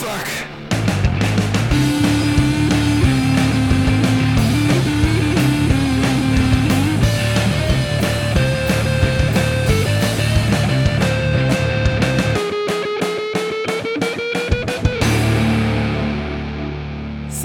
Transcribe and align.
Fuck. 0.00 0.59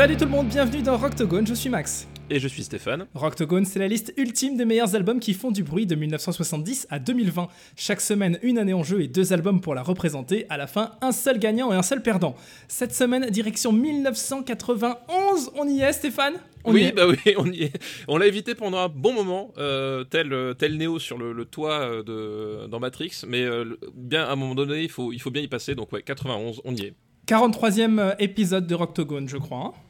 Salut 0.05 0.17
tout 0.17 0.25
le 0.25 0.29
monde, 0.29 0.49
bienvenue 0.49 0.83
dans 0.83 0.97
Rocktogone, 0.97 1.47
je 1.47 1.55
suis 1.55 1.67
Max. 1.67 2.07
Et 2.29 2.39
je 2.39 2.47
suis 2.47 2.63
Stéphane. 2.63 3.07
Rocktogone, 3.15 3.65
c'est 3.65 3.79
la 3.79 3.87
liste 3.87 4.13
ultime 4.17 4.55
des 4.55 4.63
meilleurs 4.63 4.93
albums 4.93 5.19
qui 5.19 5.33
font 5.33 5.49
du 5.49 5.63
bruit 5.63 5.87
de 5.87 5.95
1970 5.95 6.85
à 6.91 6.99
2020. 6.99 7.47
Chaque 7.75 8.01
semaine, 8.01 8.37
une 8.43 8.59
année 8.59 8.75
en 8.75 8.83
jeu 8.83 9.01
et 9.01 9.07
deux 9.07 9.33
albums 9.33 9.61
pour 9.61 9.73
la 9.73 9.81
représenter. 9.81 10.45
À 10.49 10.57
la 10.57 10.67
fin, 10.67 10.91
un 11.01 11.11
seul 11.11 11.39
gagnant 11.39 11.73
et 11.73 11.75
un 11.75 11.81
seul 11.81 12.03
perdant. 12.03 12.35
Cette 12.67 12.93
semaine, 12.93 13.31
direction 13.31 13.71
1991. 13.71 15.49
On 15.55 15.67
y 15.67 15.81
est, 15.81 15.91
Stéphane? 15.91 16.35
On 16.65 16.71
oui, 16.71 16.91
bah 16.95 17.07
oui, 17.07 17.33
on 17.39 17.51
y 17.51 17.63
est. 17.63 17.73
On 18.07 18.19
l'a 18.19 18.27
évité 18.27 18.53
pendant 18.53 18.77
un 18.77 18.89
bon 18.89 19.11
moment, 19.11 19.53
euh, 19.57 20.03
tel, 20.03 20.53
tel 20.59 20.77
Neo 20.77 20.99
sur 20.99 21.17
le, 21.17 21.45
toit 21.45 21.79
euh, 21.79 22.03
de, 22.03 22.67
dans 22.67 22.79
Matrix, 22.79 23.23
mais 23.27 23.41
euh, 23.41 23.75
bien 23.95 24.25
à 24.25 24.33
un 24.33 24.35
moment 24.35 24.53
donné, 24.53 24.83
il 24.83 24.89
faut, 24.91 25.11
il 25.11 25.19
faut 25.19 25.31
bien 25.31 25.41
y 25.41 25.47
passer. 25.47 25.73
Donc 25.73 25.91
ouais, 25.93 26.03
91, 26.03 26.61
on 26.63 26.75
y 26.75 26.81
est. 26.81 26.93
43e 27.25 28.17
épisode 28.19 28.67
de 28.67 28.75
Rocktogone, 28.75 29.27
je 29.27 29.37
crois. 29.37 29.73
Hein. 29.73 29.84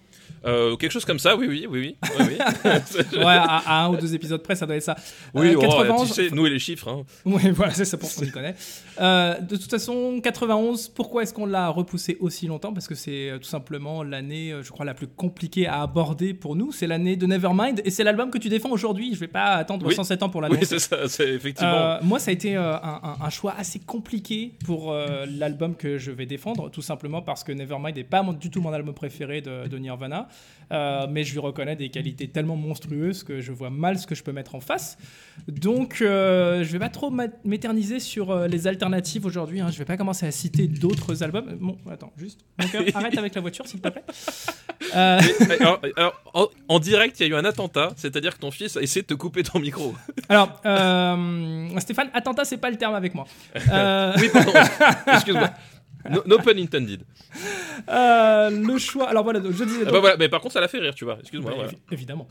Euh, 0.45 0.76
quelque 0.76 0.91
chose 0.91 1.05
comme 1.05 1.20
ça, 1.20 1.35
oui, 1.35 1.48
oui, 1.48 1.67
oui, 1.70 1.80
oui. 1.80 1.95
oui, 2.20 2.26
ouais, 3.17 3.23
à, 3.26 3.86
un 3.86 3.90
ou 3.90 3.98
deux 3.98 4.13
épisodes 4.13 4.41
près, 4.41 4.55
ça 4.55 4.66
doit 4.66 4.76
être 4.76 4.84
ça. 4.84 4.95
Oui, 5.34 5.55
91, 5.59 6.02
euh, 6.02 6.05
tu 6.05 6.13
sais, 6.13 6.36
nous 6.36 6.45
et 6.45 6.49
les 6.49 6.59
chiffres. 6.59 6.88
Hein. 6.88 7.03
Oui, 7.26 7.49
voilà, 7.52 7.73
c'est 7.73 7.86
ça 7.86 7.98
pour 7.98 8.09
ce 8.09 8.20
qu'on 8.20 8.26
y 8.26 8.31
connaît. 8.31 8.55
Euh, 9.00 9.39
de 9.39 9.55
toute 9.55 9.70
façon, 9.70 10.20
91, 10.22 10.89
pourquoi 10.89 11.23
est-ce 11.23 11.34
qu'on 11.34 11.45
l'a 11.45 11.70
repoussé 11.70 12.17
aussi 12.20 12.48
longtemps? 12.48 12.73
Parce 12.73 12.88
que 12.88 12.95
c'est 12.95 13.31
tout 13.42 13.47
simplement 13.47 14.03
l'année, 14.03 14.53
je 14.61 14.70
crois, 14.70 14.86
la 14.86 14.94
plus 14.94 15.08
compliquée 15.08 15.67
à 15.67 15.81
aborder 15.81 16.33
pour 16.33 16.55
nous. 16.55 16.72
C'est 16.72 16.88
l'année 16.88 17.16
de 17.16 17.25
Nevermind 17.25 17.81
et 17.83 17.89
c'est 17.89 18.03
l'album 18.03 18.30
que 18.30 18.38
tu 18.38 18.50
défends 18.50 18.72
aujourd'hui. 18.72 19.14
Je 19.14 19.20
vais 19.20 19.27
pas 19.27 19.53
attendre 19.53 19.92
107 19.92 20.23
ans 20.23 20.30
pour 20.30 20.42
l'annoncer. 20.42 20.61
Oui, 20.61 20.67
c'est 20.67 20.80
ça, 20.80 21.08
c'est 21.08 21.30
effectivement. 21.30 21.98
moi, 22.03 22.20
ça 22.20 22.31
a 22.31 22.33
été 22.33 22.55
un, 22.55 22.81
un, 23.22 23.30
choix 23.30 23.55
assez 23.58 23.80
compliqué 23.80 24.53
pour 24.64 24.95
l'album 25.27 25.75
que 25.75 25.98
je 25.98 26.11
vais 26.11 26.25
défendre, 26.25 26.70
tout 26.70 26.81
simplement 26.81 27.22
parce 27.22 27.44
que 27.44 27.52
Nevermind 27.52 27.95
n'est 27.95 28.03
pas 28.03 28.23
du 28.39 28.50
tout 28.50 28.61
mon 28.61 28.73
album 28.73 28.94
préféré 28.94 29.42
de, 29.42 29.67
de 29.67 29.77
Nirvana. 29.77 30.27
Euh, 30.72 31.08
mais 31.09 31.23
je 31.23 31.33
lui 31.33 31.39
reconnais 31.39 31.75
des 31.75 31.89
qualités 31.89 32.28
tellement 32.28 32.55
monstrueuses 32.55 33.23
que 33.23 33.41
je 33.41 33.52
vois 33.52 33.69
mal 33.69 34.00
ce 34.00 34.08
que 34.08 34.16
je 34.16 34.23
peux 34.23 34.31
mettre 34.31 34.55
en 34.55 34.59
face. 34.59 34.97
Donc, 35.47 36.02
euh, 36.02 36.64
je 36.64 36.72
vais 36.72 36.80
pas 36.80 36.89
trop 36.89 37.11
m'éterniser 37.44 38.00
sur 38.00 38.31
euh, 38.31 38.47
les 38.47 38.67
alternatives 38.67 39.25
aujourd'hui. 39.25 39.61
Hein. 39.61 39.69
Je 39.72 39.77
vais 39.77 39.86
pas 39.86 39.97
commencer 39.97 40.25
à 40.25 40.31
citer 40.31 40.67
d'autres 40.67 41.23
albums. 41.23 41.55
Bon, 41.59 41.77
attends, 41.89 42.11
juste. 42.17 42.39
arrête 42.94 43.17
avec 43.17 43.36
la 43.36 43.42
voiture, 43.42 43.67
s'il 43.67 43.81
te 43.81 43.89
plaît. 43.89 44.03
alors, 44.94 45.81
en, 46.67 46.80
direct, 46.80 47.20
il 47.20 47.23
y 47.23 47.25
a 47.27 47.30
eu 47.30 47.36
un 47.36 47.45
attentat, 47.45 47.94
c'est-à-dire 47.95 48.36
que 48.36 48.39
ton 48.39 48.52
fils 48.52 48.77
a 48.77 48.81
essayé 48.81 49.02
de 49.02 49.08
te 49.08 49.14
couper 49.14 49.44
ton 49.44 49.59
micro. 49.59 49.94
Alors, 50.30 50.61
Stéphane, 51.80 52.09
attentat, 52.14 52.45
c'est 52.45 52.58
pas 52.58 52.70
le 52.70 52.77
terme 52.77 52.95
avec 52.95 53.14
moi. 53.14 53.25
oui, 53.55 54.30
pardon. 54.31 54.52
Excuse-moi. 55.14 55.52
No, 56.25 56.38
pun 56.39 56.58
intended. 56.58 57.02
Euh, 57.89 58.50
le 58.50 58.78
choix. 58.78 59.09
Alors 59.09 59.23
voilà, 59.23 59.42
je 59.44 59.64
disais. 59.64 59.84
Ah 59.88 59.92
bah 59.92 60.00
voilà, 60.00 60.17
mais 60.17 60.30
par 60.30 60.42
contre, 60.42 60.53
ça 60.53 60.61
l'a 60.61 60.67
fait 60.67 60.80
rire, 60.80 60.95
tu 60.95 61.06
vois. 61.06 61.17
Excuse-moi. 61.20 61.52
Bah, 61.58 61.72
évidemment. 61.92 62.28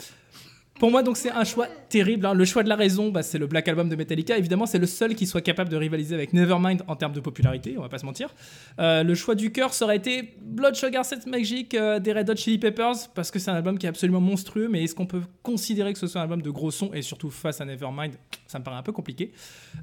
Pour 0.80 0.90
moi, 0.90 1.04
donc, 1.04 1.16
c'est 1.16 1.30
un 1.30 1.44
choix 1.44 1.68
terrible. 1.88 2.26
Hein. 2.26 2.34
Le 2.34 2.44
choix 2.44 2.64
de 2.64 2.68
la 2.68 2.74
raison, 2.74 3.10
bah, 3.10 3.22
c'est 3.22 3.38
le 3.38 3.46
Black 3.46 3.68
Album 3.68 3.88
de 3.88 3.94
Metallica. 3.94 4.36
Évidemment, 4.36 4.66
c'est 4.66 4.80
le 4.80 4.86
seul 4.86 5.14
qui 5.14 5.24
soit 5.24 5.40
capable 5.40 5.70
de 5.70 5.76
rivaliser 5.76 6.16
avec 6.16 6.32
Nevermind 6.32 6.82
en 6.88 6.96
termes 6.96 7.12
de 7.12 7.20
popularité, 7.20 7.76
on 7.78 7.82
va 7.82 7.88
pas 7.88 7.98
se 7.98 8.04
mentir. 8.04 8.34
Euh, 8.80 9.04
le 9.04 9.14
choix 9.14 9.36
du 9.36 9.52
cœur, 9.52 9.72
ça 9.72 9.84
aurait 9.84 9.96
été 9.96 10.34
Blood 10.42 10.74
Sugar 10.74 11.04
Sex 11.04 11.26
Magic 11.26 11.74
euh, 11.74 12.00
des 12.00 12.12
Red 12.12 12.28
Hot 12.28 12.36
Chili 12.36 12.58
Peppers, 12.58 13.08
parce 13.14 13.30
que 13.30 13.38
c'est 13.38 13.52
un 13.52 13.54
album 13.54 13.78
qui 13.78 13.86
est 13.86 13.88
absolument 13.88 14.20
monstrueux, 14.20 14.68
mais 14.68 14.82
est-ce 14.82 14.96
qu'on 14.96 15.06
peut 15.06 15.22
considérer 15.44 15.92
que 15.92 15.98
ce 15.98 16.08
soit 16.08 16.20
un 16.20 16.24
album 16.24 16.42
de 16.42 16.50
gros 16.50 16.72
son, 16.72 16.92
et 16.92 17.02
surtout 17.02 17.30
face 17.30 17.60
à 17.60 17.64
Nevermind 17.64 18.14
Ça 18.48 18.58
me 18.58 18.64
paraît 18.64 18.76
un 18.76 18.82
peu 18.82 18.92
compliqué. 18.92 19.30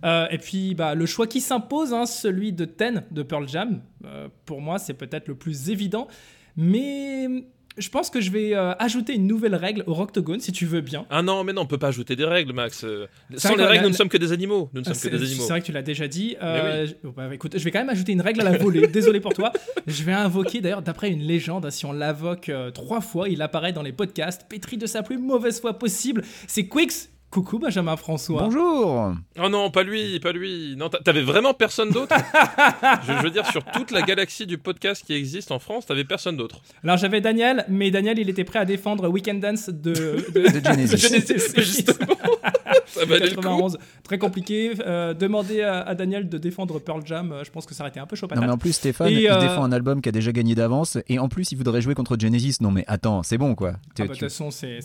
Euh, 0.03 0.28
et 0.29 0.40
puis, 0.40 0.75
bah, 0.75 0.94
le 0.94 1.06
choix 1.06 1.25
qui 1.25 1.40
s'impose, 1.40 1.94
hein, 1.94 2.06
celui 2.06 2.52
de 2.52 2.66
Ten 2.66 3.06
de 3.12 3.23
Pearl 3.23 3.47
Jam, 3.47 3.81
pour 4.46 4.59
moi, 4.59 4.78
c'est 4.78 4.96
peut-être 4.96 5.29
le 5.29 5.35
plus 5.35 5.69
évident. 5.69 6.08
Mais 6.58 7.28
je 7.78 7.90
pense 7.90 8.09
que 8.09 8.20
je 8.20 8.32
vais 8.32 8.54
euh, 8.54 8.74
ajouter 8.80 9.14
une 9.16 9.28
nouvelle 9.28 9.56
règle 9.56 9.84
au 9.88 9.94
Roctogone, 9.94 10.40
si 10.40 10.52
tu 10.52 10.66
veux 10.66 10.82
bien. 10.82 11.06
Ah 11.09 11.22
non, 11.22 11.44
mais 11.44 11.54
non, 11.54 11.62
on 11.62 11.66
peut 11.66 11.78
pas 11.78 11.88
ajouter 11.88 12.16
des 12.16 12.26
règles, 12.26 12.54
Max. 12.54 12.84
Euh, 12.84 13.08
sans 13.38 13.56
les 13.56 13.66
règles, 13.66 13.84
nous 13.84 13.90
ne 13.90 13.96
sommes 13.96 14.09
que 14.09 14.18
des 14.18 14.32
animaux. 14.32 14.70
Nous 14.74 14.82
ne 14.82 14.86
sommes 14.86 14.98
que 14.98 15.16
des 15.16 15.24
animaux. 15.24 15.44
C'est 15.44 15.50
vrai 15.50 15.62
que 15.62 15.66
tu 15.66 15.72
l'as 15.72 15.82
déjà 15.82 16.08
dit. 16.08 16.36
Euh, 16.42 16.88
bah, 17.16 17.34
écoute, 17.34 17.58
je 17.58 17.64
vais 17.64 17.72
quand 17.72 17.80
même 17.80 17.90
ajouter 17.90 18.12
une 18.12 18.22
règle 18.22 18.42
à 18.42 18.44
la 18.44 18.58
volée. 18.58 18.88
Désolé 18.92 19.20
pour 19.20 19.34
toi. 19.34 19.52
Je 19.88 20.04
vais 20.04 20.14
invoquer, 20.14 20.62
d'ailleurs, 20.62 20.82
d'après 20.82 21.09
une 21.09 21.22
légende, 21.22 21.70
si 21.70 21.86
on 21.86 21.94
l'invoque 21.94 22.52
trois 22.74 23.02
fois, 23.02 23.30
il 23.30 23.42
apparaît 23.42 23.74
dans 23.74 23.84
les 23.84 23.94
podcasts, 23.94 24.46
pétri 24.50 24.78
de 24.78 24.86
sa 24.86 25.03
plus 25.03 25.18
mauvaise 25.18 25.59
foi 25.59 25.78
possible. 25.78 26.24
C'est 26.48 26.68
Quix 26.68 27.09
Coucou 27.31 27.59
Benjamin 27.59 27.96
François. 27.96 28.44
Bonjour. 28.44 29.14
Oh 29.42 29.50
non, 29.50 29.72
pas 29.72 29.84
lui, 29.84 30.19
pas 30.19 30.34
lui. 30.34 30.75
Non, 30.75 30.90
t'avais 30.90 31.22
vraiment 31.22 31.53
personne 31.53 31.90
d'autre. 31.90 32.14
je, 33.08 33.24
veux 33.24 33.30
dire, 33.30 33.50
sur 33.50 33.64
toute 33.64 33.92
la 33.92 34.02
galaxie 34.02 34.46
du 34.46 34.58
podcast 34.58 35.02
qui 35.06 35.14
existe 35.14 35.50
en 35.53 35.59
France, 35.59 35.86
t'avais 35.86 36.03
personne 36.03 36.36
d'autre. 36.36 36.62
Alors 36.84 36.97
j'avais 36.97 37.22
Daniel, 37.22 37.64
mais 37.70 37.90
Daniel, 37.90 38.20
il 38.20 38.30
était 38.30 38.44
prêt 38.44 38.59
à 38.59 38.66
défendre 38.66 39.08
Weekend 39.08 39.40
Dance 39.40 39.70
de, 39.70 40.25
de, 40.36 40.62
Genesis. 40.62 40.97
Genesis 40.97 41.53
justement. 41.56 42.18
ça 42.86 43.06
91, 43.06 43.78
très 44.03 44.18
compliqué. 44.18 44.74
Euh, 44.86 45.14
demander 45.14 45.62
à, 45.62 45.96
Daniel 45.96 46.28
de 46.30 46.38
défendre 46.38 46.80
Pearl 46.80 47.02
Jam, 47.06 47.31
euh, 47.31 47.44
je 47.44 47.52
pense 47.52 47.66
que 47.66 47.74
ça 47.74 47.84
aurait 47.84 47.91
été 47.91 48.00
un 48.00 48.06
peu 48.06 48.16
chaud. 48.16 48.28
Non, 48.36 48.41
mais 48.41 48.50
en 48.50 48.58
plus, 48.58 48.74
Stéphane, 48.74 49.09
il 49.09 49.28
euh, 49.28 49.40
défend 49.40 49.64
un 49.64 49.72
album 49.72 50.02
qui 50.02 50.09
a 50.09 50.12
déjà 50.12 50.31
gagné 50.31 50.56
d'avance, 50.56 50.97
et 51.08 51.20
en 51.20 51.30
plus, 51.30 51.52
il 51.52 51.58
voudrait 51.58 51.81
jouer 51.81 51.96
contre 51.96 52.18
Genesis. 52.20 52.58
Non, 52.62 52.72
mais 52.72 52.84
attends, 52.88 53.24
c'est 53.24 53.38
bon 53.38 53.56
quoi. 53.56 53.74
Ah 53.74 53.78
bah, 54.00 54.03
de 54.03 54.09
toute 54.09 54.20
façon, 54.20 54.52
c'est 54.52 54.81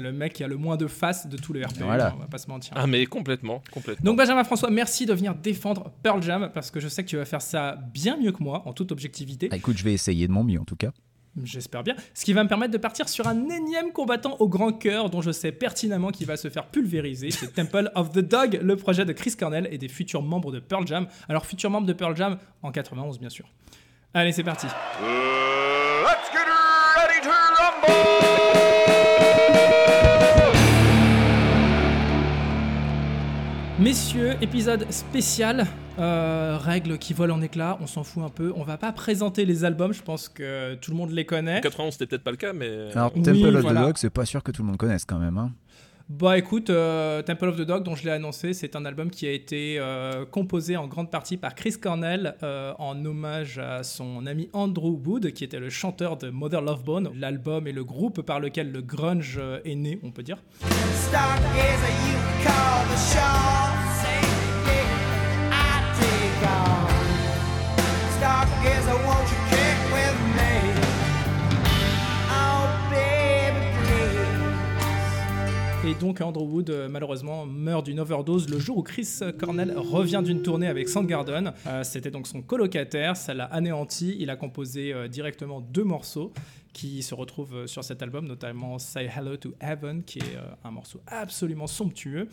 le 0.00 0.12
mec 0.12 0.34
qui 0.34 0.44
a 0.44 0.48
le 0.48 0.56
moins 0.56 0.76
de 0.76 0.86
face 0.86 1.26
de 1.26 1.36
tous 1.36 1.52
les 1.52 1.64
RP. 1.64 1.85
Voilà. 1.86 2.14
On 2.16 2.20
va 2.20 2.26
pas 2.26 2.38
se 2.38 2.48
mentir. 2.48 2.72
Ah, 2.76 2.86
mais 2.86 3.06
complètement, 3.06 3.62
complètement. 3.72 4.04
Donc, 4.04 4.18
Benjamin 4.18 4.44
François, 4.44 4.70
merci 4.70 5.06
de 5.06 5.14
venir 5.14 5.34
défendre 5.34 5.92
Pearl 6.02 6.22
Jam 6.22 6.50
parce 6.52 6.70
que 6.70 6.80
je 6.80 6.88
sais 6.88 7.04
que 7.04 7.08
tu 7.08 7.16
vas 7.16 7.24
faire 7.24 7.42
ça 7.42 7.78
bien 7.92 8.16
mieux 8.16 8.32
que 8.32 8.42
moi, 8.42 8.62
en 8.66 8.72
toute 8.72 8.92
objectivité. 8.92 9.48
Ah, 9.52 9.56
écoute, 9.56 9.76
je 9.76 9.84
vais 9.84 9.92
essayer 9.92 10.26
de 10.26 10.32
mon 10.32 10.44
mieux 10.44 10.60
en 10.60 10.64
tout 10.64 10.76
cas. 10.76 10.92
J'espère 11.44 11.82
bien. 11.82 11.94
Ce 12.14 12.24
qui 12.24 12.32
va 12.32 12.42
me 12.42 12.48
permettre 12.48 12.72
de 12.72 12.78
partir 12.78 13.08
sur 13.08 13.28
un 13.28 13.48
énième 13.50 13.92
combattant 13.92 14.36
au 14.38 14.48
grand 14.48 14.72
cœur 14.72 15.10
dont 15.10 15.20
je 15.20 15.30
sais 15.30 15.52
pertinemment 15.52 16.10
qu'il 16.10 16.26
va 16.26 16.36
se 16.36 16.48
faire 16.48 16.66
pulvériser. 16.66 17.30
C'est 17.30 17.52
Temple 17.52 17.90
of 17.94 18.12
the 18.12 18.20
Dog, 18.20 18.58
le 18.62 18.76
projet 18.76 19.04
de 19.04 19.12
Chris 19.12 19.34
Cornell 19.38 19.68
et 19.70 19.78
des 19.78 19.88
futurs 19.88 20.22
membres 20.22 20.50
de 20.50 20.60
Pearl 20.60 20.86
Jam. 20.86 21.06
Alors, 21.28 21.44
futurs 21.44 21.70
membres 21.70 21.86
de 21.86 21.92
Pearl 21.92 22.16
Jam 22.16 22.38
en 22.62 22.72
91, 22.72 23.18
bien 23.18 23.28
sûr. 23.28 23.46
Allez, 24.14 24.32
c'est 24.32 24.44
parti. 24.44 24.66
Uh, 24.66 26.04
let's 26.04 26.30
get 26.32 26.46
ready 26.96 27.20
to 27.22 27.28
rumble 27.28 28.75
Messieurs, 33.78 34.36
épisode 34.40 34.90
spécial, 34.90 35.66
euh, 35.98 36.56
règles 36.58 36.96
qui 36.96 37.12
volent 37.12 37.34
en 37.34 37.42
éclats, 37.42 37.76
on 37.82 37.86
s'en 37.86 38.04
fout 38.04 38.22
un 38.22 38.30
peu. 38.30 38.50
On 38.56 38.62
va 38.62 38.78
pas 38.78 38.90
présenter 38.90 39.44
les 39.44 39.66
albums, 39.66 39.92
je 39.92 40.00
pense 40.00 40.30
que 40.30 40.76
tout 40.76 40.92
le 40.92 40.96
monde 40.96 41.10
les 41.10 41.26
connaît. 41.26 41.60
91 41.60 41.92
c'était 41.92 42.06
peut-être 42.06 42.24
pas 42.24 42.30
le 42.30 42.38
cas, 42.38 42.54
mais. 42.54 42.90
Alors 42.92 43.12
Temple 43.12 43.54
of 43.54 43.66
the 43.66 43.74
Dog, 43.74 43.92
c'est 43.96 44.08
pas 44.08 44.24
sûr 44.24 44.42
que 44.42 44.50
tout 44.50 44.62
le 44.62 44.68
monde 44.68 44.78
connaisse 44.78 45.04
quand 45.04 45.18
même. 45.18 45.36
Hein. 45.36 45.52
Bah 46.08 46.38
écoute, 46.38 46.70
euh, 46.70 47.20
Temple 47.20 47.48
of 47.48 47.56
the 47.56 47.62
Dog, 47.62 47.82
dont 47.82 47.96
je 47.96 48.04
l'ai 48.04 48.12
annoncé, 48.12 48.54
c'est 48.54 48.76
un 48.76 48.84
album 48.86 49.10
qui 49.10 49.26
a 49.26 49.32
été 49.32 49.76
euh, 49.78 50.24
composé 50.24 50.76
en 50.76 50.86
grande 50.86 51.10
partie 51.10 51.36
par 51.36 51.54
Chris 51.54 51.74
Cornell 51.80 52.36
euh, 52.44 52.72
en 52.78 53.04
hommage 53.04 53.58
à 53.58 53.82
son 53.82 54.24
ami 54.24 54.48
Andrew 54.52 54.98
Wood, 55.04 55.32
qui 55.32 55.44
était 55.44 55.58
le 55.58 55.68
chanteur 55.68 56.16
de 56.16 56.30
Mother 56.30 56.62
Love 56.62 56.84
Bone, 56.84 57.10
l'album 57.14 57.66
et 57.66 57.72
le 57.72 57.84
groupe 57.84 58.22
par 58.22 58.38
lequel 58.40 58.70
le 58.70 58.80
grunge 58.80 59.40
est 59.64 59.74
né, 59.74 59.98
on 60.02 60.12
peut 60.12 60.22
dire. 60.22 60.38
Et 75.86 75.94
donc 75.94 76.20
Andrew 76.20 76.42
Wood 76.42 76.70
euh, 76.70 76.88
malheureusement 76.88 77.46
meurt 77.46 77.86
d'une 77.86 78.00
overdose 78.00 78.48
le 78.48 78.58
jour 78.58 78.78
où 78.78 78.82
Chris 78.82 79.20
Cornell 79.38 79.72
revient 79.76 80.20
d'une 80.24 80.42
tournée 80.42 80.66
avec 80.66 80.88
Soundgarden. 80.88 81.52
Euh, 81.68 81.84
c'était 81.84 82.10
donc 82.10 82.26
son 82.26 82.42
colocataire, 82.42 83.16
ça 83.16 83.34
l'a 83.34 83.44
anéanti. 83.44 84.16
Il 84.18 84.30
a 84.30 84.34
composé 84.34 84.92
euh, 84.92 85.06
directement 85.06 85.60
deux 85.60 85.84
morceaux 85.84 86.32
qui 86.76 87.02
se 87.02 87.14
retrouvent 87.14 87.66
sur 87.66 87.82
cet 87.82 88.02
album, 88.02 88.26
notamment 88.26 88.78
Say 88.78 89.10
Hello 89.16 89.38
to 89.38 89.54
Heaven, 89.62 90.04
qui 90.04 90.18
est 90.18 90.36
un 90.62 90.70
morceau 90.70 91.00
absolument 91.06 91.66
somptueux. 91.66 92.28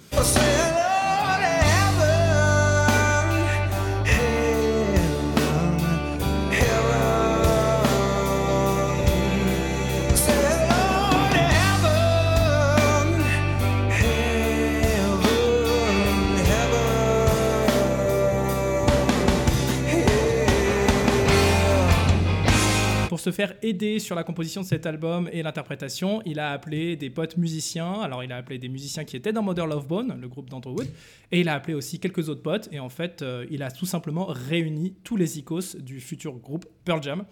Se 23.24 23.32
faire 23.32 23.54
aider 23.62 24.00
sur 24.00 24.16
la 24.16 24.24
composition 24.24 24.62
de 24.62 24.66
cet 24.66 24.86
album 24.86 25.30
et 25.32 25.44
l'interprétation, 25.44 26.22
il 26.26 26.40
a 26.40 26.52
appelé 26.52 26.98
des 26.98 27.10
potes 27.10 27.38
musiciens. 27.38 28.02
Alors, 28.02 28.24
il 28.24 28.32
a 28.32 28.38
appelé 28.38 28.60
des 28.60 28.68
musiciens 28.68 29.06
qui 29.06 29.16
étaient 29.16 29.32
dans 29.32 29.42
Mother 29.42 29.66
Love 29.66 29.88
Bone, 29.88 30.18
le 30.20 30.28
groupe 30.28 30.50
d'Andrew 30.50 30.74
Wood, 30.78 30.88
et 31.32 31.40
il 31.40 31.48
a 31.48 31.54
appelé 31.54 31.74
aussi 31.74 32.00
quelques 32.00 32.28
autres 32.28 32.42
potes. 32.42 32.68
Et 32.72 32.80
en 32.80 32.90
fait, 32.90 33.22
euh, 33.22 33.46
il 33.50 33.64
a 33.64 33.72
tout 33.72 33.86
simplement 33.86 34.26
réuni 34.26 34.96
tous 35.04 35.16
les 35.16 35.40
icos 35.40 35.78
du 35.78 36.02
futur 36.02 36.34
groupe 36.34 36.66
Pearl 36.84 37.02
Jam 37.02 37.24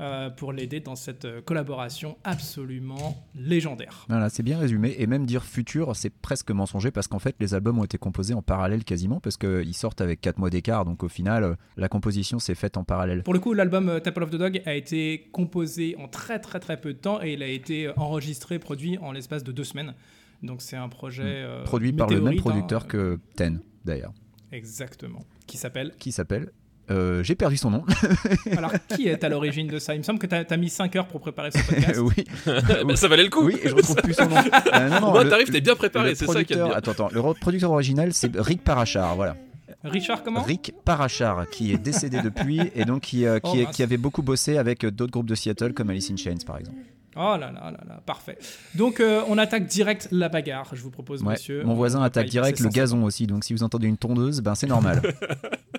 euh, 0.00 0.30
pour 0.30 0.52
l'aider 0.52 0.78
dans 0.78 0.94
cette 0.94 1.24
euh, 1.24 1.40
collaboration 1.42 2.16
absolument 2.22 3.26
légendaire. 3.34 4.06
Voilà, 4.08 4.28
c'est 4.28 4.44
bien 4.44 4.58
résumé. 4.58 4.94
Et 4.98 5.08
même 5.08 5.26
dire 5.26 5.44
futur, 5.44 5.96
c'est 5.96 6.10
presque 6.10 6.52
mensonger 6.52 6.92
parce 6.92 7.08
qu'en 7.08 7.18
fait, 7.18 7.34
les 7.40 7.54
albums 7.54 7.80
ont 7.80 7.84
été 7.84 7.98
composés 7.98 8.34
en 8.34 8.42
parallèle 8.42 8.84
quasiment 8.84 9.18
parce 9.18 9.36
qu'ils 9.36 9.74
sortent 9.74 10.00
avec 10.00 10.20
4 10.20 10.38
mois 10.38 10.50
d'écart. 10.50 10.84
Donc 10.84 11.02
au 11.02 11.08
final, 11.08 11.56
la 11.76 11.88
composition 11.88 12.38
s'est 12.38 12.54
faite 12.54 12.76
en 12.76 12.84
parallèle. 12.84 13.24
Pour 13.24 13.34
le 13.34 13.40
coup, 13.40 13.54
l'album 13.54 14.00
Temple 14.00 14.22
of 14.22 14.30
the 14.30 14.36
Dog 14.36 14.62
a 14.66 14.74
été 14.74 15.28
composé 15.32 15.96
en 15.98 16.06
très 16.08 16.38
très 16.38 16.60
très 16.60 16.80
peu 16.80 16.92
de 16.92 16.98
temps 16.98 17.20
et 17.22 17.32
il 17.32 17.42
a 17.42 17.48
été 17.48 17.90
enregistré, 17.96 18.58
produit 18.58 18.98
en 18.98 19.12
l'espace 19.12 19.42
de 19.42 19.52
deux 19.52 19.64
semaines. 19.64 19.94
Donc 20.42 20.62
c'est 20.62 20.76
un 20.76 20.88
projet... 20.88 21.22
Mm. 21.22 21.46
euh, 21.46 21.64
Produit 21.64 21.92
par 21.92 22.08
le 22.08 22.16
même 22.16 22.34
météorite, 22.34 22.40
producteur 22.40 22.82
hein. 22.82 22.88
que 22.88 23.18
Ten, 23.36 23.60
d'ailleurs. 23.84 24.12
Exactement. 24.52 25.24
Qui 25.46 25.56
s'appelle 25.56 25.92
Qui 25.98 26.12
s'appelle 26.12 26.50
euh, 26.90 27.22
J'ai 27.22 27.34
perdu 27.34 27.56
son 27.56 27.70
nom. 27.70 27.84
Alors, 28.56 28.72
qui 28.88 29.08
est 29.08 29.24
à 29.24 29.28
l'origine 29.28 29.68
de 29.68 29.78
ça? 29.78 29.94
Il 29.94 29.98
me 29.98 30.02
semble 30.02 30.18
que 30.18 30.26
tu 30.26 30.34
as, 30.34 30.56
mis 30.56 30.68
5 30.68 30.94
heures 30.96 31.08
pour 31.08 31.20
préparer 31.20 31.50
ce 31.50 31.58
podcast. 31.66 32.00
oui. 32.00 32.24
Bah, 32.86 32.96
ça 32.96 33.08
valait 33.08 33.24
le 33.24 33.30
coup. 33.30 33.46
Oui, 33.46 33.56
et 33.62 33.68
je 33.68 33.74
retrouve 33.74 33.96
plus 33.96 34.14
son 34.14 34.28
nom. 34.28 34.36
Euh, 34.36 34.88
non, 34.88 35.14
non, 35.14 35.28
t'arrives, 35.28 35.50
t'es 35.50 35.60
bien 35.60 35.76
préparé, 35.76 36.14
c'est 36.14 36.26
ça 36.26 36.44
qui 36.44 36.52
est 36.52 36.56
bien. 36.56 36.70
Attends, 36.70 36.90
attends. 36.92 37.08
Le 37.12 37.22
producteur 37.34 37.70
original, 37.70 38.12
c'est 38.12 38.30
Rick 38.36 38.62
Parachar, 38.62 39.16
voilà. 39.16 39.36
Richard, 39.84 40.22
comment? 40.22 40.42
Rick 40.42 40.74
Parachar, 40.84 41.48
qui 41.50 41.72
est 41.72 41.78
décédé 41.78 42.22
depuis 42.22 42.60
et 42.74 42.84
donc 42.84 43.02
qui, 43.02 43.26
euh, 43.26 43.40
qui, 43.40 43.64
Oh, 43.66 43.70
qui 43.72 43.82
avait 43.82 43.96
beaucoup 43.96 44.22
bossé 44.22 44.56
avec 44.58 44.84
euh, 44.84 44.90
d'autres 44.90 45.12
groupes 45.12 45.26
de 45.26 45.34
Seattle 45.34 45.72
comme 45.72 45.90
Alice 45.90 46.10
in 46.10 46.16
Chains, 46.16 46.44
par 46.46 46.58
exemple. 46.58 46.78
Oh 47.16 47.20
là 47.20 47.38
là 47.38 47.52
là 47.52 47.70
là, 47.86 48.00
parfait. 48.06 48.38
Donc, 48.74 49.00
euh, 49.00 49.22
on 49.28 49.36
attaque 49.38 49.66
direct 49.66 50.08
la 50.10 50.28
bagarre, 50.28 50.70
je 50.74 50.82
vous 50.82 50.90
propose, 50.90 51.22
Ouais. 51.22 51.34
monsieur. 51.34 51.62
Mon 51.64 51.72
On 51.72 51.76
voisin 51.76 52.02
attaque 52.02 52.28
direct 52.28 52.58
le 52.60 52.68
gazon 52.70 53.04
aussi, 53.04 53.26
donc 53.26 53.44
si 53.44 53.52
vous 53.52 53.62
entendez 53.62 53.86
une 53.86 53.98
tondeuse, 53.98 54.40
ben 54.40 54.54
c'est 54.54 54.66
normal. 54.66 55.02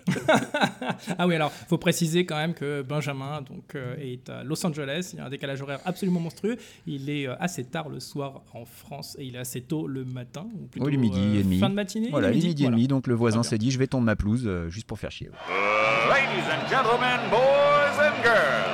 Ah 1.18 1.28
oui, 1.28 1.36
alors, 1.36 1.52
faut 1.52 1.78
préciser 1.78 2.26
quand 2.26 2.36
même 2.36 2.54
que 2.54 2.82
Benjamin 2.82 3.42
donc, 3.42 3.76
euh, 3.76 3.96
est 4.00 4.30
à 4.30 4.44
Los 4.44 4.66
Angeles. 4.66 5.12
Il 5.14 5.20
y 5.20 5.22
a 5.22 5.26
un 5.26 5.30
décalage 5.30 5.62
horaire 5.62 5.80
absolument 5.86 6.20
monstrueux. 6.20 6.58
Il 6.88 7.10
est 7.10 7.28
euh, 7.28 7.36
assez 7.40 7.64
tard 7.64 7.88
le 7.90 8.00
soir 8.00 8.42
en 8.54 8.66
France 8.66 9.16
et 9.20 9.26
il 9.26 9.36
est 9.36 9.40
assez 9.40 9.62
tôt 9.62 9.88
le 9.88 10.06
matin. 10.06 10.46
Ou 10.62 10.68
plutôt, 10.68 10.88
Oui, 10.88 10.98
midi 10.98 11.20
euh, 11.20 11.40
et 11.40 11.44
demi. 11.44 11.60
Fin 11.60 11.70
de 11.70 11.76
matinée 11.76 12.10
voilà, 12.10 12.32
il 12.32 12.44
est 12.44 12.48
midi 12.48 12.64
et 12.64 12.66
voilà. 12.66 12.78
demi, 12.78 12.88
donc 12.88 13.08
le 13.08 13.16
voisin 13.16 13.44
s'est 13.44 13.58
dit 13.58 13.72
je 13.72 13.80
vais 13.80 13.88
tondre 13.88 14.06
ma 14.06 14.16
pelouse 14.16 14.44
euh, 14.46 14.70
juste 14.70 14.88
pour 14.88 15.00
faire 15.00 15.12
chier. 15.12 15.30
Ladies 16.10 16.48
and 16.52 16.68
gentlemen, 16.70 17.20
boys 17.30 18.00
and 18.00 18.24
girls, 18.24 18.72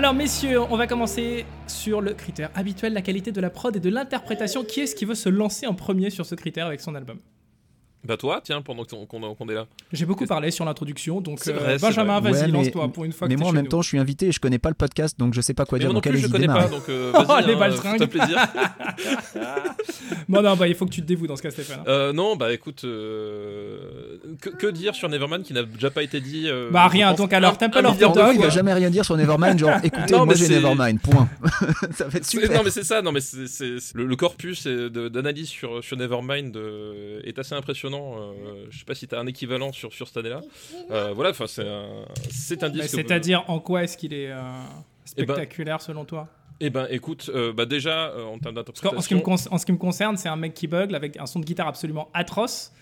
Alors, 0.00 0.14
messieurs, 0.14 0.60
on 0.62 0.76
va 0.76 0.86
commencer 0.86 1.44
sur 1.66 2.00
le 2.00 2.14
critère 2.14 2.50
habituel, 2.54 2.94
la 2.94 3.02
qualité 3.02 3.32
de 3.32 3.40
la 3.40 3.50
prod 3.50 3.76
et 3.76 3.80
de 3.80 3.90
l'interprétation. 3.90 4.64
Qui 4.64 4.80
est-ce 4.80 4.94
qui 4.94 5.04
veut 5.04 5.14
se 5.14 5.28
lancer 5.28 5.66
en 5.66 5.74
premier 5.74 6.08
sur 6.08 6.24
ce 6.24 6.34
critère 6.34 6.66
avec 6.66 6.80
son 6.80 6.94
album? 6.94 7.18
Bah 8.02 8.16
toi, 8.16 8.40
tiens, 8.42 8.62
pendant 8.62 8.84
qu'on 8.84 9.48
est 9.50 9.54
là. 9.54 9.66
J'ai 9.92 10.06
beaucoup 10.06 10.24
parlé 10.24 10.50
sur 10.50 10.64
l'introduction, 10.64 11.20
donc 11.20 11.40
euh, 11.48 11.78
Benjamin, 11.78 12.18
vas-y, 12.20 12.32
Ouais, 12.44 12.46
lance-toi 12.48 12.88
pour 12.88 13.04
une 13.04 13.12
fois 13.12 13.28
Mais 13.28 13.34
que 13.34 13.40
moi 13.40 13.50
en 13.50 13.52
même 13.52 13.68
temps, 13.68 13.82
je 13.82 13.88
suis 13.88 13.98
invité 13.98 14.28
et 14.28 14.32
je 14.32 14.40
connais 14.40 14.58
pas 14.58 14.70
le 14.70 14.74
podcast, 14.74 15.18
donc 15.18 15.34
je 15.34 15.40
sais 15.42 15.52
pas 15.52 15.66
quoi 15.66 15.76
Mais 15.78 15.84
dire. 15.84 15.92
moi 15.92 15.94
non 15.94 16.00
Donc 16.00 16.10
plus, 16.12 16.20
je 16.22 16.26
connais 16.28 16.46
démarre. 16.46 16.68
pas, 16.70 16.74
donc 16.74 16.88
euh, 16.88 17.12
Oh, 17.18 17.22
vas-y, 17.24 17.46
les 17.46 17.52
hein, 17.52 17.58
baltringues. 17.58 18.06
plaisir. 18.06 18.38
nous. 19.34 20.34
Non, 20.34 20.42
non, 20.42 20.56
bah, 20.56 20.66
il 20.68 20.74
faut 20.74 20.86
que 20.86 20.92
tu 20.92 21.02
te 21.02 21.06
dévoues 21.06 21.26
dans 21.26 21.36
ce 21.36 21.42
cas, 21.42 21.50
Stéphane. 21.50 21.80
Euh, 21.88 22.12
non, 22.12 22.36
bah 22.36 22.52
écoute, 22.52 22.84
euh, 22.84 24.16
que, 24.40 24.48
que 24.50 24.66
dire 24.68 24.94
sur 24.94 25.08
Neverman 25.08 25.42
qui 25.42 25.52
n'a 25.52 25.64
déjà 25.64 25.90
pas 25.90 26.02
été 26.02 26.20
dit 26.20 26.48
euh, 26.48 26.70
Bah, 26.70 26.86
rien, 26.88 27.12
donc 27.12 27.32
alors, 27.32 27.56
de 27.58 27.66
Dog, 27.66 28.14
Dog, 28.14 28.34
il 28.34 28.40
va 28.40 28.48
jamais 28.48 28.72
rien 28.72 28.88
dire 28.90 29.04
sur 29.04 29.16
Nevermind, 29.16 29.58
genre 29.58 29.78
écoutez, 29.84 30.12
Non, 30.12 30.18
moi 30.24 30.28
mais 30.28 30.34
j'ai 30.36 30.46
c'est- 30.46 30.54
Nevermind, 30.54 31.00
point. 31.00 31.28
ça 31.92 32.08
va 32.08 32.16
être 32.16 32.24
super. 32.24 32.50
Non 32.56 32.62
mais 32.64 32.70
c'est 32.70 32.84
ça, 32.84 33.02
non 33.02 33.12
mais 33.12 33.20
le, 33.94 34.16
corpus 34.16 34.66
d'analyse 34.66 35.48
sur, 35.48 35.80
Nevermind 35.96 36.56
est 37.24 37.38
assez 37.38 37.54
impressionnant. 37.54 37.89
Euh, 37.98 38.66
je 38.70 38.78
sais 38.78 38.84
pas 38.84 38.94
si 38.94 39.06
t'as 39.08 39.18
un 39.20 39.26
équivalent 39.26 39.72
sur, 39.72 39.92
sur 39.92 40.06
cette 40.08 40.16
année-là. 40.18 40.40
Euh, 40.90 41.12
voilà, 41.14 41.30
enfin 41.30 41.46
c'est 41.46 41.66
un, 41.68 42.04
c'est 42.30 42.62
un 42.62 42.68
disque. 42.70 42.88
C'est-à-dire, 42.88 43.44
en 43.48 43.58
quoi 43.60 43.82
est-ce 43.84 43.96
qu'il 43.96 44.12
est 44.12 44.30
euh, 44.30 44.40
Eh 45.16 45.24
ben- 45.24 45.34
spectaculaire 45.34 45.80
selon 45.80 46.04
toi? 46.04 46.28
Eh 46.60 46.68
ben 46.70 46.86
écoute, 46.90 47.30
euh, 47.34 47.52
bah 47.54 47.64
déjà 47.64 48.12
en 48.16 48.38
termes 48.38 48.54
en, 48.58 48.62
d'interprétation. 48.62 49.20
con- 49.20 49.32
en 49.50 49.58
ce 49.58 49.64
qui 49.66 49.72
me 49.72 49.78
concerne, 49.78 50.16
c'est 50.18 50.28
un 50.28 50.36
mec 50.36 50.52
qui 50.54 50.66
bugle 50.66 50.94
avec 50.94 51.16
un 51.16 51.24
son 51.26 51.40
de 51.40 51.44
guitare 51.46 51.68
absolument 51.68 52.10
atroce. 52.12 52.72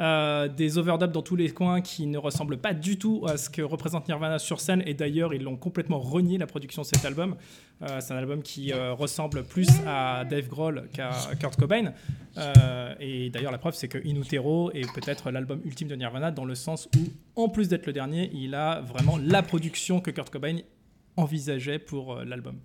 Euh, 0.00 0.48
des 0.48 0.78
overdubs 0.78 1.12
dans 1.12 1.22
tous 1.22 1.36
les 1.36 1.50
coins 1.50 1.80
qui 1.80 2.06
ne 2.06 2.16
ressemblent 2.16 2.56
pas 2.56 2.72
du 2.72 2.98
tout 2.98 3.24
à 3.28 3.36
ce 3.36 3.50
que 3.50 3.60
représente 3.60 4.08
Nirvana 4.08 4.38
sur 4.38 4.60
scène. 4.60 4.82
Et 4.86 4.94
d'ailleurs 4.94 5.34
ils 5.34 5.42
l'ont 5.42 5.56
complètement 5.56 6.00
renié 6.00 6.38
la 6.38 6.46
production 6.46 6.82
de 6.82 6.86
cet 6.86 7.04
album. 7.04 7.36
Euh, 7.82 8.00
c'est 8.00 8.14
un 8.14 8.16
album 8.16 8.42
qui 8.42 8.72
euh, 8.72 8.94
ressemble 8.94 9.44
plus 9.44 9.68
à 9.86 10.24
Dave 10.24 10.48
Grohl 10.48 10.88
qu'à 10.92 11.10
Kurt 11.38 11.56
Cobain. 11.56 11.92
Et 13.00 13.30
d'ailleurs 13.30 13.52
la 13.52 13.58
preuve 13.58 13.74
c'est 13.74 13.88
que 13.88 13.98
In 13.98 14.16
Utero 14.16 14.70
est 14.72 14.90
peut-être 14.94 15.30
l'album 15.30 15.60
ultime 15.64 15.88
de 15.88 15.96
Nirvana 15.96 16.30
dans 16.30 16.44
le 16.44 16.54
sens 16.54 16.88
où 16.96 17.40
en 17.42 17.48
plus 17.48 17.68
d'être 17.68 17.86
le 17.86 17.92
dernier 17.92 18.30
il 18.32 18.54
a 18.54 18.80
vraiment 18.80 19.18
la 19.18 19.42
production 19.42 20.00
que 20.00 20.10
Kurt 20.10 20.30
Cobain 20.30 20.58
envisageait 21.16 21.78
pour 21.78 22.16
l'album 22.24 22.56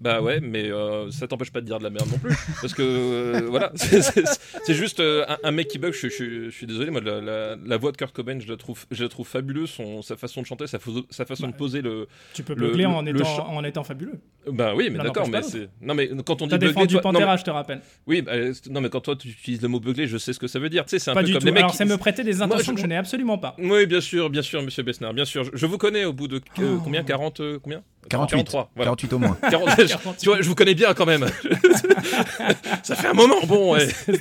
Bah 0.00 0.20
ouais, 0.20 0.40
mais 0.40 0.70
euh, 0.70 1.10
ça 1.10 1.26
t'empêche 1.28 1.50
pas 1.52 1.60
de 1.60 1.66
dire 1.66 1.78
de 1.78 1.84
la 1.84 1.90
merde 1.90 2.08
non 2.10 2.18
plus. 2.18 2.34
Parce 2.60 2.74
que 2.74 2.82
euh, 2.82 3.46
voilà, 3.48 3.70
c'est- 3.74 4.74
juste 4.74 5.00
euh, 5.00 5.24
un, 5.28 5.38
un 5.44 5.50
mec 5.52 5.68
qui 5.68 5.78
bug. 5.78 5.92
Je, 5.94 6.08
je- 6.08 6.44
je 6.46 6.50
suis 6.50 6.66
désolé, 6.66 6.90
moi, 6.90 7.00
la, 7.00 7.20
la- 7.20 7.56
la 7.56 7.76
voix 7.76 7.92
de 7.92 7.96
Kurt 7.96 8.12
Cobain, 8.14 8.38
je 8.40 8.48
la 8.48 8.56
trouve, 8.56 8.84
je 8.90 9.02
la 9.02 9.08
trouve 9.08 9.26
fabuleuse. 9.26 9.70
Son, 9.70 10.02
sa 10.02 10.16
façon 10.16 10.42
de 10.42 10.46
chanter, 10.46 10.66
sa, 10.66 10.78
façon 10.78 11.46
de 11.48 11.52
poser 11.54 11.80
le. 11.80 12.06
tu 12.34 12.42
peux 12.42 12.54
Le- 12.54 12.68
beugler 12.68 12.86
en, 12.86 13.02
le- 13.02 13.10
étant, 13.10 13.24
chant- 13.24 13.48
en 13.48 13.64
étant 13.64 13.84
fabuleux 13.84 14.14
Bah 14.50 14.74
oui, 14.76 14.88
mais 14.90 14.98
d'accord, 14.98 15.28
mais 15.28 15.42
c'est. 15.42 15.68
Non, 15.80 15.94
mais 15.94 16.10
quand 16.26 16.42
on 16.42 16.46
dit 16.46 16.50
T'as 16.50 16.58
défendu 16.58 16.98
Pantera, 17.00 17.36
je 17.36 17.44
te 17.44 17.50
rappelle. 17.50 17.80
Oui, 18.06 18.20
bah, 18.22 18.32
non, 18.70 18.80
mais 18.80 18.88
quand 18.90 19.00
toi 19.00 19.16
tu 19.16 19.28
utilises 19.28 19.62
le 19.62 19.68
mot 19.68 19.80
beugler, 19.80 20.06
je 20.06 20.18
sais 20.18 20.32
ce 20.32 20.38
que 20.38 20.46
ça 20.48 20.58
veut 20.58 20.68
dire. 20.68 20.84
Tu 20.84 20.90
sais, 20.90 20.98
c'est 20.98 21.10
un 21.10 21.14
Pas 21.14 21.20
peu 21.20 21.26
du 21.28 21.32
comme 21.32 21.40
tout. 21.40 21.46
les 21.46 21.52
mecs. 21.52 21.60
Alors, 21.60 21.70
qui- 21.70 21.76
c'est 21.78 21.84
me 21.84 21.96
prêter 21.96 22.24
des 22.24 22.42
intentions 22.42 22.72
je- 22.72 22.76
que 22.76 22.82
je 22.82 22.86
n'ai 22.86 22.96
absolument 22.96 23.38
pas. 23.38 23.54
Oui, 23.58 23.86
bien 23.86 24.00
sûr, 24.00 24.28
bien 24.28 24.42
sûr, 24.42 24.60
monsieur 24.62 24.82
Besnard, 24.82 25.14
bien 25.14 25.24
sûr. 25.24 25.44
Je, 25.52 25.66
vous 25.66 25.78
connais 25.78 26.04
au 26.04 26.12
bout 26.12 26.28
de 26.28 26.40
Oh. 26.58 26.80
combien? 26.82 27.02
40 27.04 27.40
euh, 27.40 27.58
combien? 27.62 27.82
48. 28.08 28.36
43, 28.36 28.70
voilà. 28.76 28.90
48 28.90 29.12
au 29.12 29.18
moins. 29.18 29.36
40, 29.50 30.16
tu 30.18 30.28
vois, 30.28 30.40
je 30.40 30.48
vous 30.48 30.54
connais 30.54 30.74
bien 30.74 30.94
quand 30.94 31.06
même. 31.06 31.24
ça 32.82 32.94
fait 32.96 33.08
un 33.08 33.12
moment, 33.14 33.40
bon, 33.46 33.72
ouais. 33.74 33.88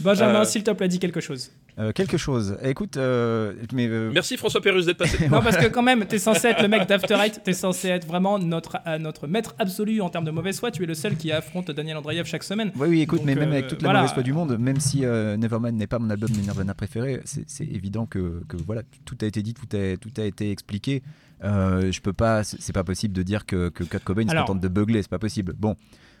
Benjamin, 0.00 0.40
Euh. 0.40 0.44
s'il 0.44 0.62
te 0.64 0.70
plaît, 0.70 0.88
dis 0.88 0.98
quelque 0.98 1.20
chose. 1.20 1.50
Euh, 1.78 1.92
quelque 1.92 2.16
chose. 2.16 2.56
Écoute, 2.62 2.96
euh, 2.96 3.52
mais 3.72 3.86
euh, 3.86 4.10
Merci 4.12 4.36
François 4.36 4.60
Pérus 4.60 4.86
d'être 4.86 4.96
passé. 4.98 5.28
Non, 5.28 5.40
parce 5.42 5.56
que 5.56 5.66
quand 5.66 5.82
même, 5.82 6.04
t'es 6.06 6.18
censé 6.18 6.48
être 6.48 6.62
le 6.62 6.68
mec 6.68 6.88
d'After 6.88 7.16
Eight, 7.22 7.40
t'es 7.44 7.52
censé 7.52 7.88
être 7.88 8.06
vraiment 8.06 8.38
notre, 8.38 8.78
euh, 8.86 8.98
notre 8.98 9.26
maître 9.26 9.54
absolu 9.58 10.00
en 10.00 10.08
termes 10.08 10.24
de 10.24 10.30
mauvaise 10.30 10.58
foi. 10.58 10.70
Tu 10.70 10.82
es 10.82 10.86
le 10.86 10.94
seul 10.94 11.16
qui 11.16 11.30
affronte 11.32 11.70
Daniel 11.70 11.96
Andreev 11.98 12.24
chaque 12.26 12.44
semaine. 12.44 12.72
Oui, 12.76 12.88
oui, 12.88 13.00
écoute, 13.02 13.18
Donc, 13.20 13.26
mais 13.26 13.34
même 13.34 13.52
avec 13.52 13.68
toute 13.68 13.82
la 13.82 13.88
voilà. 13.88 14.00
mauvaise 14.00 14.14
foi 14.14 14.22
du 14.22 14.32
monde, 14.32 14.56
même 14.58 14.80
si 14.80 15.04
euh, 15.04 15.36
Nevermind 15.36 15.76
n'est 15.76 15.86
pas 15.86 15.98
mon 15.98 16.10
album 16.10 16.30
de 16.30 16.38
Nirvana 16.40 16.74
préféré, 16.74 17.20
c'est 17.24 17.44
c'est 17.46 17.64
évident 17.64 18.06
que, 18.06 18.42
que 18.48 18.56
voilà, 18.66 18.82
tout 19.04 19.16
a 19.22 19.26
été 19.26 19.42
dit, 19.42 19.54
tout 19.54 19.68
a, 19.76 19.96
tout 19.96 20.12
a 20.18 20.24
été 20.24 20.50
expliqué. 20.50 21.02
Euh, 21.42 21.90
je 21.90 22.00
peux 22.00 22.12
pas, 22.12 22.44
c'est 22.44 22.72
pas 22.72 22.84
possible 22.84 23.14
de 23.14 23.22
dire 23.22 23.46
que, 23.46 23.68
que 23.70 23.84
Kurt 23.84 24.04
Cobain 24.04 24.26
se 24.26 24.30
Alors- 24.30 24.46
contente 24.46 24.60
de 24.62 24.68
beugler, 24.68 25.02
c'est 25.02 25.10
pas 25.10 25.18
possible. 25.18 25.54
Bon, 25.58 25.76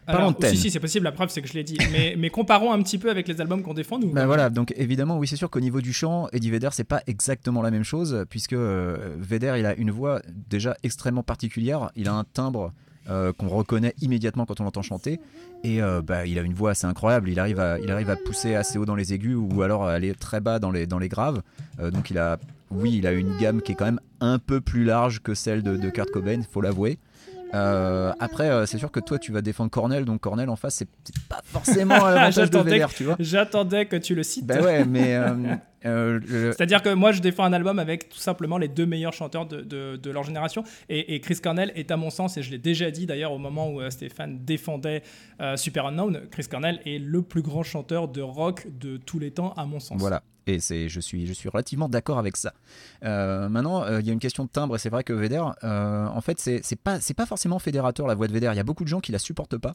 Parlons 0.06 0.28
Alors, 0.28 0.50
si, 0.50 0.56
si, 0.56 0.70
c'est 0.70 0.80
possible, 0.80 1.04
la 1.04 1.12
preuve, 1.12 1.28
c'est 1.30 1.42
que 1.42 1.48
je 1.48 1.54
l'ai 1.54 1.62
dit. 1.62 1.78
Mais, 1.92 2.14
mais 2.18 2.30
comparons 2.30 2.72
un 2.72 2.82
petit 2.82 2.98
peu 2.98 3.10
avec 3.10 3.28
les 3.28 3.40
albums 3.40 3.62
qu'on 3.62 3.74
défend, 3.74 3.98
nous. 3.98 4.10
Ben 4.10 4.26
voilà, 4.26 4.50
donc 4.50 4.72
évidemment, 4.76 5.18
oui, 5.18 5.28
c'est 5.28 5.36
sûr 5.36 5.50
qu'au 5.50 5.60
niveau 5.60 5.80
du 5.80 5.92
chant, 5.92 6.28
Eddie 6.32 6.50
Vedder, 6.50 6.70
c'est 6.72 6.84
pas 6.84 7.02
exactement 7.06 7.62
la 7.62 7.70
même 7.70 7.84
chose, 7.84 8.24
puisque 8.30 8.54
euh, 8.54 9.14
Vedder, 9.18 9.56
il 9.58 9.66
a 9.66 9.74
une 9.74 9.90
voix 9.90 10.20
déjà 10.48 10.76
extrêmement 10.82 11.22
particulière, 11.22 11.90
il 11.96 12.08
a 12.08 12.14
un 12.14 12.24
timbre 12.24 12.72
euh, 13.08 13.32
qu'on 13.32 13.48
reconnaît 13.48 13.94
immédiatement 14.00 14.46
quand 14.46 14.60
on 14.60 14.64
l'entend 14.64 14.82
chanter, 14.82 15.20
et 15.64 15.82
euh, 15.82 16.00
bah, 16.02 16.26
il 16.26 16.38
a 16.38 16.42
une 16.42 16.54
voix 16.54 16.70
assez 16.70 16.86
incroyable, 16.86 17.28
il 17.28 17.38
arrive, 17.38 17.60
à, 17.60 17.78
il 17.78 17.90
arrive 17.90 18.10
à 18.10 18.16
pousser 18.16 18.54
assez 18.54 18.78
haut 18.78 18.86
dans 18.86 18.96
les 18.96 19.12
aigus 19.12 19.36
ou 19.36 19.62
alors 19.62 19.84
à 19.84 19.92
aller 19.92 20.14
très 20.14 20.40
bas 20.40 20.58
dans 20.58 20.70
les, 20.70 20.86
dans 20.86 20.98
les 20.98 21.08
graves, 21.08 21.42
donc 21.92 22.10
il 22.10 22.18
a, 22.18 22.38
oui, 22.70 22.96
il 22.98 23.06
a 23.06 23.12
une 23.12 23.36
gamme 23.38 23.62
qui 23.62 23.72
est 23.72 23.74
quand 23.74 23.84
même 23.86 24.00
un 24.20 24.38
peu 24.38 24.60
plus 24.60 24.84
large 24.84 25.20
que 25.20 25.34
celle 25.34 25.62
de, 25.62 25.76
de 25.76 25.90
Kurt 25.90 26.10
Cobain, 26.10 26.40
faut 26.50 26.60
l'avouer. 26.60 26.98
Euh, 27.52 28.12
après, 28.20 28.48
euh, 28.48 28.64
c'est 28.64 28.78
sûr 28.78 28.92
que 28.92 29.00
toi, 29.00 29.18
tu 29.18 29.32
vas 29.32 29.42
défendre 29.42 29.70
Cornell, 29.72 30.04
donc 30.04 30.20
Cornell 30.20 30.48
en 30.50 30.54
face, 30.56 30.74
c'est 30.76 30.88
pas 31.28 31.40
forcément 31.44 32.04
à 32.04 32.14
l'avantage 32.14 32.48
de 32.50 32.86
tu 32.94 33.02
vois. 33.04 33.16
J'attendais 33.18 33.86
que 33.86 33.96
tu 33.96 34.14
le 34.14 34.22
cites. 34.22 34.46
Bah 34.46 34.60
ouais, 34.60 34.84
mais 34.84 35.16
euh, 35.16 36.20
le- 36.28 36.52
C'est-à-dire 36.52 36.80
que 36.80 36.94
moi, 36.94 37.10
je 37.10 37.20
défends 37.20 37.42
un 37.42 37.52
album 37.52 37.80
avec 37.80 38.08
tout 38.08 38.18
simplement 38.20 38.56
les 38.56 38.68
deux 38.68 38.86
meilleurs 38.86 39.14
chanteurs 39.14 39.46
de, 39.46 39.62
de- 39.62 39.96
de 39.96 40.10
leur 40.12 40.22
génération. 40.22 40.62
Et, 40.88 41.16
et 41.16 41.20
Chris 41.20 41.40
Cornell 41.42 41.72
est, 41.74 41.90
à 41.90 41.96
mon 41.96 42.10
sens, 42.10 42.36
et 42.36 42.42
je 42.44 42.52
l'ai 42.52 42.58
déjà 42.58 42.88
dit 42.92 43.06
d'ailleurs 43.06 43.32
au 43.32 43.38
moment 43.38 43.68
où 43.72 43.80
Stéphane 43.90 44.44
défendait 44.44 45.02
Super 45.56 45.86
Unknown, 45.86 46.20
Chris 46.30 46.46
Cornell 46.48 46.80
est 46.86 46.98
le 47.00 47.22
plus 47.22 47.42
grand 47.42 47.64
chanteur 47.64 48.06
de 48.06 48.22
rock 48.22 48.68
de 48.78 48.96
tous 48.96 49.18
les 49.18 49.32
temps, 49.32 49.54
à 49.56 49.64
mon 49.66 49.80
sens. 49.80 49.98
voilà. 49.98 50.22
Et 50.46 50.58
c'est, 50.60 50.88
je 50.88 51.00
suis, 51.00 51.26
je 51.26 51.32
suis 51.32 51.48
relativement 51.48 51.88
d'accord 51.88 52.18
avec 52.18 52.36
ça. 52.36 52.54
Euh, 53.04 53.48
maintenant, 53.48 53.84
euh, 53.84 54.00
il 54.00 54.06
y 54.06 54.10
a 54.10 54.12
une 54.12 54.18
question 54.18 54.44
de 54.44 54.48
timbre 54.48 54.76
et 54.76 54.78
c'est 54.78 54.88
vrai 54.88 55.04
que 55.04 55.12
Vedder, 55.12 55.42
euh, 55.64 56.06
en 56.06 56.20
fait, 56.20 56.40
c'est, 56.40 56.60
c'est 56.62 56.76
pas, 56.76 57.00
c'est 57.00 57.14
pas 57.14 57.26
forcément 57.26 57.58
fédérateur 57.58 58.06
la 58.06 58.14
voix 58.14 58.26
de 58.26 58.32
Vedder. 58.32 58.50
Il 58.52 58.56
y 58.56 58.60
a 58.60 58.64
beaucoup 58.64 58.84
de 58.84 58.88
gens 58.88 59.00
qui 59.00 59.12
la 59.12 59.18
supportent 59.18 59.58
pas. 59.58 59.74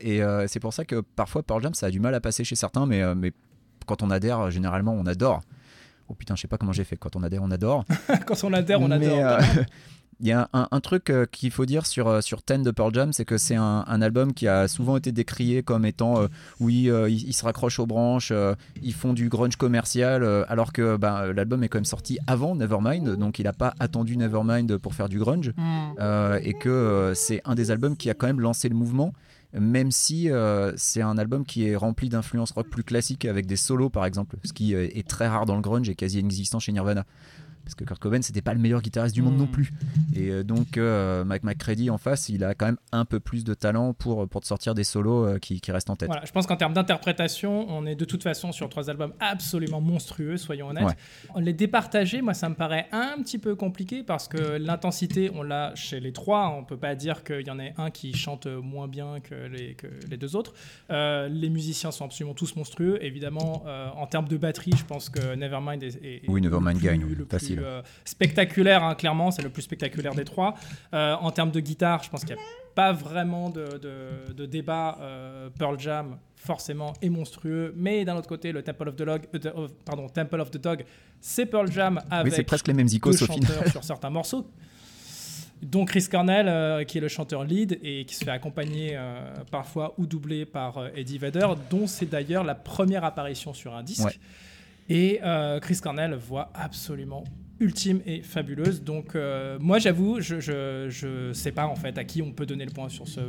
Et 0.00 0.20
c'est 0.46 0.60
pour 0.60 0.72
ça 0.72 0.84
que 0.84 1.00
parfois 1.00 1.42
Pearl 1.42 1.62
Jam, 1.62 1.74
ça 1.74 1.86
a 1.86 1.90
du 1.90 2.00
mal 2.00 2.14
à 2.14 2.20
passer 2.20 2.44
chez 2.44 2.56
certains, 2.56 2.86
mais, 2.86 3.14
mais 3.14 3.32
quand 3.86 4.02
on 4.02 4.10
adhère, 4.10 4.50
généralement, 4.50 4.92
on 4.92 5.06
adore. 5.06 5.42
Oh 6.08 6.14
putain, 6.14 6.36
je 6.36 6.42
sais 6.42 6.48
pas 6.48 6.56
comment 6.56 6.72
j'ai 6.72 6.84
fait. 6.84 6.96
Quand 6.96 7.16
on 7.16 7.22
adhère, 7.22 7.42
on 7.42 7.50
adore. 7.50 7.84
Quand 8.26 8.42
on 8.44 8.52
adhère, 8.54 8.80
on 8.80 8.88
Mais, 8.88 9.20
adore. 9.20 9.46
Il 10.20 10.26
y 10.26 10.32
a 10.32 10.48
un, 10.52 10.66
un 10.70 10.80
truc 10.80 11.10
euh, 11.10 11.26
qu'il 11.30 11.52
faut 11.52 11.64
dire 11.64 11.86
sur, 11.86 12.08
euh, 12.08 12.20
sur 12.20 12.42
Ten 12.42 12.62
de 12.62 12.70
Pearl 12.72 12.92
Jam, 12.92 13.12
c'est 13.12 13.24
que 13.24 13.38
c'est 13.38 13.54
un, 13.54 13.84
un 13.86 14.02
album 14.02 14.34
qui 14.34 14.48
a 14.48 14.66
souvent 14.66 14.96
été 14.96 15.12
décrié 15.12 15.62
comme 15.62 15.84
étant 15.84 16.20
euh, 16.20 16.26
oui, 16.58 16.90
euh, 16.90 17.08
ils, 17.08 17.28
ils 17.28 17.32
se 17.32 17.44
raccrochent 17.44 17.78
aux 17.78 17.86
branches, 17.86 18.32
ils 18.82 18.94
font 18.94 19.12
du 19.12 19.28
grunge 19.28 19.56
commercial, 19.56 20.24
alors 20.48 20.72
que 20.72 20.96
bah, 20.96 21.32
l'album 21.32 21.62
est 21.62 21.68
quand 21.68 21.78
même 21.78 21.84
sorti 21.84 22.18
avant 22.26 22.56
Nevermind, 22.56 23.16
donc 23.16 23.38
il 23.38 23.44
n'a 23.44 23.52
pas 23.52 23.74
attendu 23.78 24.16
Nevermind 24.16 24.78
pour 24.78 24.94
faire 24.94 25.08
du 25.08 25.18
grunge, 25.18 25.52
euh, 26.00 26.40
et 26.42 26.54
que 26.54 27.12
c'est 27.14 27.40
un 27.44 27.54
des 27.54 27.70
albums 27.70 27.96
qui 27.96 28.10
a 28.10 28.14
quand 28.14 28.26
même 28.26 28.40
lancé 28.40 28.68
le 28.68 28.74
mouvement. 28.74 29.12
Même 29.54 29.90
si 29.90 30.30
euh, 30.30 30.72
c'est 30.76 31.00
un 31.00 31.16
album 31.16 31.46
qui 31.46 31.66
est 31.66 31.74
rempli 31.74 32.10
d'influences 32.10 32.50
rock 32.50 32.68
plus 32.68 32.84
classiques 32.84 33.24
avec 33.24 33.46
des 33.46 33.56
solos 33.56 33.88
par 33.88 34.04
exemple, 34.04 34.36
ce 34.44 34.52
qui 34.52 34.74
est 34.74 35.08
très 35.08 35.26
rare 35.26 35.46
dans 35.46 35.54
le 35.56 35.62
grunge 35.62 35.88
et 35.88 35.94
quasi 35.94 36.18
inexistant 36.18 36.58
chez 36.58 36.72
Nirvana. 36.72 37.06
Parce 37.68 37.74
que 37.74 37.84
Kurt 37.84 38.00
Cobain, 38.00 38.22
c'était 38.22 38.40
pas 38.40 38.54
le 38.54 38.60
meilleur 38.60 38.80
guitariste 38.80 39.14
du 39.14 39.20
monde 39.20 39.36
non 39.36 39.46
plus. 39.46 39.74
Et 40.16 40.30
euh, 40.30 40.42
donc, 40.42 40.78
euh, 40.78 41.22
Mike 41.22 41.44
McCready 41.44 41.90
en 41.90 41.98
face, 41.98 42.30
il 42.30 42.42
a 42.42 42.54
quand 42.54 42.64
même 42.64 42.78
un 42.92 43.04
peu 43.04 43.20
plus 43.20 43.44
de 43.44 43.52
talent 43.52 43.92
pour, 43.92 44.26
pour 44.26 44.40
te 44.40 44.46
sortir 44.46 44.74
des 44.74 44.84
solos 44.84 45.26
euh, 45.26 45.38
qui, 45.38 45.60
qui 45.60 45.70
restent 45.70 45.90
en 45.90 45.96
tête. 45.96 46.08
Voilà, 46.08 46.24
je 46.24 46.32
pense 46.32 46.46
qu'en 46.46 46.56
termes 46.56 46.72
d'interprétation, 46.72 47.66
on 47.68 47.84
est 47.84 47.94
de 47.94 48.06
toute 48.06 48.22
façon 48.22 48.52
sur 48.52 48.70
trois 48.70 48.88
albums 48.88 49.12
absolument 49.20 49.82
monstrueux, 49.82 50.38
soyons 50.38 50.68
honnêtes. 50.68 50.96
Les 51.36 51.52
départager, 51.52 52.22
moi, 52.22 52.32
ça 52.32 52.48
me 52.48 52.54
paraît 52.54 52.86
un 52.90 53.22
petit 53.22 53.36
peu 53.36 53.54
compliqué 53.54 54.02
parce 54.02 54.28
que 54.28 54.56
l'intensité, 54.56 55.30
on 55.34 55.42
l'a 55.42 55.74
chez 55.74 56.00
les 56.00 56.14
trois. 56.14 56.48
On 56.58 56.64
peut 56.64 56.78
pas 56.78 56.94
dire 56.94 57.22
qu'il 57.22 57.46
y 57.46 57.50
en 57.50 57.58
ait 57.58 57.74
un 57.76 57.90
qui 57.90 58.14
chante 58.14 58.46
moins 58.46 58.88
bien 58.88 59.20
que 59.20 59.34
les, 59.34 59.74
que 59.74 59.88
les 60.10 60.16
deux 60.16 60.36
autres. 60.36 60.54
Euh, 60.90 61.28
les 61.28 61.50
musiciens 61.50 61.90
sont 61.90 62.06
absolument 62.06 62.32
tous 62.34 62.56
monstrueux. 62.56 62.98
Évidemment, 63.04 63.62
euh, 63.66 63.88
en 63.94 64.06
termes 64.06 64.26
de 64.28 64.38
batterie, 64.38 64.72
je 64.74 64.84
pense 64.86 65.10
que 65.10 65.34
Nevermind 65.34 65.82
est, 65.82 65.96
est- 66.02 66.22
Oui, 66.28 66.40
Nevermind 66.40 66.80
gagne, 66.80 67.04
le 67.18 67.26
plus, 67.58 67.66
euh, 67.66 67.82
spectaculaire, 68.04 68.82
hein, 68.84 68.94
clairement, 68.94 69.30
c'est 69.30 69.42
le 69.42 69.50
plus 69.50 69.62
spectaculaire 69.62 70.14
des 70.14 70.24
trois. 70.24 70.54
Euh, 70.94 71.14
en 71.14 71.30
termes 71.30 71.50
de 71.50 71.60
guitare, 71.60 72.02
je 72.02 72.10
pense 72.10 72.24
qu'il 72.24 72.34
n'y 72.34 72.40
a 72.40 72.44
pas 72.74 72.92
vraiment 72.92 73.50
de, 73.50 73.78
de- 73.78 74.32
de 74.32 74.46
débat. 74.46 74.96
Euh, 75.00 75.48
Pearl 75.58 75.78
Jam, 75.78 76.16
forcément, 76.36 76.92
est 77.02 77.08
monstrueux. 77.08 77.72
Mais 77.76 78.04
d'un 78.04 78.16
autre 78.16 78.28
côté, 78.28 78.52
le 78.52 78.62
Temple 78.62 78.88
of 78.88 78.96
the, 78.96 79.00
Log, 79.02 79.22
pardon, 79.84 80.08
Temple 80.08 80.40
of 80.40 80.50
the 80.50 80.58
Dog, 80.58 80.84
c'est 81.20 81.46
Pearl 81.46 81.70
Jam 81.72 82.00
Oui, 82.02 82.08
avec 82.10 82.32
c'est 82.34 82.44
presque 82.44 82.68
les 82.68 82.74
mêmes 82.74 82.88
icônes 82.90 83.12
sur 83.14 83.84
certains 83.84 84.10
morceaux. 84.10 84.46
dont 85.60 85.84
Chris 85.84 86.06
Cornell, 86.08 86.46
euh, 86.48 86.84
qui 86.84 86.98
est 86.98 87.00
le 87.00 87.08
chanteur 87.08 87.42
lead 87.42 87.80
et 87.82 88.04
qui 88.04 88.14
se 88.14 88.24
fait 88.24 88.30
accompagner 88.30 88.92
euh, 88.94 89.34
parfois 89.50 89.92
ou 89.98 90.06
doubler 90.06 90.46
par 90.46 90.78
euh, 90.78 90.88
Eddie 90.94 91.18
Vedder, 91.18 91.48
dont 91.68 91.88
c'est 91.88 92.06
d'ailleurs 92.06 92.44
la 92.44 92.54
première 92.54 93.02
apparition 93.04 93.52
sur 93.52 93.74
un 93.74 93.82
disque. 93.82 94.04
Ouais. 94.04 94.14
Et 94.88 95.20
Chris 95.60 95.80
Cornell, 95.82 96.14
voix 96.14 96.50
absolument 96.54 97.24
ultime 97.60 98.00
et 98.06 98.22
fabuleuse. 98.22 98.82
Donc 98.82 99.14
euh, 99.14 99.58
moi 99.60 99.78
j'avoue, 99.78 100.20
je, 100.20 100.40
je 100.40 101.32
sais 101.32 101.52
pas 101.52 101.66
en 101.66 101.76
fait 101.76 101.98
à 101.98 102.04
qui 102.04 102.22
on 102.22 102.32
peut 102.32 102.46
donner 102.46 102.64
le 102.64 102.72
point 102.72 102.88
sur 102.88 103.08
ce 103.08 103.20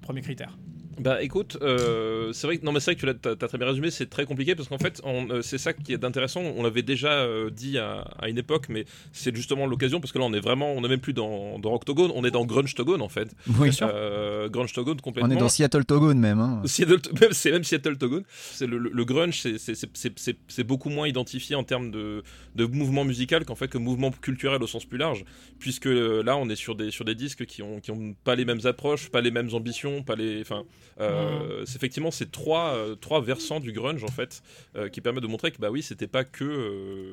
premier 0.00 0.20
critère. 0.20 0.58
Bah 0.98 1.22
écoute, 1.22 1.56
euh, 1.62 2.32
c'est 2.32 2.46
vrai 2.48 2.58
que 2.58 2.64
non 2.66 2.72
mais 2.72 2.80
c'est 2.80 2.90
vrai 2.90 2.94
que 2.96 3.00
tu 3.00 3.06
l'as 3.06 3.14
t'as- 3.14 3.36
t'as 3.36 3.46
très 3.48 3.58
bien 3.58 3.66
résumé, 3.68 3.90
c'est 3.92 4.10
très 4.10 4.24
compliqué 4.26 4.54
parce 4.56 4.68
qu'en 4.68 4.76
fait 4.78 5.00
on, 5.04 5.30
euh, 5.30 5.40
c'est 5.40 5.56
ça 5.56 5.72
qui 5.72 5.92
est 5.92 6.04
intéressant. 6.04 6.40
On 6.42 6.62
l'avait 6.64 6.82
déjà 6.82 7.12
euh, 7.12 7.48
dit 7.48 7.78
à, 7.78 8.00
à 8.18 8.28
une 8.28 8.38
époque, 8.38 8.66
mais 8.68 8.84
c'est 9.12 9.34
justement 9.34 9.66
l'occasion 9.66 10.00
parce 10.00 10.12
que 10.12 10.18
là 10.18 10.24
on 10.24 10.32
est 10.32 10.40
vraiment, 10.40 10.72
on 10.72 10.80
n'est 10.80 10.88
même 10.88 10.98
plus 11.00 11.12
dans, 11.12 11.58
dans 11.60 11.70
Rocktogone, 11.70 12.10
on 12.14 12.24
est 12.24 12.32
dans 12.32 12.44
Grunge 12.44 12.74
Togone 12.74 13.02
en 13.02 13.08
fait. 13.08 13.28
Oui, 13.58 13.70
Euh, 13.82 14.48
Grunge 14.48 14.72
Togone 14.72 14.96
on 14.98 15.02
complètement. 15.02 15.30
est 15.30 15.36
dans 15.38 15.48
Seattle 15.48 15.84
Togone 15.84 16.18
même. 16.18 16.40
hein. 16.40 16.60
Seattle, 16.66 17.00
même, 17.20 17.32
c'est 17.32 17.52
même 17.52 17.64
Seattle 17.64 17.96
Togone. 17.96 18.24
C'est 18.30 18.66
le, 18.66 18.76
le- 18.78 18.90
le 18.92 19.04
grunge, 19.04 19.40
c'est- 19.40 19.58
c'est- 19.58 19.74
c'est- 19.76 19.90
c'est 19.94 20.18
c'est- 20.18 20.38
c'est 20.48 20.64
beaucoup 20.64 20.90
moins 20.90 21.06
identifié 21.06 21.54
en 21.54 21.62
termes 21.64 21.92
de, 21.92 22.22
de 22.56 22.64
mouvement 22.66 23.04
musical 23.04 23.44
qu'en 23.44 23.54
fait 23.54 23.68
que 23.68 23.78
mouvement 23.78 24.10
culturel 24.10 24.60
au 24.62 24.66
sens 24.66 24.84
plus 24.84 24.98
large, 24.98 25.24
puisque 25.60 25.86
là 25.86 26.36
on 26.36 26.48
est 26.48 26.56
sur 26.56 26.74
des 26.74 26.90
sur 26.90 27.04
des 27.04 27.14
disques 27.14 27.46
qui 27.46 27.62
ont 27.62 27.78
qui 27.80 27.92
ont 27.92 28.14
pas 28.24 28.34
les 28.34 28.44
mêmes 28.44 28.60
approches, 28.64 29.08
pas 29.08 29.20
les 29.20 29.30
mêmes 29.30 29.54
ambitions, 29.54 30.02
pas 30.02 30.16
les, 30.16 30.40
enfin, 30.42 30.64
euh, 31.00 31.64
c'est 31.66 31.76
effectivement 31.76 32.10
ces 32.10 32.26
trois 32.26 32.74
euh, 32.74 32.94
trois 32.94 33.20
versants 33.20 33.60
du 33.60 33.72
grunge 33.72 34.04
en 34.04 34.08
fait 34.08 34.42
euh, 34.76 34.88
qui 34.88 35.00
permettent 35.00 35.22
de 35.22 35.28
montrer 35.28 35.50
que 35.50 35.58
bah 35.58 35.70
oui 35.70 35.82
c'était 35.82 36.06
pas 36.06 36.24
que 36.24 36.44
euh, 36.44 37.12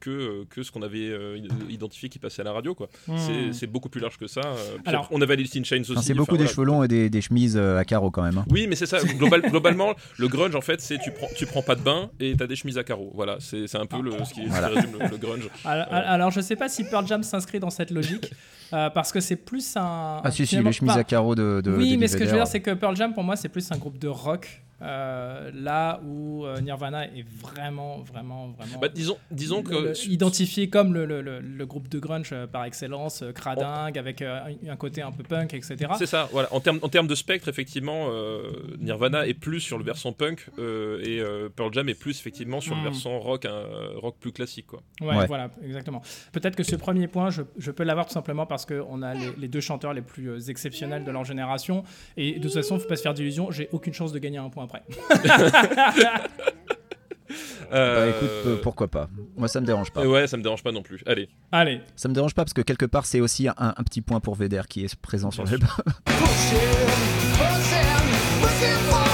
que 0.00 0.44
que 0.50 0.62
ce 0.62 0.70
qu'on 0.72 0.82
avait 0.82 1.08
euh, 1.10 1.38
identifié 1.68 2.08
qui 2.08 2.18
passait 2.18 2.42
à 2.42 2.44
la 2.44 2.52
radio 2.52 2.74
quoi. 2.74 2.88
C'est- 3.16 3.52
C'est 3.52 3.66
beaucoup 3.66 3.88
plus 3.88 4.00
large 4.00 4.18
que 4.18 4.26
ça. 4.26 4.40
Alors- 4.84 5.08
on 5.10 5.20
avait 5.22 5.34
in 5.36 5.64
Chains 5.64 5.80
aussi. 5.80 5.92
C'est 5.94 5.98
enfin, 5.98 6.14
beaucoup 6.14 6.32
des 6.36 6.44
voilà. 6.44 6.50
cheveux 6.50 6.64
longs 6.66 6.82
et 6.82 6.88
des, 6.88 7.08
des 7.10 7.20
chemises 7.20 7.56
à 7.56 7.84
carreaux 7.84 8.10
quand 8.10 8.22
même. 8.22 8.38
hein. 8.38 8.44
Oui, 8.50 8.66
mais 8.68 8.76
c'est 8.76 8.86
ça. 8.86 8.98
Global- 9.02 9.42
globalement, 9.42 9.94
le 10.18 10.28
grunge, 10.28 10.54
en 10.54 10.60
fait, 10.60 10.80
c'est 10.80 10.98
tu 10.98 11.10
prends, 11.12 11.28
tu 11.36 11.46
prends 11.46 11.62
pas 11.62 11.74
de 11.74 11.80
bain 11.82 12.10
et 12.20 12.34
t'as 12.36 12.46
des 12.46 12.56
chemises 12.56 12.78
à 12.78 12.84
carreaux. 12.84 13.10
Voilà, 13.14 13.38
c'est 13.40 13.74
un 13.76 13.86
peu 13.86 14.00
le, 14.02 14.10
ce, 14.12 14.16
qui, 14.16 14.24
ce 14.26 14.34
qui 14.34 14.46
Voilà. 14.46 14.68
résume 14.68 14.92
le, 15.00 15.08
le 15.08 15.16
grunge. 15.16 15.48
Alors, 15.64 15.86
alors, 15.90 16.30
je 16.30 16.40
sais 16.40 16.56
pas 16.56 16.68
si 16.68 16.84
Pearl 16.84 17.06
Jam 17.06 17.22
s'inscrit 17.22 17.60
dans 17.60 17.70
cette 17.70 17.90
logique 17.90 18.32
euh, 18.72 18.90
parce 18.90 19.12
que 19.12 19.20
c'est 19.20 19.36
plus 19.36 19.76
un. 19.76 20.20
Ah 20.24 20.30
si, 20.30 20.46
si, 20.46 20.56
les 20.56 20.72
chemises 20.72 20.94
pas- 20.94 21.00
à 21.00 21.04
carreaux 21.04 21.34
de, 21.34 21.60
de 21.64 21.70
oui, 21.76 21.96
mais 21.96 22.08
ce 22.08 22.16
que 22.16 22.24
je 22.24 22.30
veux 22.30 22.36
dire, 22.36 22.46
c'est 22.46 22.60
que 22.60 22.72
Pearl 22.72 22.96
Jam, 22.96 23.12
pour 23.14 23.24
moi, 23.24 23.36
c'est 23.36 23.48
plus 23.48 23.70
un 23.72 23.76
groupe 23.76 23.98
de 23.98 24.08
rock. 24.08 24.62
Euh, 24.82 25.50
là 25.54 26.00
où 26.04 26.44
euh, 26.44 26.60
Nirvana 26.60 27.06
est 27.06 27.24
vraiment, 27.40 28.00
vraiment, 28.02 28.48
vraiment 28.48 28.78
Bah, 28.78 28.88
disons, 28.88 29.16
disons 29.30 29.58
le- 29.58 29.62
que 29.62 29.74
le- 29.74 30.08
identifié 30.10 30.68
comme 30.68 30.92
le, 30.92 31.06
le- 31.06 31.22
le- 31.22 31.40
le 31.40 31.66
groupe 31.66 31.88
de 31.88 31.98
grunge 31.98 32.30
euh, 32.32 32.46
par 32.46 32.64
excellence, 32.64 33.22
euh, 33.22 33.32
cradingue, 33.32 33.98
avec 33.98 34.20
euh, 34.22 34.40
un, 34.68 34.76
côté 34.76 35.02
un 35.02 35.12
peu 35.12 35.22
punk, 35.22 35.54
etc. 35.54 35.76
c'est 35.98 36.06
ça. 36.06 36.28
Voilà, 36.32 36.52
en 36.52 36.60
termes 36.60 36.78
en 36.82 36.88
termes 36.88 37.06
de 37.06 37.14
spectre, 37.14 37.48
effectivement, 37.48 38.08
euh, 38.10 38.50
Nirvana 38.78 39.26
est 39.26 39.34
plus 39.34 39.60
sur 39.60 39.78
le 39.78 39.84
versant 39.84 40.12
punk 40.12 40.46
euh, 40.58 41.00
et 41.02 41.20
euh, 41.20 41.48
Pearl 41.48 41.72
Jam 41.72 41.88
est 41.88 41.94
plus 41.98 42.18
effectivement 42.18 42.60
sur 42.60 42.74
Mm. 42.76 42.78
le 42.78 42.84
versant 42.90 43.18
rock, 43.18 43.46
un 43.46 43.64
rock 43.96 44.16
plus 44.20 44.32
classique, 44.32 44.66
quoi. 44.66 44.82
Ouais, 45.00 45.16
Ouais. 45.16 45.26
voilà, 45.26 45.50
exactement. 45.64 46.02
Peut-être 46.32 46.56
que 46.56 46.62
ce 46.62 46.76
premier 46.76 47.08
point, 47.08 47.30
je, 47.30 47.42
je 47.56 47.70
peux 47.70 47.84
l'avoir 47.84 48.06
tout 48.06 48.12
simplement 48.12 48.44
parce 48.46 48.66
qu'on 48.66 49.00
a 49.02 49.14
les, 49.14 49.30
les 49.38 49.48
deux 49.48 49.60
chanteurs 49.60 49.94
les 49.94 50.02
plus 50.02 50.50
exceptionnels 50.50 51.04
de 51.04 51.10
leur 51.10 51.24
génération. 51.24 51.82
Et 52.16 52.34
de 52.34 52.42
toute 52.42 52.52
façon, 52.52 52.78
faut 52.78 52.86
pas 52.88 52.96
se 52.96 53.02
faire 53.02 53.14
d'illusions, 53.14 53.50
j'ai 53.50 53.68
aucune 53.72 53.94
chance 53.94 54.12
de 54.12 54.18
gagner 54.18 54.38
un 54.38 54.50
point 54.50 54.65
après. 54.66 54.82
Bah 57.68 57.76
Euh, 57.76 58.10
écoute, 58.10 58.30
euh, 58.46 58.56
pourquoi 58.62 58.86
pas. 58.86 59.08
Moi 59.36 59.48
ça 59.48 59.60
me 59.60 59.66
dérange 59.66 59.90
pas. 59.90 60.06
Ouais, 60.06 60.28
ça 60.28 60.36
me 60.36 60.42
dérange 60.44 60.62
pas 60.62 60.70
non 60.70 60.82
plus. 60.82 61.02
Allez. 61.06 61.28
Allez, 61.50 61.80
Ça 61.96 62.08
me 62.08 62.14
dérange 62.14 62.32
pas 62.34 62.44
parce 62.44 62.52
que 62.52 62.62
quelque 62.62 62.86
part 62.86 63.04
c'est 63.04 63.20
aussi 63.20 63.48
un, 63.48 63.54
un 63.58 63.82
petit 63.82 64.00
point 64.02 64.20
pour 64.20 64.36
Vedder 64.36 64.62
qui 64.68 64.84
est 64.84 64.94
présent 64.94 65.32
sur 65.32 65.42
l'album. 65.44 65.68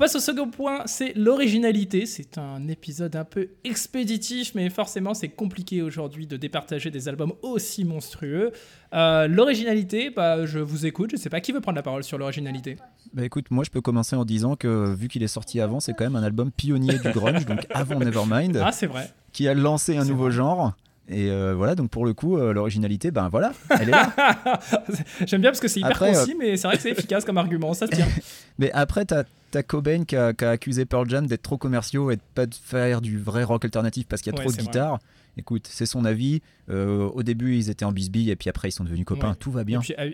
passe 0.00 0.16
au 0.16 0.20
second 0.20 0.48
point, 0.50 0.82
c'est 0.86 1.12
l'originalité. 1.16 2.06
C'est 2.06 2.38
un 2.38 2.66
épisode 2.68 3.14
un 3.16 3.24
peu 3.24 3.50
expéditif, 3.64 4.54
mais 4.54 4.68
forcément 4.70 5.14
c'est 5.14 5.28
compliqué 5.28 5.82
aujourd'hui 5.82 6.26
de 6.26 6.36
départager 6.36 6.90
des 6.90 7.08
albums 7.08 7.34
aussi 7.42 7.84
monstrueux. 7.84 8.50
Euh, 8.94 9.28
l'originalité, 9.28 10.10
bah, 10.10 10.46
je 10.46 10.58
vous 10.58 10.86
écoute, 10.86 11.10
je 11.12 11.16
sais 11.16 11.30
pas 11.30 11.40
qui 11.40 11.52
veut 11.52 11.60
prendre 11.60 11.76
la 11.76 11.82
parole 11.82 12.02
sur 12.02 12.18
l'originalité. 12.18 12.76
Bah 13.12 13.24
écoute, 13.24 13.46
moi 13.50 13.62
je 13.64 13.70
peux 13.70 13.80
commencer 13.80 14.16
en 14.16 14.24
disant 14.24 14.56
que 14.56 14.94
vu 14.94 15.08
qu'il 15.08 15.22
est 15.22 15.28
sorti 15.28 15.60
avant, 15.60 15.80
c'est 15.80 15.92
quand 15.94 16.04
même 16.04 16.16
un 16.16 16.22
album 16.22 16.50
pionnier 16.50 16.98
du 16.98 17.10
grunge, 17.12 17.44
donc 17.46 17.66
avant 17.70 17.98
Nevermind, 17.98 18.56
Ah, 18.64 18.72
c'est 18.72 18.86
vrai. 18.86 19.10
qui 19.32 19.48
a 19.48 19.54
lancé 19.54 19.96
un 19.96 20.04
nouveau 20.04 20.30
genre. 20.30 20.74
Et 21.12 21.28
euh, 21.28 21.54
voilà, 21.56 21.74
donc 21.74 21.90
pour 21.90 22.06
le 22.06 22.14
coup, 22.14 22.38
euh, 22.38 22.52
l'originalité, 22.52 23.10
ben 23.10 23.28
voilà, 23.28 23.52
elle 23.70 23.88
est 23.88 23.92
là. 23.92 24.12
J'aime 25.26 25.40
bien 25.40 25.50
parce 25.50 25.58
que 25.60 25.66
c'est 25.68 25.80
hyper 25.80 25.90
Après, 25.90 26.12
concis, 26.12 26.36
mais 26.38 26.56
c'est 26.56 26.68
vrai 26.68 26.76
que 26.76 26.82
c'est 26.82 26.90
efficace 26.92 27.24
comme 27.24 27.36
argument, 27.38 27.74
ça 27.74 27.88
tient. 27.88 28.06
Mais 28.58 28.70
après, 28.72 29.04
t'as 29.04 29.24
as 29.54 29.62
Cobain 29.64 30.04
qui 30.04 30.14
a, 30.16 30.32
qui 30.32 30.44
a 30.44 30.50
accusé 30.50 30.84
Pearl 30.84 31.08
Jam 31.10 31.26
d'être 31.26 31.42
trop 31.42 31.56
commerciaux 31.58 32.10
et 32.12 32.16
de 32.16 32.20
pas 32.34 32.46
de 32.46 32.54
faire 32.54 33.00
du 33.00 33.18
vrai 33.18 33.42
rock 33.42 33.64
alternatif 33.64 34.06
parce 34.06 34.22
qu'il 34.22 34.32
y 34.32 34.36
a 34.36 34.38
Ouais, 34.38 34.44
trop 34.44 34.50
de 34.52 34.56
vrai. 34.56 34.64
guitares. 34.64 34.98
Écoute, 35.36 35.66
c'est 35.68 35.86
son 35.86 36.04
avis. 36.04 36.42
Euh, 36.68 37.08
au 37.08 37.22
début, 37.24 37.56
ils 37.56 37.70
étaient 37.70 37.84
en 37.84 37.90
bisbille 37.92 38.30
et 38.30 38.36
puis 38.36 38.48
après, 38.50 38.68
ils 38.68 38.72
sont 38.72 38.84
devenus 38.84 39.04
copains. 39.06 39.30
Ouais. 39.30 39.36
Tout 39.36 39.50
va 39.50 39.62
Et 39.62 39.64
bien. 39.64 39.80
puis, 39.80 39.94
à, 39.96 40.04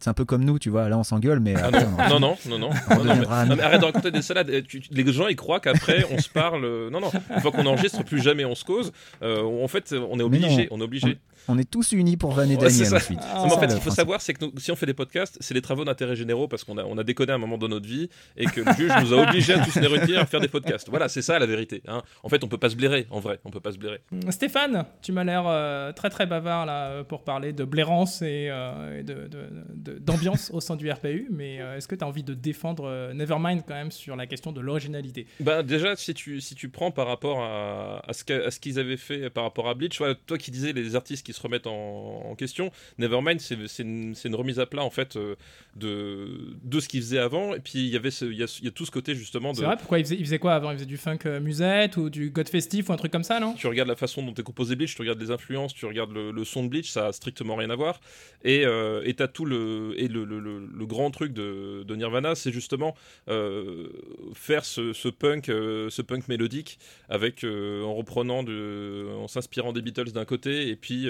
C'est 0.00 0.08
un 0.10 0.14
peu 0.14 0.24
comme 0.24 0.44
nous, 0.44 0.58
tu 0.58 0.70
vois. 0.70 0.88
Là, 0.88 0.98
on 0.98 1.02
s'engueule, 1.04 1.40
mais 1.40 1.54
Ah 1.56 1.70
non, 1.70 1.78
on- 1.98 2.08
non, 2.08 2.20
non, 2.20 2.36
non, 2.48 2.58
non. 2.58 2.70
On 2.90 2.94
non, 2.94 2.96
non, 2.96 3.04
mais- 3.04 3.10
deviendra 3.10 3.40
amis. 3.40 3.50
non, 3.50 3.56
mais 3.56 3.62
arrête 3.62 3.80
de 3.80 3.84
raconter 3.86 4.10
des 4.10 4.22
salades. 4.22 4.50
Tu- 4.66 4.80
tu- 4.80 4.88
les 4.92 5.12
gens, 5.12 5.28
ils 5.28 5.36
croient 5.36 5.60
qu'après, 5.60 6.04
on 6.10 6.18
se 6.18 6.28
parle. 6.28 6.64
euh, 6.64 6.90
Non, 6.90 7.00
non. 7.00 7.10
Une 7.34 7.40
fois 7.40 7.52
qu'on 7.52 7.66
enregistre, 7.66 8.02
plus 8.04 8.20
jamais 8.22 8.44
on 8.44 8.54
se 8.54 8.64
cause. 8.64 8.92
Euh, 9.22 9.42
en 9.42 9.68
fait, 9.68 9.94
on 10.10 10.18
est 10.18 10.22
obligé. 10.22 10.68
On 10.70 10.80
est 10.80 10.84
obligé. 10.84 11.18
on 11.48 11.58
est 11.58 11.68
tous 11.68 11.92
unis 11.92 12.16
pour 12.16 12.32
vanner 12.32 12.56
Ouais, 12.56 12.68
c'est 12.70 12.84
Daniel 12.84 12.86
ça. 12.88 12.96
ensuite. 12.96 13.18
Ah, 13.22 13.26
C'est 13.28 13.36
Non, 13.40 13.46
mais 13.48 13.52
en 13.54 13.60
fait, 13.60 13.66
le 13.68 13.74
il 13.74 13.80
faut 13.80 13.90
savoir, 13.90 14.20
c'est 14.20 14.34
que 14.34 14.44
nous- 14.44 14.52
si 14.58 14.70
on 14.72 14.76
fait 14.76 14.86
des 14.86 14.94
podcasts, 14.94 15.36
c'est 15.40 15.54
des 15.54 15.62
travaux 15.62 15.84
d'intérêt 15.84 16.14
généraux 16.16 16.48
parce 16.48 16.64
qu'on 16.64 16.78
a, 16.78 16.84
on 16.84 16.96
a 16.98 17.02
déconné 17.04 17.32
à 17.32 17.34
un 17.34 17.38
moment 17.38 17.58
dans 17.58 17.68
notre 17.68 17.86
vie 17.86 18.08
et 18.36 18.46
que 18.46 18.60
le 18.60 18.72
juge 18.74 18.92
nous 19.02 19.12
a 19.14 19.22
obligés 19.28 19.54
à 19.54 19.58
tous 19.64 19.78
les 19.80 19.86
retenir 19.86 20.20
à 20.20 20.26
faire 20.26 20.40
des 20.40 20.48
podcasts. 20.48 20.88
Voilà, 20.88 21.08
c'est 21.08 21.22
ça 21.22 21.38
la 21.38 21.46
vérité. 21.46 21.82
hein. 21.88 22.02
En 22.22 22.28
fait, 22.28 22.42
on 22.44 22.48
peut 22.48 22.58
pas 22.58 22.70
se 22.70 22.76
blairer, 22.76 23.06
en 23.10 23.20
vrai, 23.20 23.40
on 23.44 23.50
peut 23.50 23.60
pas 23.60 23.72
se 23.72 23.78
blairer. 23.78 24.00
Stéphane, 24.30 24.84
tu 25.02 25.12
m'as 25.12 25.24
l'air 25.24 25.44
euh, 25.46 25.92
très 25.92 26.08
très 26.10 26.26
bavard 26.26 26.66
là 26.66 27.04
pour 27.04 27.22
parler 27.24 27.52
de 27.52 27.64
blairance 27.64 28.22
et, 28.22 28.48
euh, 28.50 29.00
et 29.00 29.02
de- 29.02 29.14
de- 29.26 29.48
de- 29.74 29.89
d'ambiance 29.98 30.50
au 30.52 30.60
sein 30.60 30.76
du 30.76 30.90
RPU, 30.90 31.26
mais 31.30 31.60
euh, 31.60 31.76
est-ce 31.76 31.88
que 31.88 31.94
tu 31.94 32.04
as 32.04 32.06
envie 32.06 32.22
de 32.22 32.34
défendre 32.34 32.84
euh, 32.86 33.12
Nevermind 33.12 33.62
quand 33.66 33.74
même 33.74 33.90
sur 33.90 34.16
la 34.16 34.26
question 34.26 34.52
de 34.52 34.60
l'originalité? 34.60 35.26
Ben, 35.40 35.62
déjà, 35.62 35.96
si 35.96 36.14
tu, 36.14 36.40
si 36.40 36.54
tu 36.54 36.68
prends 36.68 36.90
par 36.90 37.06
rapport 37.06 37.42
à, 37.42 38.02
à 38.08 38.12
ce, 38.12 38.60
qu'ils 38.60 38.78
avaient 38.78 38.96
fait 38.96 39.30
par 39.30 39.44
rapport 39.44 39.68
à 39.68 39.74
Bleach, 39.74 40.00
toi 40.26 40.38
qui 40.38 40.50
disais 40.50 40.72
les 40.72 40.96
artistes 40.96 41.24
qui 41.24 41.32
se 41.32 41.42
remettent 41.42 41.66
en, 41.66 42.22
en 42.30 42.34
question, 42.34 42.70
Nevermind, 42.98 43.40
c'est 43.40 43.82
une, 43.82 44.14
une 44.24 44.34
remise 44.34 44.60
à 44.60 44.66
plat 44.66 44.82
en 44.84 44.90
fait 44.90 45.16
euh, 45.16 45.36
de, 45.76 46.56
de 46.62 46.80
ce 46.80 46.88
qu'ils 46.88 47.00
faisaient 47.00 47.18
avant. 47.18 47.54
Et 47.54 47.60
puis 47.60 47.78
il 47.78 47.88
y 47.88 47.96
avait 47.96 48.10
il 48.10 48.34
y 48.34 48.42
a, 48.42 48.58
il 48.60 48.64
y 48.64 48.68
a 48.68 48.70
tout 48.70 48.86
ce 48.86 48.90
côté 48.90 49.14
justement 49.14 49.52
de. 49.52 49.58
C'est 49.58 49.64
vrai, 49.64 49.76
pourquoi 49.76 49.98
il 49.98 50.04
faisait, 50.04 50.16
il 50.16 50.24
faisait 50.24 50.38
quoi 50.38 50.54
avant? 50.54 50.70
Il 50.70 50.74
faisait 50.74 50.86
du 50.86 50.96
funk 50.96 51.18
musette 51.40 51.96
ou 51.96 52.10
du 52.10 52.30
god 52.30 52.48
festif 52.48 52.88
ou 52.88 52.92
un 52.92 52.96
truc 52.96 53.12
comme 53.12 53.24
ça, 53.24 53.40
non? 53.40 53.54
Tu 53.54 53.66
regardes 53.66 53.88
la 53.88 53.96
façon 53.96 54.22
dont 54.22 54.34
est 54.34 54.42
composé 54.42 54.76
Bleach, 54.76 54.94
tu 54.94 55.02
regardes 55.02 55.20
les 55.20 55.30
influences, 55.30 55.74
tu 55.74 55.86
regardes 55.86 56.12
le, 56.12 56.30
le 56.30 56.44
son 56.44 56.64
de 56.64 56.68
Bleach, 56.68 56.90
ça 56.90 57.06
a 57.08 57.12
strictement 57.12 57.56
rien 57.56 57.70
à 57.70 57.76
voir. 57.76 58.00
Et 58.44 58.64
euh, 58.64 59.02
et 59.04 59.14
t'as 59.14 59.28
tout 59.28 59.44
le 59.44 59.79
et 59.96 60.08
le, 60.08 60.86
grand 60.86 61.10
truc 61.10 61.32
de, 61.32 61.94
Nirvana, 61.94 62.34
c'est 62.34 62.52
justement 62.52 62.94
euh, 63.28 63.88
faire 64.34 64.64
ce, 64.64 65.08
punk, 65.08 65.48
euh, 65.48 65.90
ce 65.90 66.02
punk 66.02 66.28
mélodique 66.28 66.78
avec 67.08 67.44
euh, 67.44 67.82
en 67.82 67.94
reprenant 67.94 68.44
en 68.44 69.28
s'inspirant 69.28 69.72
des 69.72 69.82
Beatles 69.82 70.12
d'un 70.12 70.24
côté 70.24 70.68
et 70.68 70.76
puis 70.76 71.08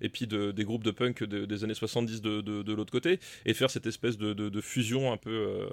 et 0.00 0.08
puis 0.08 0.26
de- 0.26 0.50
des 0.50 0.64
groupes 0.64 0.84
de 0.84 0.90
punk 0.90 1.22
de- 1.24 1.44
des 1.44 1.64
années 1.64 1.74
70 1.74 2.22
de, 2.22 2.72
l'autre 2.72 2.92
côté 2.92 3.18
et 3.46 3.54
faire 3.54 3.70
cette 3.70 3.86
espèce 3.86 4.18
de, 4.18 4.60
fusion 4.60 5.12
un 5.12 5.16
peu 5.16 5.68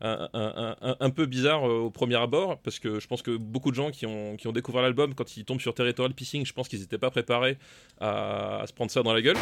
un, 0.00 1.10
peu 1.10 1.26
bizarre 1.26 1.62
au 1.64 1.90
premier 1.90 2.16
abord 2.16 2.58
parce 2.60 2.78
que 2.78 3.00
je 3.00 3.06
pense 3.06 3.22
que 3.22 3.36
beaucoup 3.36 3.70
de 3.70 3.76
gens 3.76 3.90
qui 3.90 4.06
ont, 4.06 4.36
découvert 4.52 4.82
l'album 4.82 5.14
quand 5.14 5.36
ils 5.36 5.44
tombent 5.44 5.60
sur 5.60 5.74
Territorial 5.74 6.14
Pissing 6.14 6.44
je 6.46 6.52
pense 6.52 6.68
qu'ils 6.68 6.80
n'étaient 6.80 6.98
pas 6.98 7.10
préparés 7.10 7.58
à 8.00 8.64
se 8.66 8.72
prendre 8.72 8.90
ça 8.90 9.02
dans 9.02 9.12
la 9.12 9.22
gueule 9.22 9.36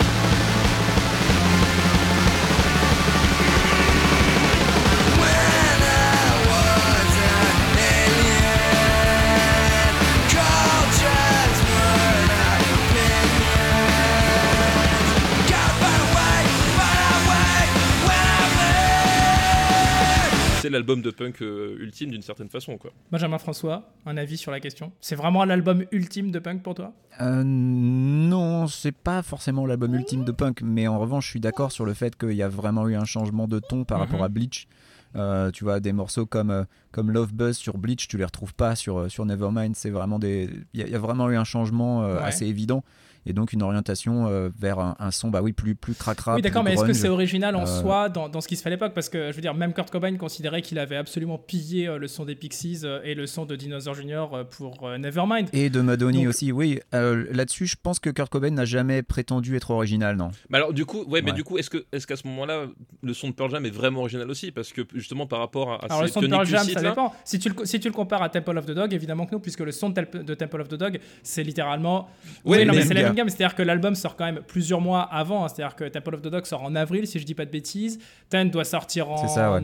c'est 20.69 20.73
l'album 20.75 21.01
de 21.01 21.11
punk 21.11 21.41
euh, 21.41 21.77
ultime 21.81 22.11
d'une 22.11 22.21
certaine 22.23 22.51
façon 22.51 22.77
quoi 22.77 22.91
Benjamin 23.11 23.39
François, 23.39 23.91
un 24.05 24.17
avis 24.19 24.37
sur 24.37 24.53
la 24.53 24.61
question? 24.61 24.93
C'est 25.01 25.15
vraiment 25.17 25.45
l'album 25.45 25.85
ultime 25.93 26.31
de 26.31 26.39
punk 26.39 26.63
pour 26.63 26.75
toi? 26.75 26.93
Euh, 27.23 27.43
non, 27.43 28.67
c'est 28.67 28.93
pas 28.93 29.23
forcément 29.23 29.65
l'album 29.65 29.95
ultime 29.95 30.25
de 30.25 30.33
punk, 30.33 30.61
mais 30.63 30.87
en 30.87 30.99
revanche, 30.99 31.25
je 31.27 31.31
suis 31.31 31.41
d'accord 31.41 31.73
sur 31.73 31.87
le 31.87 31.95
fait 31.95 32.17
qu'il 32.17 32.33
y 32.33 32.43
a 32.43 32.49
vraiment 32.49 32.87
eu 32.87 32.97
un 32.97 33.07
changement 33.07 33.49
de 33.49 33.59
ton 33.61 33.85
par 33.85 33.99
Mhm. 33.99 34.05
rapport 34.05 34.25
à 34.25 34.29
Bleach. 34.29 34.69
Euh, 35.17 35.51
tu 35.51 35.65
vois, 35.65 35.81
des 35.81 35.95
morceaux 35.95 36.27
comme, 36.27 36.51
euh, 36.51 36.65
comme 36.93 37.11
Love 37.11 37.33
Buzz 37.33 37.57
sur 37.57 37.79
Bleach, 37.79 38.09
tu 38.09 38.19
les 38.19 38.25
retrouves 38.27 38.55
pas 38.55 38.77
sur, 38.77 39.11
sur 39.11 39.25
Nevermind. 39.25 39.75
C'est 39.75 39.89
vraiment 39.89 40.19
des. 40.19 40.51
Il 40.75 40.81
y, 40.81 40.83
a- 40.83 40.87
il 40.87 40.93
y 40.93 40.95
a 40.95 40.99
vraiment 40.99 41.31
eu 41.31 41.37
un 41.37 41.45
changement 41.45 42.03
euh, 42.05 42.17
Ouais. 42.19 42.25
assez 42.25 42.45
évident 42.47 42.85
et 43.27 43.33
donc 43.33 43.53
une 43.53 43.63
orientation 43.63 44.27
euh, 44.29 44.49
vers 44.59 44.79
un, 44.79 44.97
un 44.99 45.11
son, 45.11 45.29
bah 45.29 45.41
oui, 45.43 45.53
plus, 45.53 45.75
plus 45.75 45.95
cracra. 45.95 46.35
Oui, 46.37 46.43
d'accord, 46.43 46.63
mais 46.65 46.75
est-ce 46.75 46.85
que 46.85 46.93
c'est 46.93 47.09
original 47.09 47.55
en 47.57 47.63
Euh, 47.63 47.81
soi 47.81 48.09
dans, 48.09 48.29
dans 48.29 48.41
ce 48.41 48.49
qui 48.49 48.57
se 48.57 48.63
fait 48.63 48.69
à 48.69 48.71
l'époque? 48.71 48.93
Parce 48.95 49.09
que 49.09 49.31
je 49.31 49.37
veux 49.37 49.43
dire, 49.43 49.55
même 49.55 49.73
Kurt 49.73 49.91
Cobain 49.91 50.17
considérait 50.17 50.63
qu'il 50.63 50.79
avait 50.79 50.97
absolument 50.97 51.39
pillé 51.39 51.89
euh, 51.89 51.99
le 51.99 52.09
son 52.09 52.25
des 52.25 52.35
Pixies 52.35 52.81
euh, 52.85 53.01
et 53.05 53.15
le 53.15 53.27
son 53.27 53.45
de 53.47 53.57
Dinosaur 53.57 53.95
Jr. 53.95 54.27
euh, 54.33 54.45
pour 54.45 54.87
euh, 54.89 54.99
Nevermind. 54.99 55.49
Et 55.53 55.71
de 55.71 55.81
Madonna 55.81 56.19
Donc- 56.19 56.29
aussi, 56.29 56.53
oui. 56.53 56.81
Euh, 56.95 57.27
Là-dessus, 57.33 57.67
je 57.67 57.77
pense 57.83 57.99
que 57.99 58.11
Kurt 58.11 58.31
Cobain 58.31 58.51
n'a 58.51 58.65
jamais 58.65 59.03
prétendu 59.03 59.57
être 59.57 59.71
original, 59.71 60.17
non. 60.17 60.31
mais 60.51 60.59
alors 60.59 60.73
du 60.73 60.85
coup 60.87 61.05
ouais, 61.05 61.23
mais 61.23 61.33
du 61.33 61.45
coup 61.45 61.59
est-ce 61.59 61.71
que 61.71 61.85
est-ce 61.93 62.07
qu'à 62.07 62.17
ce 62.17 62.27
moment-là 62.27 62.67
le 63.03 63.15
son 63.15 63.29
de 63.29 63.33
Pearl 63.35 63.51
Jam 63.51 63.65
est 63.67 63.71
vraiment 63.71 64.01
original 64.01 64.29
aussi? 64.31 64.51
Parce 64.53 64.73
que 64.73 64.83
justement 64.95 65.27
par 65.27 65.39
rapport 65.41 65.73
à, 65.73 65.77
à 65.77 65.85
Alors 65.87 66.03
le 66.03 66.09
son 66.09 66.21
de 66.21 66.27
Pearl 66.29 66.47
Jam, 66.47 66.67
ça 66.67 66.81
dépend. 66.83 67.13
Si 67.25 67.39
tu, 67.39 67.49
le, 67.51 67.65
si 67.67 67.79
tu 67.81 67.89
le 67.89 67.95
compares 67.95 68.23
à 68.23 68.29
Temple 68.29 68.57
of 68.59 68.67
the 68.67 68.71
Dog, 68.73 68.93
évidemment 68.95 69.27
que 69.27 69.35
non, 69.35 69.41
puisque 69.41 69.61
le 69.61 69.73
son 69.73 69.91
de, 69.91 70.35
Temple 70.35 70.61
of 70.61 70.69
the 70.69 70.75
Dog, 70.75 70.99
c'est 71.23 71.43
littéralement. 71.43 72.09
Ouais, 72.45 72.59
Oui, 72.59 72.65
non, 72.65 72.73
mais 72.73 72.79
mais- 72.81 72.85
c'est 72.87 72.95
la 72.95 73.08
gamme. 73.15 73.29
C'est-à-dire 73.29 73.55
que 73.55 73.63
l'album 73.63 73.95
sort 73.95 74.17
quand 74.17 74.25
même 74.25 74.41
plusieurs 74.47 74.81
mois 74.81 75.03
avant. 75.03 75.45
hein. 75.45 75.49
C'est-à-dire 75.49 75.77
que 75.77 75.85
Temple 75.85 76.15
of 76.17 76.23
the 76.23 76.29
Dog 76.29 76.45
sort 76.47 76.63
en 76.63 76.75
avril, 76.75 77.07
si 77.07 77.19
je 77.19 77.25
dis 77.25 77.35
pas 77.35 77.45
de 77.45 77.51
bêtises. 77.51 77.99
Ten 78.29 78.51
doit 78.51 78.65
sortir 78.65 79.11
en 79.11 79.17
C'est 79.17 79.29
ça, 79.29 79.53
ouais. 79.53 79.61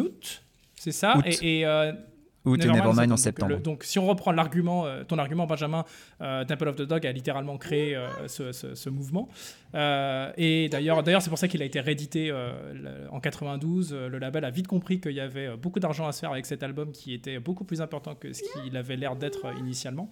août. 0.00 0.42
C'est 0.74 0.92
ça. 0.92 1.16
Août. 1.18 1.24
Et, 1.26 1.60
et, 1.60 1.66
euh, 1.66 1.92
t'es 2.44 2.66
Nevermind 2.68 2.98
en 3.00 3.06
donc, 3.08 3.18
septembre. 3.18 3.52
le- 3.52 3.58
donc, 3.58 3.84
si 3.84 3.98
on 3.98 4.06
reprend 4.06 4.32
l'argument, 4.32 4.86
euh, 4.86 5.04
ton 5.04 5.18
argument, 5.18 5.46
Benjamin, 5.46 5.84
euh, 6.22 6.44
Temple 6.46 6.68
of 6.68 6.76
the 6.76 6.82
Dog 6.82 7.06
a 7.06 7.12
littéralement 7.12 7.58
créé 7.58 7.94
euh, 7.94 8.06
ce, 8.26 8.52
ce- 8.52 8.74
ce 8.74 8.88
mouvement. 8.88 9.28
Euh, 9.74 10.32
et 10.38 10.68
d'ailleurs, 10.70 11.02
d'ailleurs, 11.02 11.20
c'est 11.20 11.28
pour 11.28 11.38
ça 11.38 11.46
qu'il 11.48 11.60
a 11.60 11.64
été 11.66 11.80
réédité 11.80 12.32
en 13.10 13.20
92. 13.20 13.92
Euh, 13.92 14.08
Le 14.08 14.18
label 14.18 14.44
a 14.44 14.50
vite 14.50 14.66
compris 14.68 15.00
qu'il 15.00 15.12
y 15.12 15.20
avait 15.20 15.56
beaucoup 15.56 15.80
d'argent 15.80 16.06
à 16.06 16.12
se 16.12 16.20
faire 16.20 16.30
avec 16.32 16.46
cet 16.46 16.62
album 16.62 16.92
qui 16.92 17.12
était 17.12 17.38
beaucoup 17.38 17.64
plus 17.64 17.80
important 17.82 18.14
que 18.14 18.32
ce 18.32 18.42
qu'il 18.42 18.76
avait 18.76 18.96
l'air 18.96 19.16
d'être 19.16 19.44
initialement. 19.58 20.10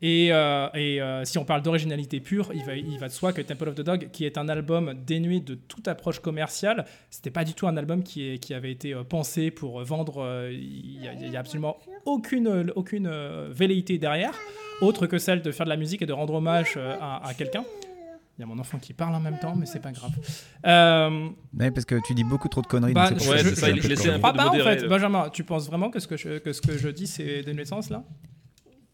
Et, 0.00 0.28
euh, 0.32 0.68
et, 0.74 1.02
euh, 1.02 1.24
si 1.24 1.38
on 1.38 1.44
parle 1.44 1.62
d'originalité 1.62 2.20
pure, 2.20 2.50
il 2.54 2.62
va, 2.64 2.76
il 2.76 2.98
va 3.00 3.08
de 3.08 3.12
soi 3.12 3.32
que 3.32 3.40
Temple 3.42 3.68
of 3.70 3.74
the 3.74 3.80
Dog, 3.80 4.10
qui 4.12 4.24
est 4.24 4.38
un 4.38 4.48
album 4.48 4.94
dénué 5.04 5.40
de 5.40 5.54
toute 5.56 5.88
approche 5.88 6.20
commerciale, 6.20 6.84
c'était 7.10 7.30
pas 7.32 7.42
du 7.44 7.52
tout 7.54 7.66
un 7.66 7.76
album 7.76 8.04
qui, 8.04 8.28
est- 8.30 8.38
qui 8.38 8.54
avait 8.54 8.70
été 8.70 8.94
euh, 8.94 9.02
pensé 9.02 9.50
pour 9.50 9.82
vendre. 9.82 10.48
Il 10.52 11.00
n'y 11.00 11.08
a, 11.08 11.12
il 11.14 11.32
y 11.32 11.36
a 11.36 11.40
absolument 11.40 11.78
aucune, 12.04 12.70
aucune 12.76 13.08
velléité 13.50 13.98
derrière, 13.98 14.34
autre 14.82 15.06
que 15.08 15.18
celle 15.18 15.42
de 15.42 15.50
faire 15.50 15.66
de 15.66 15.70
la 15.70 15.76
musique 15.76 16.00
et 16.02 16.06
de 16.06 16.12
rendre 16.12 16.34
hommage 16.34 16.74
euh, 16.76 16.94
à, 17.00 17.26
à 17.26 17.34
quelqu'un. 17.34 17.64
Il 18.38 18.42
y 18.42 18.44
a 18.44 18.46
mon 18.46 18.58
enfant 18.60 18.78
qui 18.78 18.92
parle 18.92 19.16
en 19.16 19.20
même 19.20 19.40
temps, 19.40 19.56
mais 19.56 19.66
c'est 19.66 19.82
pas 19.82 19.90
grave. 19.90 20.12
Euh, 20.64 21.28
Ouais, 21.58 21.72
parce 21.72 21.84
que 21.84 21.96
tu 22.06 22.14
dis 22.14 22.22
beaucoup 22.22 22.46
trop 22.48 22.62
de 22.62 22.68
conneries. 22.68 22.92
bah, 22.94 23.08
Ouais, 23.10 23.18
c'est 23.18 23.38
je 23.50 23.54
ça, 23.56 23.68
il- 23.68 24.10
un 24.10 24.20
ah 24.22 24.32
bah 24.32 24.50
en 24.50 24.52
fait. 24.58 24.86
Benjamin, 24.86 25.28
tu 25.30 25.42
penses 25.42 25.66
vraiment 25.66 25.90
que 25.90 25.98
ce 25.98 26.06
que 26.06 26.16
je, 26.16 26.38
que 26.38 26.52
ce 26.52 26.60
que 26.62 26.78
je 26.78 26.88
dis, 26.88 27.08
c'est 27.08 27.42
dénué 27.42 27.64
de 27.64 27.68
sens 27.68 27.90
là? 27.90 28.04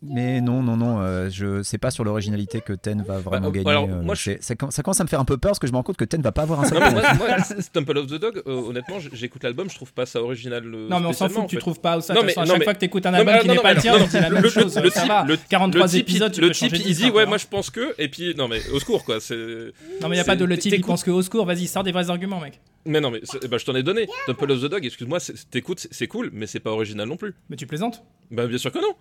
Mais 0.07 0.41
non, 0.41 0.63
non, 0.63 0.77
non, 0.77 1.01
euh, 1.01 1.29
je 1.31 1.63
sais 1.63 1.79
pas 1.79 1.91
sur 1.91 2.05
l'originalité 2.05 2.61
que 2.61 2.73
Ten 2.75 3.03
va 3.03 3.19
vraiment 3.19 3.49
Bah, 3.49 3.53
gagner. 3.59 3.71
alors, 3.71 3.85
euh, 3.89 4.03
moi, 4.03 4.15
je- 4.15 4.23
c'est- 4.23 4.43
ça, 4.43 4.55
ça 4.71 4.83
commence 4.83 5.01
à 5.01 5.05
me 5.05 5.09
faire 5.09 5.21
un 5.21 5.25
peu 5.25 5.39
peur 5.39 5.51
parce 5.53 5.59
que 5.59 5.67
je 5.67 5.73
me 5.73 5.77
rends 5.77 5.83
compte 5.83 5.97
que 5.97 6.05
Ten 6.05 6.21
va 6.21 6.31
pas 6.33 6.43
avoir 6.43 6.61
un 6.61 6.65
seul 6.69 6.79
Non, 6.81 6.91
moi, 6.91 7.03
moi, 7.15 7.29
c'est- 7.45 7.73
Temple 7.73 7.97
of 7.99 8.07
the 8.09 8.15
Dog, 8.21 8.43
euh, 8.47 8.53
honnêtement, 8.69 8.97
j'écoute 9.13 9.43
l'album, 9.45 9.71
je 9.71 9.75
trouve 9.77 9.93
pas 9.93 10.05
ça 10.07 10.21
original. 10.23 10.63
euh, 10.67 10.89
Non, 10.91 11.01
mais 11.01 11.07
on 11.07 11.13
s'en 11.13 11.29
fout 11.29 11.45
que 11.45 11.49
tu 11.51 11.57
en 11.57 11.57
fait. 11.57 11.57
trouves 11.59 11.81
pas 11.81 12.01
ça. 12.01 12.13
Non, 12.15 12.21
mais- 12.25 12.37
à 12.39 12.43
non, 12.43 12.47
chaque 12.49 12.59
mais- 12.59 12.65
fois 12.65 12.75
que 12.75 12.79
tu 12.81 12.85
écoutes 12.85 13.07
un 13.07 13.11
Non, 13.13 13.19
album 13.19 13.29
alors, 13.33 13.43
qui 13.43 13.49
non, 13.49 13.55
n'est 13.55 13.57
non, 13.59 13.63
pas 13.63 13.75
tien, 13.77 13.99
dis 13.99 14.13
la 14.15 14.29
le- 14.29 14.35
même 14.35 14.43
le- 14.45 14.49
chose. 14.51 14.79
le 14.79 14.91
ça 14.91 15.07
va. 15.07 15.25
le- 15.25 15.37
43 15.49 15.83
le 15.87 15.89
type, 15.91 16.01
épisodes, 16.01 16.37
il- 16.37 16.41
le 16.43 16.51
type, 16.51 16.75
il 16.75 16.95
dit 16.95 17.11
ouais 17.11 17.23
hein. 17.23 17.27
moi 17.27 17.39
je 17.39 17.47
pense 17.47 17.71
que 17.71 17.95
et 17.99 18.09
puis 18.09 18.35
non 18.37 18.49
mais 18.49 18.61
au 18.73 18.79
secours 18.81 19.05
quoi 19.05 19.21
c'est 19.21 19.35
Non, 19.35 20.09
mais 20.09 20.09
il 20.09 20.11
n'y 20.13 20.19
a 20.21 20.25
pas 20.25 20.33
c'est- 20.33 20.37
de 20.39 20.45
le 20.45 20.55
type 20.57 20.63
qui 20.65 20.71
t'écoutes- 20.71 20.87
pense 20.87 21.05
que 21.05 21.11
au 21.11 21.23
secours. 21.23 21.47
Vas-y, 21.47 21.67
sors 21.67 21.83
des 21.83 21.93
vrais 21.93 22.11
arguments, 22.11 22.41
mec. 22.41 22.61
Mais 22.87 23.01
non 23.01 23.11
mais 23.11 23.21
bah, 23.49 23.59
je 23.59 23.65
t'en 23.65 23.75
ai 23.75 23.83
donné. 23.83 24.07
Temple 24.27 24.51
of 24.53 24.61
the 24.63 24.67
Dog 24.67 24.85
excuse-moi 24.85 25.19
t'écoutes 25.51 25.87
c'est- 25.91 26.07
cool 26.07 26.31
mais 26.33 26.47
c'est 26.47 26.61
pas 26.61 26.71
original 26.71 27.09
non 27.09 27.17
plus. 27.17 27.35
Mais 27.49 27.57
tu 27.57 27.67
plaisantes? 27.67 28.03
Bah 28.31 28.47
bien 28.47 28.59
sûr 28.59 28.73
que 28.73 28.79
non. 28.79 28.95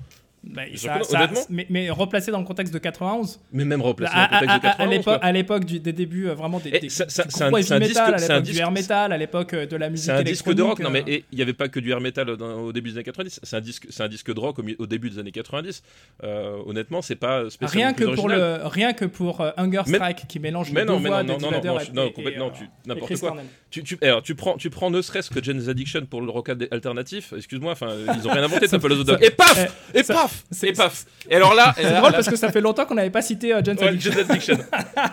Bah, 0.45 0.63
ça- 0.75 1.01
ça- 1.03 1.17
honnêtement. 1.19 1.39
mais, 1.49 1.65
mais 1.69 1.89
replacé 1.89 2.29
dans 2.29 2.39
le 2.39 2.43
contexte 2.45 2.73
de 2.73 2.77
91. 2.79 3.39
mais 3.53 3.63
même 3.63 3.81
replacé 3.81 4.13
à, 4.13 4.27
dans 4.27 4.39
le 4.41 4.45
contexte 4.47 4.61
de 4.61 4.67
à- 4.67 4.71
à- 4.71 4.73
à 4.73 4.77
91 4.77 4.89
l'époque, 4.91 5.03
quoi. 5.19 5.23
à 5.25 5.31
l'époque 5.31 5.65
des 5.65 5.93
débuts 5.93 6.27
euh, 6.27 6.33
vraiment 6.33 6.59
des, 6.59 6.69
Et 6.75 6.79
des, 6.79 6.89
c'est 6.89 7.03
un- 7.41 7.47
un 7.47 7.49
metal, 7.51 7.79
disque- 7.81 7.97
à 7.97 8.05
un 8.07 8.11
l'époque 8.17 8.43
du 8.43 8.51
disque- 8.51 8.59
air 8.61 8.71
metal, 8.71 9.13
à 9.13 9.17
l'époque 9.17 9.53
euh, 9.53 9.65
de 9.65 9.75
la 9.77 9.89
musique 9.89 10.05
c'est 10.07 10.11
un 10.11 10.21
disque 10.23 10.51
de 10.53 10.61
rock 10.61 10.79
non 10.79 10.89
mais 10.89 11.23
il 11.31 11.39
y 11.39 11.41
avait 11.41 11.53
pas 11.53 11.69
que 11.69 11.79
du 11.79 11.91
air 11.91 12.01
metal 12.01 12.35
dans- 12.35 12.59
au 12.59 12.73
début 12.73 12.89
des 12.89 12.97
années 12.97 13.05
90 13.05 13.39
c'est 13.41 13.55
un 13.55 13.61
disque 13.61 13.87
c'est 13.89 14.03
un 14.03 14.09
disque 14.09 14.33
de 14.33 14.39
rock 14.41 14.59
au, 14.59 14.63
au 14.79 14.85
début 14.85 15.09
des 15.09 15.19
années 15.19 15.31
90 15.31 15.81
Euh, 16.25 16.57
honnêtement 16.65 17.01
c'est 17.01 17.15
pas 17.15 17.43
euh, 17.43 17.49
spécialement 17.49 17.85
Rien 17.87 17.93
que, 17.93 18.13
pour 18.13 18.27
le, 18.27 18.59
rien 18.65 18.91
que 18.91 19.05
pour 19.05 19.39
euh, 19.39 19.51
Hunger 19.55 19.83
Mais- 19.87 19.95
Strike 19.95 20.27
qui 20.27 20.39
mélange 20.39 20.73
mais 20.73 20.81
les 20.81 20.87
non, 20.87 20.97
deux 20.97 21.03
mais 21.03 21.09
voix 21.09 21.23
non, 21.23 21.37
de 21.37 21.41
non, 21.41 21.51
non, 21.51 21.61
non, 21.93 22.11
complètement, 22.11 22.47
euh, 22.47 22.65
n'importe 22.85 23.17
quoi. 23.17 23.37
Tu, 23.73 23.83
tu, 23.83 23.97
alors, 24.03 24.21
tu 24.21 24.35
prends, 24.35 24.55
tu 24.55 24.69
prends 24.69 24.91
ne 24.91 25.01
serait-ce 25.01 25.31
que 25.31 25.43
Jane's 25.43 25.67
Addiction 25.67 26.05
pour 26.05 26.21
le 26.21 26.29
rock 26.29 26.47
alternatif, 26.69 27.33
excuse-moi, 27.35 27.71
enfin, 27.71 27.87
ils 28.19 28.27
ont 28.27 28.31
rien 28.31 28.43
inventé, 28.43 28.67
the 28.67 28.75
Dog. 29.03 29.17
ça- 29.19 29.25
Et 29.25 29.31
paf 29.31 29.67
eh, 29.95 29.99
Et 29.99 30.03
ça- 30.03 30.13
paf 30.13 30.43
c'est- 30.51 30.67
Et 30.67 30.73
paf 30.73 31.05
Et 31.27 31.35
alors 31.35 31.55
là, 31.55 31.73
C'est 31.77 31.91
drôle 31.91 32.11
parce 32.11 32.29
que 32.29 32.35
ça 32.35 32.51
fait 32.51 32.61
longtemps 32.61 32.85
qu'on 32.85 32.93
n'avait 32.93 33.09
pas 33.09 33.23
cité 33.23 33.51
euh, 33.51 33.61
Jane's 33.63 33.81
Ouais, 33.81 33.87
Addiction. 33.87 34.57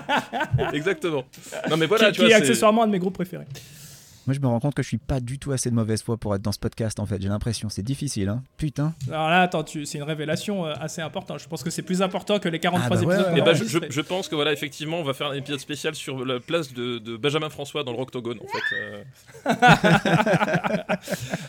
Exactement. 0.75 1.25
Non 1.71 1.79
mais 1.79 1.87
voilà, 1.87 2.09
qui, 2.09 2.13
tu 2.13 2.21
qui 2.21 2.27
vois, 2.27 2.31
est 2.33 2.35
accessoirement 2.35 2.83
un 2.83 2.87
de 2.87 2.93
mes 2.93 2.99
groupes 2.99 3.15
préférés. 3.15 3.47
Moi, 4.31 4.35
je 4.37 4.41
me 4.41 4.47
rends 4.47 4.61
compte 4.61 4.75
que 4.75 4.83
je 4.85 4.87
suis 4.87 4.97
pas 4.99 5.19
du 5.19 5.41
tout 5.41 5.51
assez 5.51 5.71
de 5.71 5.75
mauvaise 5.75 6.05
foi 6.05 6.17
pour 6.17 6.37
être 6.37 6.43
dans 6.43 6.53
ce 6.53 6.59
podcast, 6.61 7.01
en 7.01 7.07
fait. 7.07 7.21
J'ai 7.21 7.29
l'impression, 7.29 7.69
c'est 7.69 7.83
difficile, 7.83 8.29
hein. 8.29 8.45
Putain. 8.59 8.95
Alors 9.09 9.29
là, 9.29 9.41
attends, 9.43 9.65
tu- 9.65 9.85
c'est 9.87 9.99
une 9.99 10.05
révélation 10.05 10.67
euh, 10.67 10.73
assez 10.81 11.03
importante. 11.03 11.41
Je 11.41 11.49
pense 11.49 11.65
que 11.65 11.71
c'est 11.71 11.83
plus 11.83 12.01
important 12.01 12.39
que 12.39 12.49
les 12.49 12.61
43 12.61 12.97
Ah 12.97 13.01
bah 13.01 13.07
ouais, 13.09 13.15
épisodes. 13.17 13.33
ouais, 13.33 13.41
Eh 13.41 13.45
ben, 13.45 13.55
je, 13.55 13.65
je- 13.65 13.79
enregistrés. 13.79 13.89
je 13.91 14.01
pense 14.03 14.29
que 14.29 14.37
voilà, 14.37 14.53
effectivement, 14.53 15.01
on 15.01 15.03
va 15.03 15.15
faire 15.15 15.31
un 15.31 15.35
épisode 15.35 15.59
spécial 15.59 15.97
sur 15.97 16.25
la 16.25 16.39
place 16.39 16.73
de, 16.73 16.99
de 16.99 17.17
Benjamin 17.17 17.51
François 17.51 17.83
dans 17.83 17.91
le 17.91 17.99
Roctogone. 17.99 18.39
En 18.39 18.47
fait, 18.47 18.77
Euh, 18.77 19.03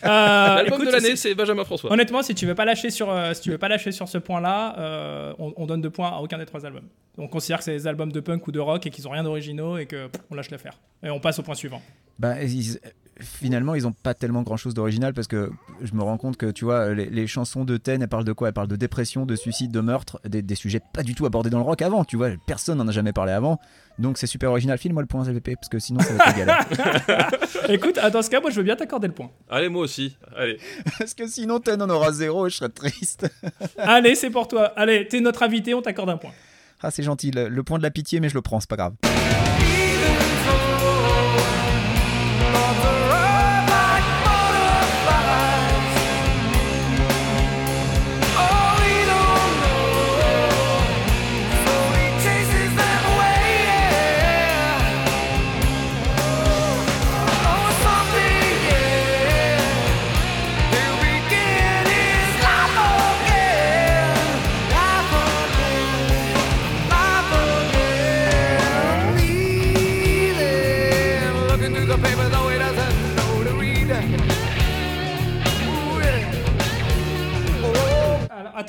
Euh, 0.04 0.54
l'album 0.56 0.74
écoute, 0.80 0.86
de 0.88 0.92
l'année, 0.92 1.10
c'est- 1.10 1.28
c'est 1.28 1.34
Benjamin 1.36 1.62
François. 1.64 1.92
Honnêtement, 1.92 2.22
si 2.22 2.34
tu 2.34 2.46
veux 2.46 2.54
pas 2.56 2.64
lâcher 2.64 2.90
sur, 2.90 3.08
euh, 3.10 3.32
si 3.34 3.42
tu 3.42 3.50
veux 3.50 3.58
pas 3.58 3.68
lâcher 3.68 3.92
sur 3.92 4.08
ce 4.08 4.18
point-là, 4.18 4.74
euh, 4.78 5.32
on, 5.38 5.52
on 5.56 5.66
donne 5.66 5.80
deux 5.80 5.90
points 5.90 6.08
à 6.10 6.16
aucun 6.18 6.38
des 6.38 6.46
trois 6.46 6.66
albums. 6.66 6.88
On 7.18 7.28
considère 7.28 7.58
que 7.58 7.64
c'est 7.64 7.72
des 7.72 7.86
albums 7.86 8.10
de 8.10 8.18
punk 8.20 8.46
ou 8.48 8.52
de 8.52 8.58
rock 8.58 8.84
et 8.86 8.90
qu'ils 8.90 9.06
ont 9.06 9.10
rien 9.10 9.22
d'originaux 9.22 9.76
et 9.78 9.86
que 9.86 10.06
pff, 10.08 10.22
on 10.30 10.34
lâche 10.34 10.50
l'affaire. 10.50 10.78
Et 11.04 11.10
on 11.10 11.20
passe 11.20 11.38
au 11.38 11.42
point 11.42 11.54
suivant. 11.54 11.82
Bah, 12.18 12.42
ils- 12.42 12.78
finalement, 13.20 13.74
ils 13.76 13.86
ont 13.86 13.92
pas 13.92 14.14
tellement 14.14 14.42
grand 14.42 14.56
chose 14.56 14.74
d'original 14.74 15.12
parce 15.14 15.28
que 15.28 15.50
je 15.82 15.92
me 15.94 16.02
rends 16.02 16.16
compte 16.16 16.36
que, 16.36 16.50
tu 16.50 16.64
vois, 16.64 16.92
les, 16.92 17.06
les 17.08 17.26
chansons 17.28 17.64
de 17.64 17.76
Ten, 17.76 18.02
elles 18.02 18.08
parlent 18.08 18.24
de 18.24 18.32
quoi? 18.32 18.48
Elles 18.48 18.54
parlent 18.54 18.68
de 18.68 18.74
dépression, 18.74 19.26
de 19.26 19.36
suicide, 19.36 19.70
de 19.70 19.80
meurtre, 19.80 20.18
des, 20.26 20.42
des 20.42 20.54
sujets 20.56 20.80
pas 20.92 21.02
du 21.04 21.14
tout 21.14 21.24
abordés 21.26 21.50
dans 21.50 21.58
le 21.58 21.64
rock 21.64 21.82
avant, 21.82 22.04
tu 22.04 22.16
vois. 22.16 22.30
Personne 22.46 22.78
n'en 22.78 22.88
a 22.88 22.90
jamais 22.92 23.12
parlé 23.12 23.32
avant. 23.32 23.60
Donc 23.98 24.18
c'est 24.18 24.26
super 24.26 24.50
original. 24.50 24.76
File-moi 24.78 25.02
le 25.02 25.06
point, 25.06 25.24
LVP, 25.24 25.54
parce 25.56 25.68
que 25.68 25.78
sinon 25.78 26.00
ça 26.00 26.12
va 26.14 26.24
être 26.30 26.36
galère. 26.36 26.66
Écoute, 27.68 27.98
dans 28.12 28.22
ce 28.22 28.30
cas, 28.30 28.40
moi 28.40 28.50
je 28.50 28.56
veux 28.56 28.62
bien 28.64 28.74
t'accorder 28.76 29.06
le 29.08 29.14
point. 29.14 29.30
Allez, 29.48 29.68
moi 29.68 29.82
aussi. 29.82 30.16
Allez. 30.36 30.58
parce 30.98 31.14
que 31.14 31.26
sinon 31.28 31.60
Ten 31.60 31.80
en 31.82 31.90
aura 31.90 32.10
zéro 32.12 32.46
et 32.46 32.50
je 32.50 32.56
serais 32.56 32.70
triste. 32.70 33.28
Allez, 33.78 34.14
c'est 34.14 34.30
pour 34.30 34.48
toi. 34.48 34.72
Allez, 34.76 35.06
t'es 35.06 35.20
notre 35.20 35.42
invité, 35.42 35.74
on 35.74 35.82
t'accorde 35.82 36.10
un 36.10 36.16
point. 36.16 36.32
Ah, 36.82 36.90
c'est 36.90 37.02
gentil. 37.04 37.30
Le, 37.30 37.48
le 37.48 37.62
point 37.62 37.78
de 37.78 37.82
la 37.84 37.90
pitié, 37.90 38.18
mais 38.18 38.28
je 38.28 38.34
le 38.34 38.42
prends, 38.42 38.58
c'est 38.58 38.68
pas 38.70 38.76
grave. 38.76 38.94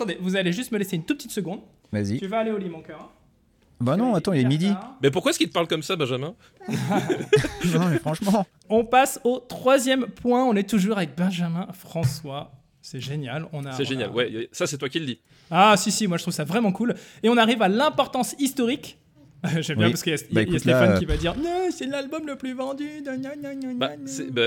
Attendez, 0.03 0.17
vous 0.21 0.35
allez 0.35 0.53
juste 0.53 0.71
me 0.71 0.77
laisser 0.77 0.95
une 0.95 1.03
toute 1.05 1.17
petite 1.17 1.31
seconde. 1.31 1.59
Vas-y. 1.91 2.19
Tu 2.19 2.27
vas 2.27 2.39
aller 2.39 2.51
au 2.51 2.57
lit, 2.57 2.69
mon 2.69 2.81
cœur. 2.81 3.09
Bah 3.81 3.97
non, 3.97 4.15
attends, 4.15 4.33
il 4.33 4.41
est 4.41 4.45
midi. 4.45 4.71
Mais 5.01 5.11
pourquoi 5.11 5.31
est-ce 5.31 5.39
qu'il 5.39 5.49
te 5.49 5.53
parle 5.53 5.67
comme 5.67 5.83
ça, 5.83 5.95
Benjamin? 5.95 6.35
Non, 7.73 7.85
mais 7.89 7.97
franchement. 7.99 8.45
On 8.69 8.85
passe 8.85 9.19
au 9.23 9.39
troisième 9.39 10.07
point. 10.07 10.43
On 10.45 10.55
est 10.55 10.67
toujours 10.69 10.97
avec 10.97 11.15
Benjamin 11.17 11.67
François. 11.73 12.51
C'est 12.81 12.99
génial. 12.99 13.47
On 13.53 13.65
a, 13.65 13.71
C'est 13.71 13.85
génial. 13.85 14.09
a- 14.09 14.13
Ouais, 14.13 14.49
ça, 14.51 14.67
c'est 14.67 14.77
toi 14.77 14.89
qui 14.89 14.99
le 14.99 15.05
dis. 15.05 15.19
Ah 15.51 15.75
si 15.77 15.91
si, 15.91 16.07
moi 16.07 16.17
je 16.17 16.23
trouve 16.23 16.33
ça 16.33 16.43
vraiment 16.43 16.71
cool. 16.71 16.95
Et 17.23 17.29
on 17.29 17.37
arrive 17.37 17.61
à 17.61 17.67
l'importance 17.69 18.35
historique. 18.39 18.97
J'aime 19.61 19.77
bien 19.77 19.89
parce 19.89 20.03
qu'il 20.03 20.13
y 20.13 20.15
a, 20.15 20.19
il 20.19 20.31
y 20.31 20.33
Bah, 20.33 20.39
a 20.39 20.43
écoute, 20.43 20.59
Stéphane 20.59 20.91
là, 20.93 20.99
qui 20.99 21.05
va 21.05 21.17
dire 21.17 21.35
non, 21.35 21.67
c'est 21.75 21.85
l'album 21.85 22.25
le 22.25 22.35
plus 22.37 22.53
vendu. 22.53 22.85
gna, 23.03 23.17
gna, 23.17 23.35
gna, 23.35 23.53
gna, 23.55 23.73
Bah, 23.75 23.91
bah, 24.31 24.41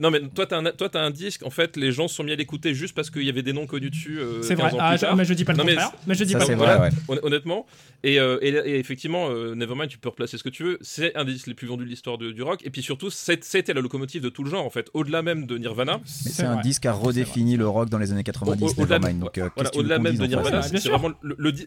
non 0.00 0.10
mais 0.10 0.20
toi 0.34 0.46
t'as 0.46 0.58
un, 0.58 0.64
toi, 0.72 0.88
t'as 0.88 1.02
un 1.02 1.10
disque 1.10 1.42
en 1.44 1.50
fait 1.50 1.76
les 1.76 1.92
gens 1.92 2.08
se 2.08 2.14
sont 2.14 2.24
mis 2.24 2.32
à 2.32 2.36
l'écouter 2.36 2.74
juste 2.74 2.94
parce 2.94 3.10
qu'il 3.10 3.22
y 3.24 3.28
avait 3.28 3.42
des 3.42 3.52
noms 3.52 3.66
connus 3.66 3.90
dessus 3.90 4.18
euh, 4.20 4.42
C'est 4.42 4.56
15 4.56 4.72
vrai. 4.72 4.74
ans 4.74 4.78
Ah, 4.80 4.88
plus 4.90 4.96
je- 4.98 5.00
tard. 5.06 5.16
mais 5.16 5.24
je 5.24 5.34
dis 5.34 5.44
pas 5.44 5.52
le 5.52 5.58
Non, 5.58 5.64
mais 5.64 5.74
contraire. 5.74 5.92
Mais 6.06 6.14
je 6.14 6.24
dis 6.24 6.32
Ça, 6.32 6.38
pas 6.38 6.44
c'est 6.46 6.52
le 6.52 6.58
vrai, 6.58 6.68
contraire. 6.76 6.92
ouais. 7.08 7.16
Hon- 7.22 7.26
honnêtement 7.26 7.66
et, 8.04 8.18
euh, 8.20 8.38
et, 8.42 8.48
et 8.48 8.78
effectivement 8.78 9.28
euh, 9.30 9.54
Nevermind 9.54 9.88
tu 9.90 9.98
peux 9.98 10.08
replacer 10.08 10.38
ce 10.38 10.44
que 10.44 10.48
tu 10.48 10.62
veux 10.64 10.78
c'est 10.80 11.14
un 11.16 11.24
des 11.24 11.32
disques 11.32 11.48
les 11.48 11.54
plus 11.54 11.66
vendus 11.66 11.84
de 11.84 11.90
l'histoire 11.90 12.16
de- 12.18 12.30
du 12.32 12.42
rock 12.42 12.60
et 12.64 12.70
puis 12.70 12.82
surtout 12.82 13.10
c'est- 13.10 13.42
c'était 13.44 13.74
la 13.74 13.80
locomotive 13.80 14.22
de 14.22 14.28
tout 14.28 14.44
le 14.44 14.50
genre 14.50 14.64
en 14.64 14.70
fait 14.70 14.88
au-delà 14.94 15.22
même 15.22 15.46
de 15.46 15.58
Nirvana 15.58 15.98
Mais 15.98 16.30
c'est 16.30 16.44
un 16.44 16.54
vrai. 16.54 16.62
disque 16.62 16.82
qui 16.82 16.88
a 16.88 16.92
redéfini 16.92 17.56
le 17.56 17.66
rock 17.68 17.88
dans 17.90 17.98
les 17.98 18.12
années 18.12 18.22
90, 18.24 18.62
Au- 18.62 18.66
au-delà 18.82 18.98
de- 18.98 19.04
Nevermind. 19.06 19.30
Euh, 19.38 19.48
au-delà 19.74 19.98
même 19.98 20.16
de 20.16 20.26
Nirvana, 20.26 20.62
c'est 20.62 20.88
vraiment 20.88 21.10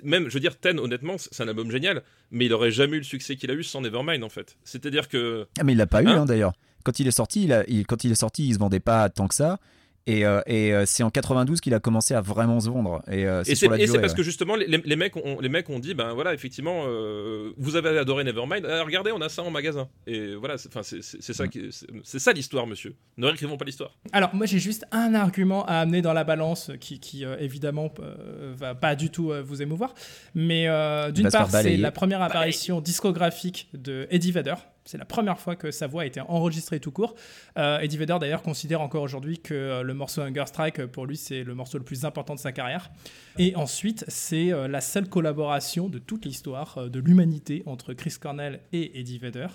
même, 0.04 0.30
je 0.30 0.34
veux 0.34 0.39
dire, 0.39 0.58
Ten, 0.58 0.80
honnêtement, 0.80 1.17
c'est 1.17 1.30
c'est 1.34 1.44
un 1.44 1.48
album 1.48 1.72
génial, 1.72 2.02
mais 2.32 2.46
il 2.46 2.54
aurait 2.54 2.71
jamais 2.72 2.98
eu 2.98 3.00
le 3.00 3.06
succès 3.06 3.36
qu'il 3.36 3.52
a 3.52 3.54
eu 3.54 3.64
sans 3.64 3.82
Nevermind 3.82 4.24
en 4.24 4.30
fait. 4.30 4.56
C'est-à-dire 4.64 5.08
que 5.08 5.48
Ah, 5.60 5.64
mais 5.64 5.74
il 5.74 5.78
l'a 5.78 5.88
pas 5.88 6.02
eu 6.04 6.08
Hein 6.08 6.22
hein, 6.22 6.26
d'ailleurs. 6.26 6.54
Quand 6.84 7.00
il 7.00 7.08
est 7.08 7.12
sorti, 7.12 7.44
il 7.44 7.54
a- 7.54 7.64
il- 7.68 7.86
quand 7.86 8.04
il 8.04 8.12
est 8.12 8.16
sorti, 8.16 8.48
il 8.48 8.54
se 8.56 8.60
vendait 8.60 8.80
pas 8.80 9.08
tant 9.10 9.28
que 9.28 9.36
ça. 9.36 9.60
Et, 10.08 10.26
euh, 10.26 10.42
et, 10.48 10.74
euh, 10.74 10.84
c'est 10.86 11.04
en 11.04 11.12
92 11.12 11.62
qu'il 11.62 11.74
a 11.74 11.80
commencé 11.80 12.14
à 12.14 12.22
vraiment 12.22 12.60
se 12.60 12.70
vendre. 12.70 13.04
Et, 13.12 13.26
euh, 13.26 13.44
c'est 13.44 13.68
parce 13.68 13.80
ouais. 13.92 14.16
que 14.16 14.24
justement 14.24 14.56
les, 14.56 14.96
mecs 14.96 15.16
ont, 15.16 15.40
les 15.40 15.50
mecs 15.50 15.70
ont 15.70 15.80
dit 15.80 15.94
ben 15.94 16.14
voilà 16.14 16.34
effectivement 16.34 16.86
euh, 16.88 17.52
vous 17.58 17.76
avez 17.76 17.98
adoré 17.98 18.24
Nevermind. 18.24 18.66
Ah, 18.68 18.84
regardez 18.84 19.12
on 19.12 19.22
a 19.22 19.30
ça 19.30 19.44
en 19.44 19.52
magasin. 19.52 19.88
Et 20.08 20.34
voilà 20.36 20.58
c'est 20.58 20.72
ça 20.74 21.48
qui- 21.48 21.70
c'est 22.04 22.20
ça 22.20 22.34
l'histoire 22.34 22.66
monsieur. 22.66 22.96
Ne 23.18 23.28
réécrivons 23.28 23.58
pas 23.58 23.66
l'histoire. 23.66 23.96
Alors 24.12 24.34
moi 24.34 24.46
j'ai 24.48 24.60
juste 24.60 24.86
un 24.92 25.14
argument 25.14 25.66
à 25.66 25.76
amener 25.76 26.02
dans 26.02 26.14
la 26.14 26.24
balance 26.24 26.72
qui, 26.80 27.00
qui, 27.00 27.24
euh, 27.24 27.38
évidemment 27.40 27.94
euh, 28.00 28.54
va 28.56 28.74
pas 28.74 28.96
du 28.96 29.12
tout 29.12 29.32
euh, 29.32 29.44
vous 29.46 29.62
émouvoir, 29.62 29.94
mais 30.34 30.68
euh, 30.68 31.12
d'une 31.12 31.30
part 31.30 31.50
c'est 31.52 31.78
la 31.78 31.92
première 31.92 32.22
apparition 32.22 32.82
discographique 32.82 33.70
de 33.74 34.08
Eddie 34.10 34.32
Vedder. 34.32 34.56
C'est 34.86 34.98
la 34.98 35.06
première 35.06 35.39
fois 35.39 35.56
que 35.56 35.70
sa 35.70 35.86
voix 35.88 36.02
a 36.04 36.06
été 36.06 36.22
enregistrée 36.22 36.80
tout 36.80 36.91
court. 36.91 37.15
Euh, 37.58 37.80
Eddie 37.80 37.98
Vedder 37.98 38.17
d'ailleurs 38.20 38.41
considère 38.41 38.82
encore 38.82 39.04
aujourd'hui 39.04 39.39
que 39.39 39.54
euh, 39.54 39.84
le 39.84 39.94
morceau 39.94 40.22
Hunger 40.22 40.46
Strike 40.48 40.80
euh, 40.80 40.88
pour 40.88 41.06
lui 41.06 41.17
c'est 41.17 41.44
le 41.44 41.54
morceau 41.54 41.78
le 41.78 41.84
plus 41.84 42.04
important 42.04 42.34
de 42.34 42.39
sa 42.39 42.52
carrière. 42.52 42.89
Et 43.38 43.56
ensuite 43.56 44.04
c'est 44.08 44.52
la 44.67 44.82
seule 44.82 45.08
collaboration 45.08 45.88
de 45.88 46.00
toute 46.00 46.26
l'histoire 46.26 46.89
de 46.89 47.00
l'humanité 47.00 47.63
entre 47.65 47.94
Chris 47.94 48.15
Cornell 48.20 48.62
et 48.74 49.00
Eddie 49.00 49.20
Vedder. 49.20 49.48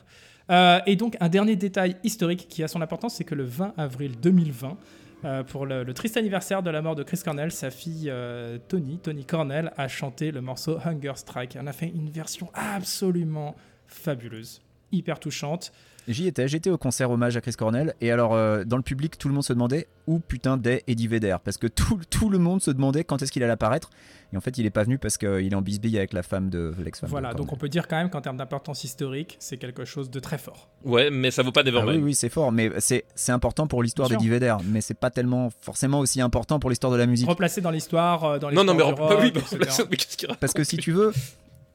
Et 0.87 0.97
donc, 0.97 1.17
un 1.21 1.29
dernier 1.29 1.57
détail 1.57 1.97
historique 2.05 2.47
qui 2.49 2.63
a 2.63 2.69
son 2.69 2.81
importance, 2.81 3.17
c'est 3.17 3.25
que 3.25 3.35
le 3.35 3.45
20 3.45 3.75
avril 3.77 4.13
2020, 4.21 4.79
euh, 5.25 5.43
pour 5.43 5.67
le, 5.67 5.85
triste 5.93 6.17
anniversaire 6.17 6.63
de 6.63 6.71
la 6.71 6.83
mort 6.83 6.95
de 6.95 7.03
Chris 7.03 7.21
Cornell, 7.25 7.51
sa 7.51 7.71
fille 7.71 8.13
Tony, 8.69 8.99
Tony 8.99 9.25
Cornell, 9.25 9.73
a 9.77 9.89
chanté 9.89 10.31
le 10.31 10.41
morceau 10.41 10.79
Hunger 10.85 11.13
Strike. 11.17 11.57
Elle 11.57 11.69
a 11.69 11.73
fait 11.73 11.89
une 11.89 12.11
version 12.11 12.51
absolument 12.55 13.57
fabuleuse, 13.87 14.63
hyper 14.93 15.19
touchante. 15.21 15.73
J'y 16.09 16.29
étais, 16.29 16.47
j'étais 16.47 16.71
au 16.71 16.79
concert 16.79 17.11
hommage 17.11 17.37
à 17.37 17.41
Chris 17.41 17.53
Cornell. 17.53 17.95
Et 18.01 18.13
alors, 18.13 18.35
euh, 18.35 18.63
dans 18.65 18.77
le 18.77 18.83
public, 18.83 19.19
tout 19.19 19.27
le 19.27 19.35
monde 19.35 19.43
se 19.43 19.53
demandait 19.53 19.89
où 20.07 20.21
putain 20.21 20.57
d'est 20.57 20.85
Eddie 20.87 21.09
Vedder. 21.09 21.37
Parce 21.43 21.59
que 21.59 21.67
tout, 21.67 22.01
tout 22.11 22.31
le 22.31 22.39
monde 22.39 22.63
se 22.63 22.71
demandait 22.71 23.03
quand 23.03 23.23
est-ce 23.23 23.33
qu'il 23.33 23.43
allait 23.43 23.53
apparaître. 23.53 23.91
Et 24.33 24.37
en 24.37 24.41
fait, 24.41 24.59
il 24.59 24.67
est 24.67 24.71
pas 24.71 24.83
venu 24.83 24.99
parce 24.99 25.19
qu'il 25.19 25.53
est 25.53 25.55
en 25.55 25.63
bisbille 25.63 25.97
avec 25.99 26.13
la 26.13 26.23
femme 26.23 26.49
de 26.49 26.75
l'ex-femme. 26.85 27.11
Voilà, 27.11 27.33
de 27.33 27.39
donc 27.39 27.53
on 27.53 27.57
peut 27.57 27.69
dire 27.69 27.87
quand 27.87 27.97
même 27.97 28.11
qu'en 28.11 28.21
termes 28.21 28.37
d'importance 28.37 28.85
historique, 28.85 29.37
c'est 29.41 29.57
quelque 29.57 29.85
chose 29.85 30.11
de 30.11 30.19
très 30.21 30.39
fort. 30.39 30.69
ouais 30.85 31.11
mais 31.11 31.31
ça 31.31 31.43
vaut 31.43 31.53
pas 31.53 31.61
Ah 31.61 31.65
oui, 31.65 31.73
Nevermind 31.73 32.03
oui, 32.03 32.15
c'est 32.15 32.29
fort, 32.29 32.51
mais 32.51 32.71
c'est 32.79 33.05
c'est 33.15 33.31
important 33.33 33.69
pour 33.69 33.85
l'histoire 33.85 34.09
d'Eddie 34.09 34.29
Vedder, 34.29 34.57
mais 34.65 34.81
c'est 34.81 34.99
pas 34.99 35.11
tellement 35.11 35.51
forcément 35.61 36.01
aussi 36.01 36.21
important 36.21 36.59
pour 36.59 36.71
l'histoire 36.71 36.93
de 36.93 36.99
la 36.99 37.07
musique. 37.07 37.29
Replacé 37.29 37.61
dans 37.61 37.71
l'histoire, 37.71 38.25
euh, 38.25 38.39
dans 38.39 38.51
non 38.51 38.65
non 38.65 38.75
mais, 38.75 38.83
du 38.83 38.91
oui, 39.01 39.01
rock, 39.01 39.87
mais 39.91 39.97
qu'il 39.97 40.27
raconte 40.27 40.41
Parce 40.41 40.53
que 40.53 40.65
si 40.65 40.77
tu 40.77 40.91
veux, 40.91 41.13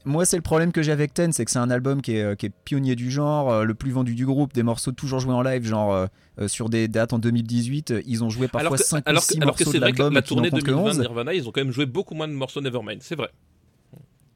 moi 0.06 0.26
c'est 0.26 0.36
le 0.36 0.42
problème 0.42 0.72
que 0.72 0.82
j'ai 0.82 0.92
avec 0.92 1.14
Ten, 1.14 1.32
c'est 1.32 1.46
que 1.46 1.52
c'est 1.52 1.60
un 1.60 1.70
album 1.70 2.02
qui 2.02 2.16
est, 2.16 2.24
euh, 2.24 2.36
qui 2.36 2.48
est 2.48 2.54
pionnier 2.66 2.96
du 2.96 3.12
genre, 3.12 3.52
euh, 3.52 3.64
le 3.64 3.74
plus 3.74 3.92
vendu 3.92 4.16
du 4.16 4.26
groupe, 4.26 4.54
des 4.54 4.64
morceaux 4.64 4.92
toujours 4.92 5.20
joués 5.20 5.34
en 5.34 5.42
live, 5.42 5.66
genre 5.66 6.08
euh, 6.40 6.48
sur 6.48 6.70
des 6.70 6.88
dates 6.88 7.14
en 7.14 7.20
2018, 7.20 7.92
euh, 7.92 8.02
ils 8.08 8.24
ont 8.24 8.30
joué 8.30 8.48
parfois 8.48 8.62
alors 8.62 8.78
que, 8.78 8.84
5 8.84 9.06
ou 9.06 9.10
alors 9.10 9.22
6 9.24 9.36
que, 9.36 9.42
alors 9.42 9.56
que 9.56 9.64
morceaux 9.64 9.72
c'est 9.72 9.80
vrai 9.80 9.92
que 9.92 10.02
la 10.02 10.22
tournée 10.22 10.50
comptent 10.50 10.62
que 10.62 10.72
2020 10.72 10.84
de 10.84 10.90
11. 10.90 11.00
Nirvana 11.00 11.34
ils 11.34 11.48
ont 11.48 11.52
quand 11.52 11.62
même 11.62 11.74
joué 11.74 11.86
beaucoup 11.86 12.16
moins 12.16 12.28
de 12.28 12.34
morceaux 12.34 12.62
Nevermind 12.62 13.02
c'est 13.02 13.16
vrai 13.16 13.30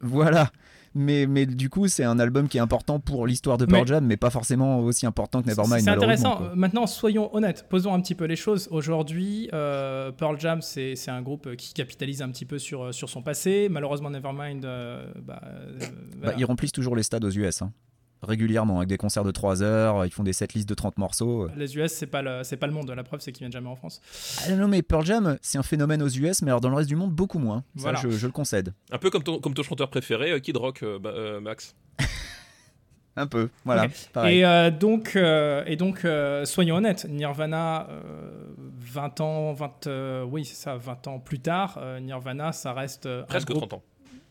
Voilà. 0.02 0.52
Mais, 0.98 1.28
mais 1.28 1.46
du 1.46 1.70
coup, 1.70 1.90
c'est 1.90 2.06
un 2.06 2.20
album 2.20 2.48
qui 2.48 2.58
est 2.58 2.62
important 2.62 3.02
pour 3.02 3.28
l'histoire 3.28 3.58
de 3.58 3.66
Pearl 3.66 3.82
Mais- 3.82 3.88
Jam, 3.88 4.06
mais 4.06 4.16
pas 4.16 4.30
forcément 4.30 4.80
aussi 4.80 5.06
important 5.06 5.42
que 5.42 5.48
Nevermind. 5.50 5.82
C'est 5.82 5.90
intéressant. 5.90 6.38
quoi. 6.38 6.54
Maintenant, 6.56 6.88
soyons 6.88 7.36
honnêtes, 7.36 7.68
posons 7.70 7.94
un 7.94 8.00
petit 8.00 8.16
peu 8.16 8.24
les 8.26 8.38
choses. 8.38 8.70
Aujourd'hui, 8.72 9.50
euh, 9.54 10.14
Pearl 10.14 10.40
Jam, 10.40 10.62
c'est 10.62 10.96
un 11.10 11.22
groupe 11.22 11.56
qui 11.58 11.74
capitalise 11.74 12.22
un 12.22 12.30
petit 12.30 12.46
peu 12.46 12.60
sur, 12.60 12.94
sur 12.94 13.10
son 13.10 13.22
passé. 13.22 13.68
Malheureusement, 13.70 14.10
Nevermind, 14.10 14.64
euh, 14.64 15.06
bah, 15.22 15.42
euh, 15.46 15.78
Bah, 16.22 16.34
ils 16.38 16.46
remplissent 16.46 16.72
toujours 16.72 16.96
les 16.96 17.04
stades 17.04 17.26
aux 17.26 17.32
US, 17.32 17.62
hein. 17.62 17.74
Régulièrement, 18.26 18.78
avec 18.78 18.90
des 18.90 18.98
concerts 18.98 19.24
de 19.24 19.32
3 19.32 19.64
heures, 19.64 20.06
ils 20.06 20.12
font 20.12 20.24
des 20.24 20.34
setlists 20.34 20.68
de 20.68 20.74
30 20.74 20.98
morceaux. 20.98 21.48
les 21.56 21.78
US, 21.78 21.92
c'est 21.92 22.08
pas 22.08 22.22
le, 22.22 22.44
c'est 22.44 22.58
pas 22.58 22.68
le 22.68 22.74
monde. 22.74 22.90
La 22.92 23.04
preuve, 23.04 23.20
c'est 23.22 23.32
qu'ils 23.32 23.42
viennent 23.42 23.52
jamais 23.52 23.70
en 23.70 23.76
France. 23.76 24.02
Ah 24.48 24.52
non, 24.56 24.68
mais 24.68 24.82
Pearl 24.82 25.06
Jam, 25.06 25.38
c'est 25.42 25.58
un 25.58 25.64
phénomène 25.64 26.02
aux 26.02 26.10
US, 26.10 26.42
mais 26.42 26.50
alors 26.52 26.62
dans 26.62 26.70
le 26.70 26.76
reste 26.76 26.90
du 26.90 26.96
monde, 26.96 27.12
beaucoup 27.12 27.40
moins. 27.40 27.64
Ça, 27.76 27.82
Voilà. 27.84 28.00
je, 28.04 28.10
je 28.10 28.26
le 28.26 28.32
concède. 28.32 28.74
un 28.92 28.98
peu 28.98 29.10
comme 29.10 29.24
ton, 29.24 29.40
comme 29.40 29.54
ton 29.54 29.64
chanteur 29.64 29.90
préféré 29.90 30.32
euh, 30.32 30.40
Kid 30.40 30.58
Rock 30.58 30.84
euh, 30.84 31.00
bah, 31.00 31.12
euh, 31.16 31.40
Max 31.40 31.76
Un 33.18 33.28
peu, 33.28 33.48
voilà. 33.64 33.86
Et 34.26 34.46
euh, 34.46 34.70
donc, 34.72 35.16
euh, 35.16 35.64
et 35.68 35.78
donc 35.78 36.04
euh, 36.04 36.44
soyons 36.44 36.76
honnêtes, 36.76 37.06
Nirvana, 37.10 37.88
euh, 37.90 38.04
20 38.80 39.22
ans, 39.22 39.54
20, 39.54 39.88
euh, 39.88 40.24
oui, 40.26 40.44
c'est 40.44 40.56
ça, 40.56 40.76
20 40.76 41.08
ans 41.08 41.20
plus 41.20 41.40
tard, 41.40 41.78
euh, 41.82 42.02
Nirvana, 42.02 42.52
ça 42.52 42.74
reste 42.74 43.06
un 43.06 43.24
presque 43.24 43.48
groupe- 43.48 43.70
30 43.70 43.74
ans 43.76 43.84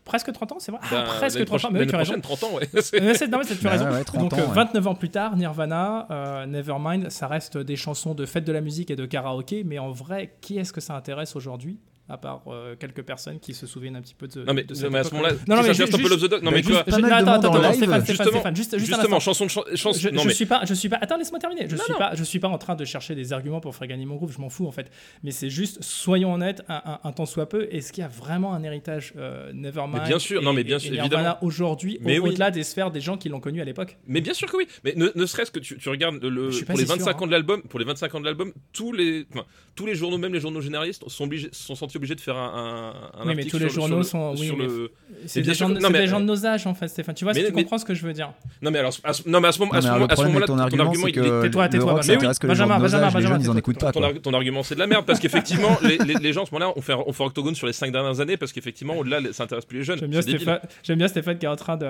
presque 0.04 0.32
30 0.32 0.52
ans, 0.52 0.56
c'est 0.58 0.70
vrai. 0.72 0.80
Ah, 0.84 0.88
Ben, 0.90 1.04
presque 1.04 1.34
l'année 1.36 1.46
30 1.46 1.64
ans, 1.64 1.68
mais 1.72 1.80
oui, 1.80 1.86
tu 1.86 1.94
as 1.94 1.98
raison. 1.98 2.20
prochaine, 2.20 2.38
30 2.38 2.44
ans, 2.44 2.54
ouais. 2.56 2.68
C'est- 2.82 3.00
non, 3.28 3.38
mais 3.38 3.44
c'est- 3.44 3.56
tu 3.56 3.66
as 3.66 3.70
Bah 3.76 3.84
raison. 3.84 3.90
ouais, 3.90 4.04
30 4.04 4.20
Donc 4.20 4.32
ans, 4.34 4.38
euh, 4.38 4.46
ouais. 4.46 4.54
29 4.54 4.86
ans 4.86 4.94
plus 4.94 5.10
tard, 5.10 5.36
Nirvana, 5.36 6.06
euh, 6.10 6.46
Nevermind, 6.46 7.10
ça 7.10 7.26
reste 7.26 7.56
des 7.58 7.76
chansons 7.76 8.14
de 8.14 8.26
fête 8.26 8.44
de 8.44 8.52
la 8.52 8.60
musique 8.60 8.90
et 8.90 8.96
de 8.96 9.06
karaoké, 9.06 9.64
mais 9.64 9.78
en 9.78 9.90
vrai, 9.90 10.36
qui 10.40 10.58
est-ce 10.58 10.72
que 10.72 10.80
ça 10.80 10.94
intéresse 10.94 11.36
aujourd'hui? 11.36 11.78
À 12.08 12.18
part 12.18 12.42
euh, 12.48 12.76
quelques 12.76 13.02
personnes 13.02 13.40
qui 13.40 13.54
se 13.54 13.66
souviennent 13.66 13.96
un 13.96 14.02
petit 14.02 14.14
peu 14.14 14.28
de. 14.28 14.44
Non, 14.44 14.52
mais, 14.52 14.64
de 14.64 14.74
cette 14.74 14.90
mais 14.90 14.98
à 14.98 15.04
ce 15.04 15.12
moment-là, 15.14 15.32
non, 15.48 15.56
mais 15.62 15.72
juste- 15.72 15.94
un 15.94 15.98
peu 15.98 16.28
Dog. 16.28 16.42
Non, 16.42 16.50
mais 16.50 16.62
Je- 16.62 16.68
de 16.68 16.74
attends, 16.76 17.32
attends, 17.32 17.48
en 17.50 17.54
attends, 17.54 17.72
Stéphane, 17.72 17.74
Stéphane, 17.74 18.04
justement, 18.06 18.30
Stéphane, 18.30 18.56
juste, 18.56 18.78
juste 18.78 18.86
justement, 18.94 19.20
chanson 19.20 19.44
de 19.46 19.50
chan- 19.50 19.64
chanson. 19.74 19.98
Je, 19.98 20.08
non, 20.10 20.22
je 20.22 20.28
mais 20.28 20.34
suis 20.34 20.44
pas, 20.46 20.64
je 20.66 20.74
suis 20.74 20.88
pas. 20.90 20.96
Attends, 21.00 21.16
laisse-moi 21.16 21.38
terminer. 21.40 21.66
Je 21.68 21.76
Non, 21.76 21.82
suis 21.82 21.92
non. 21.92 21.98
pas, 21.98 22.14
je 22.14 22.22
suis 22.22 22.38
pas 22.40 22.48
en 22.48 22.58
train 22.58 22.74
de 22.74 22.84
chercher 22.84 23.14
des 23.14 23.32
arguments 23.32 23.60
pour 23.60 23.74
faire 23.74 23.88
gagner 23.88 24.04
mon 24.04 24.16
groupe. 24.16 24.32
Je 24.32 24.38
m'en 24.38 24.50
fous 24.50 24.66
en 24.66 24.72
fait. 24.72 24.90
Mais 25.22 25.30
c'est 25.30 25.48
juste, 25.48 25.82
soyons 25.82 26.34
honnêtes, 26.34 26.62
un, 26.68 26.82
un, 26.84 26.98
un 27.04 27.12
temps 27.12 27.26
soit 27.26 27.48
peu. 27.48 27.68
Est-ce 27.70 27.92
qu'il 27.92 28.02
y 28.02 28.04
a 28.04 28.08
vraiment 28.08 28.52
un 28.54 28.62
héritage 28.62 29.14
euh, 29.16 29.50
Nevermind 29.54 30.02
Mais 30.02 30.08
bien 30.08 30.18
sûr, 30.18 30.42
et- 30.42 30.44
non, 30.44 30.52
mais 30.52 30.64
bien 30.64 30.78
sûr, 30.78 30.92
évidemment. 30.94 31.38
aujourd'hui, 31.42 31.98
au-delà 32.20 32.50
des 32.50 32.64
sphères 32.64 32.90
des 32.90 33.00
gens 33.00 33.16
qui 33.16 33.28
l'ont 33.30 33.40
connu 33.40 33.60
à 33.62 33.64
l'époque? 33.64 33.96
Mais 34.06 34.20
bien 34.20 34.34
sûr 34.34 34.50
que 34.50 34.56
oui. 34.58 34.66
Mais 34.84 34.92
ne, 34.96 35.24
serait-ce 35.26 35.50
que 35.50 35.58
tu, 35.58 35.78
regardes 35.88 36.20
pour 36.20 36.30
les 36.30 36.52
si 36.52 36.58
sûr, 36.58 36.96
25 36.96 37.10
hein. 37.10 37.22
ans 37.22 37.26
de 37.26 37.32
l'album, 37.32 37.62
pour 37.62 37.78
les 37.78 37.84
25 37.86 38.14
ans 38.14 38.20
de 38.20 38.24
l'album, 38.26 38.52
tous 38.72 38.92
les, 38.92 39.26
tous 39.74 39.86
les 39.86 39.94
journaux, 39.94 40.18
même 40.18 40.32
les 40.34 40.40
journaux 40.40 40.60
généralistes, 40.60 41.08
sont 41.08 41.24
obligés, 41.24 41.48
sont 41.52 41.74
sentis 41.74 41.93
obligés 41.96 42.14
de 42.14 42.20
faire 42.20 42.36
un, 42.36 42.92
un, 43.16 43.20
un 43.20 43.26
Oui, 43.26 43.34
mais 43.36 43.42
article 43.42 43.50
tous 43.50 43.58
les 43.58 43.68
sur, 43.70 43.74
journaux 43.82 44.02
sur 44.02 44.18
le- 44.18 44.24
sont- 44.36 44.40
oui, 44.40 44.46
sur 44.46 44.56
mais- 44.56 44.64
le. 44.66 44.90
C'est 45.26 45.40
bien 45.40 45.52
des, 45.52 45.58
gens, 45.58 45.68
non, 45.68 45.90
mais- 45.90 46.00
des 46.00 46.06
gens 46.06 46.20
de 46.20 46.24
nos 46.26 46.46
âges 46.46 46.66
en 46.66 46.74
fait, 46.74 46.88
Stéphane. 46.88 47.14
Tu 47.14 47.24
vois, 47.24 47.32
Mais- 47.32 47.40
si 47.40 47.46
tu 47.46 47.52
mais- 47.52 47.62
comprends 47.62 47.78
ce 47.78 47.84
que 47.84 47.94
je 47.94 48.04
veux 48.06 48.12
dire. 48.12 48.32
Non 48.62 48.70
mais 48.70 48.78
alors, 48.78 48.92
à 49.04 49.12
ce, 49.12 49.28
non 49.28 49.40
mais 49.40 49.48
à 49.48 49.52
ce 49.52 49.62
à 49.62 49.66
mais 49.66 49.76
à 49.86 50.24
moment-là, 50.24 50.46
ton 50.46 50.56
ton 50.56 50.58
argument, 50.58 50.92
c'est 50.94 51.08
il 51.08 51.12
que 51.12 51.20
est- 51.20 51.42
Tais-toi, 51.42 51.68
tais-toi, 51.68 51.92
rock, 51.92 52.06
Benjamin. 52.06 52.32
Benjamin, 52.78 53.10
Benjamin, 53.10 53.38
ils 53.40 53.50
en 53.50 53.56
écoutent 53.56 53.78
pas. 53.78 53.92
ton, 53.92 54.34
argument 54.34 54.62
c'est 54.62 54.74
de 54.74 54.80
la 54.80 54.86
merde 54.86 55.04
parce 55.06 55.18
qu'effectivement 55.20 55.78
les, 56.22 56.32
gens 56.32 56.42
en 56.42 56.46
ce 56.46 56.52
moment-là 56.52 56.72
ont 56.76 56.82
fait, 56.82 57.24
Octogone 57.24 57.54
sur 57.54 57.66
les 57.66 57.72
5 57.72 57.92
dernières 57.92 58.20
années 58.20 58.36
parce 58.36 58.52
qu'effectivement 58.52 58.96
au-delà 58.96 59.20
ça 59.32 59.44
intéresse 59.44 59.64
plus 59.64 59.78
les 59.78 59.84
jeunes. 59.84 59.98
J'aime 59.98 60.10
bien. 60.10 60.22
Stéphane, 60.22 60.60
j'aime 60.82 60.98
bien 60.98 61.08
Stéphane 61.08 61.38
qui 61.38 61.46
est 61.46 61.48
en 61.48 61.56
train 61.56 61.76
de, 61.76 61.86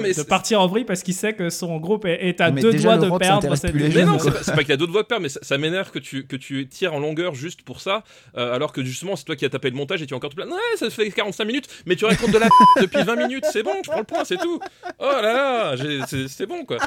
mais 0.00 0.12
partir 0.28 0.60
en 0.60 0.66
vrille 0.66 0.84
parce 0.84 1.02
qu'il 1.02 1.14
sait 1.14 1.34
que 1.34 1.50
son 1.50 1.76
groupe 1.78 2.04
est, 2.04 2.40
à 2.40 2.50
Mais 2.50 2.60
deux 2.60 2.72
doigts 2.74 2.96
de 2.96 3.18
perdre 3.18 3.54
cette 3.56 3.74
Mais 3.74 4.04
non, 4.04 4.18
c'est 4.18 4.54
pas, 4.54 4.60
qu'il 4.60 4.70
y 4.70 4.72
a 4.72 4.76
d'autres 4.76 4.92
voix 4.92 5.02
de 5.02 5.06
père, 5.08 5.20
mais 5.20 5.28
ça, 5.28 5.58
m'énerve 5.58 5.90
que 5.90 5.98
tu, 5.98 6.26
tires 6.68 6.94
en 6.94 6.98
longueur 6.98 7.34
juste 7.34 7.62
pour 7.62 7.80
ça, 7.80 8.02
alors 8.34 8.72
que 8.72 8.82
justement 8.84 9.16
c'est 9.16 9.24
toi 9.24 9.36
qui 9.36 9.43
as 9.44 9.50
tapé 9.50 9.70
le 9.70 9.76
montage 9.76 10.02
et 10.02 10.06
tu 10.06 10.14
as 10.14 10.16
encore 10.16 10.30
tout 10.30 10.36
plein. 10.36 10.46
Ouais, 10.46 10.76
ça 10.76 10.90
fait 10.90 11.10
45 11.10 11.44
minutes, 11.44 11.68
mais 11.86 11.96
tu 11.96 12.04
racontes 12.04 12.32
de 12.32 12.38
la 12.38 12.48
depuis 12.80 13.02
20 13.02 13.16
minutes, 13.16 13.44
c'est 13.52 13.62
bon, 13.62 13.74
je 13.84 13.90
prends 13.90 13.98
le 14.00 14.04
point, 14.04 14.24
c'est 14.24 14.38
tout. 14.38 14.58
Oh 14.98 15.10
là 15.22 15.32
là, 15.32 15.74
c'est 16.06 16.28
c'est 16.28 16.46
bon 16.46 16.64
quoi. 16.64 16.78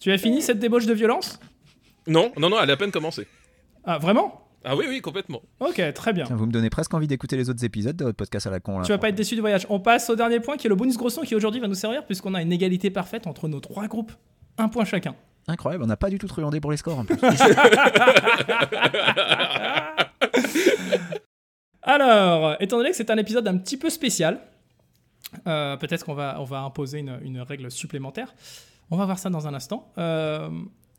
Tu 0.00 0.12
as 0.12 0.18
fini 0.18 0.42
cette 0.42 0.58
débauche 0.58 0.86
de 0.86 0.94
violence? 0.94 1.38
Non, 2.06 2.32
non, 2.38 2.48
non, 2.48 2.56
elle 2.62 2.70
a 2.70 2.74
à 2.74 2.76
peine 2.76 2.90
commencé. 2.90 3.26
Ah, 3.84 3.98
vraiment? 3.98 4.44
Ah 4.64 4.76
oui, 4.76 4.86
oui, 4.88 5.00
complètement. 5.00 5.42
Ok, 5.60 5.80
très 5.94 6.12
bien. 6.12 6.24
Tiens, 6.24 6.36
vous 6.36 6.46
me 6.46 6.52
donnez 6.52 6.70
presque 6.70 6.92
envie 6.94 7.06
d'écouter 7.06 7.36
les 7.36 7.48
autres 7.48 7.64
épisodes 7.64 7.96
de 7.96 8.04
votre 8.04 8.16
podcast 8.16 8.46
à 8.46 8.50
la 8.50 8.60
con. 8.60 8.78
là. 8.78 8.84
Tu 8.84 8.92
vas 8.92 8.98
pas 8.98 9.08
être 9.08 9.14
déçu 9.14 9.34
du 9.34 9.40
voyage. 9.40 9.66
On 9.70 9.80
passe 9.80 10.10
au 10.10 10.16
dernier 10.16 10.40
point 10.40 10.56
qui 10.56 10.66
est 10.66 10.70
le 10.70 10.76
bonus 10.76 10.96
gros 10.96 11.10
son 11.10 11.22
qui 11.22 11.34
aujourd'hui 11.34 11.60
va 11.60 11.68
nous 11.68 11.74
servir 11.74 12.04
puisqu'on 12.04 12.34
a 12.34 12.42
une 12.42 12.52
égalité 12.52 12.90
parfaite 12.90 13.26
entre 13.26 13.48
nos 13.48 13.60
trois 13.60 13.86
groupes. 13.86 14.12
Un 14.58 14.68
point 14.68 14.84
chacun. 14.84 15.14
Incroyable, 15.46 15.84
on 15.84 15.86
n'a 15.86 15.96
pas 15.96 16.10
du 16.10 16.18
tout 16.18 16.26
truandé 16.26 16.60
pour 16.60 16.70
les 16.70 16.76
scores 16.76 16.98
en 16.98 17.04
plus. 17.04 17.16
Alors, 21.82 22.56
étant 22.60 22.76
donné 22.76 22.90
que 22.90 22.96
c'est 22.96 23.10
un 23.10 23.16
épisode 23.16 23.46
un 23.48 23.56
petit 23.56 23.76
peu 23.76 23.88
spécial, 23.90 24.40
euh, 25.46 25.76
peut-être 25.76 26.04
qu'on 26.04 26.14
va, 26.14 26.36
on 26.40 26.44
va 26.44 26.60
imposer 26.60 26.98
une, 26.98 27.18
une 27.22 27.40
règle 27.40 27.70
supplémentaire. 27.70 28.34
On 28.90 28.96
va 28.96 29.04
voir 29.06 29.18
ça 29.18 29.30
dans 29.30 29.46
un 29.46 29.54
instant. 29.54 29.90
Euh, 29.98 30.48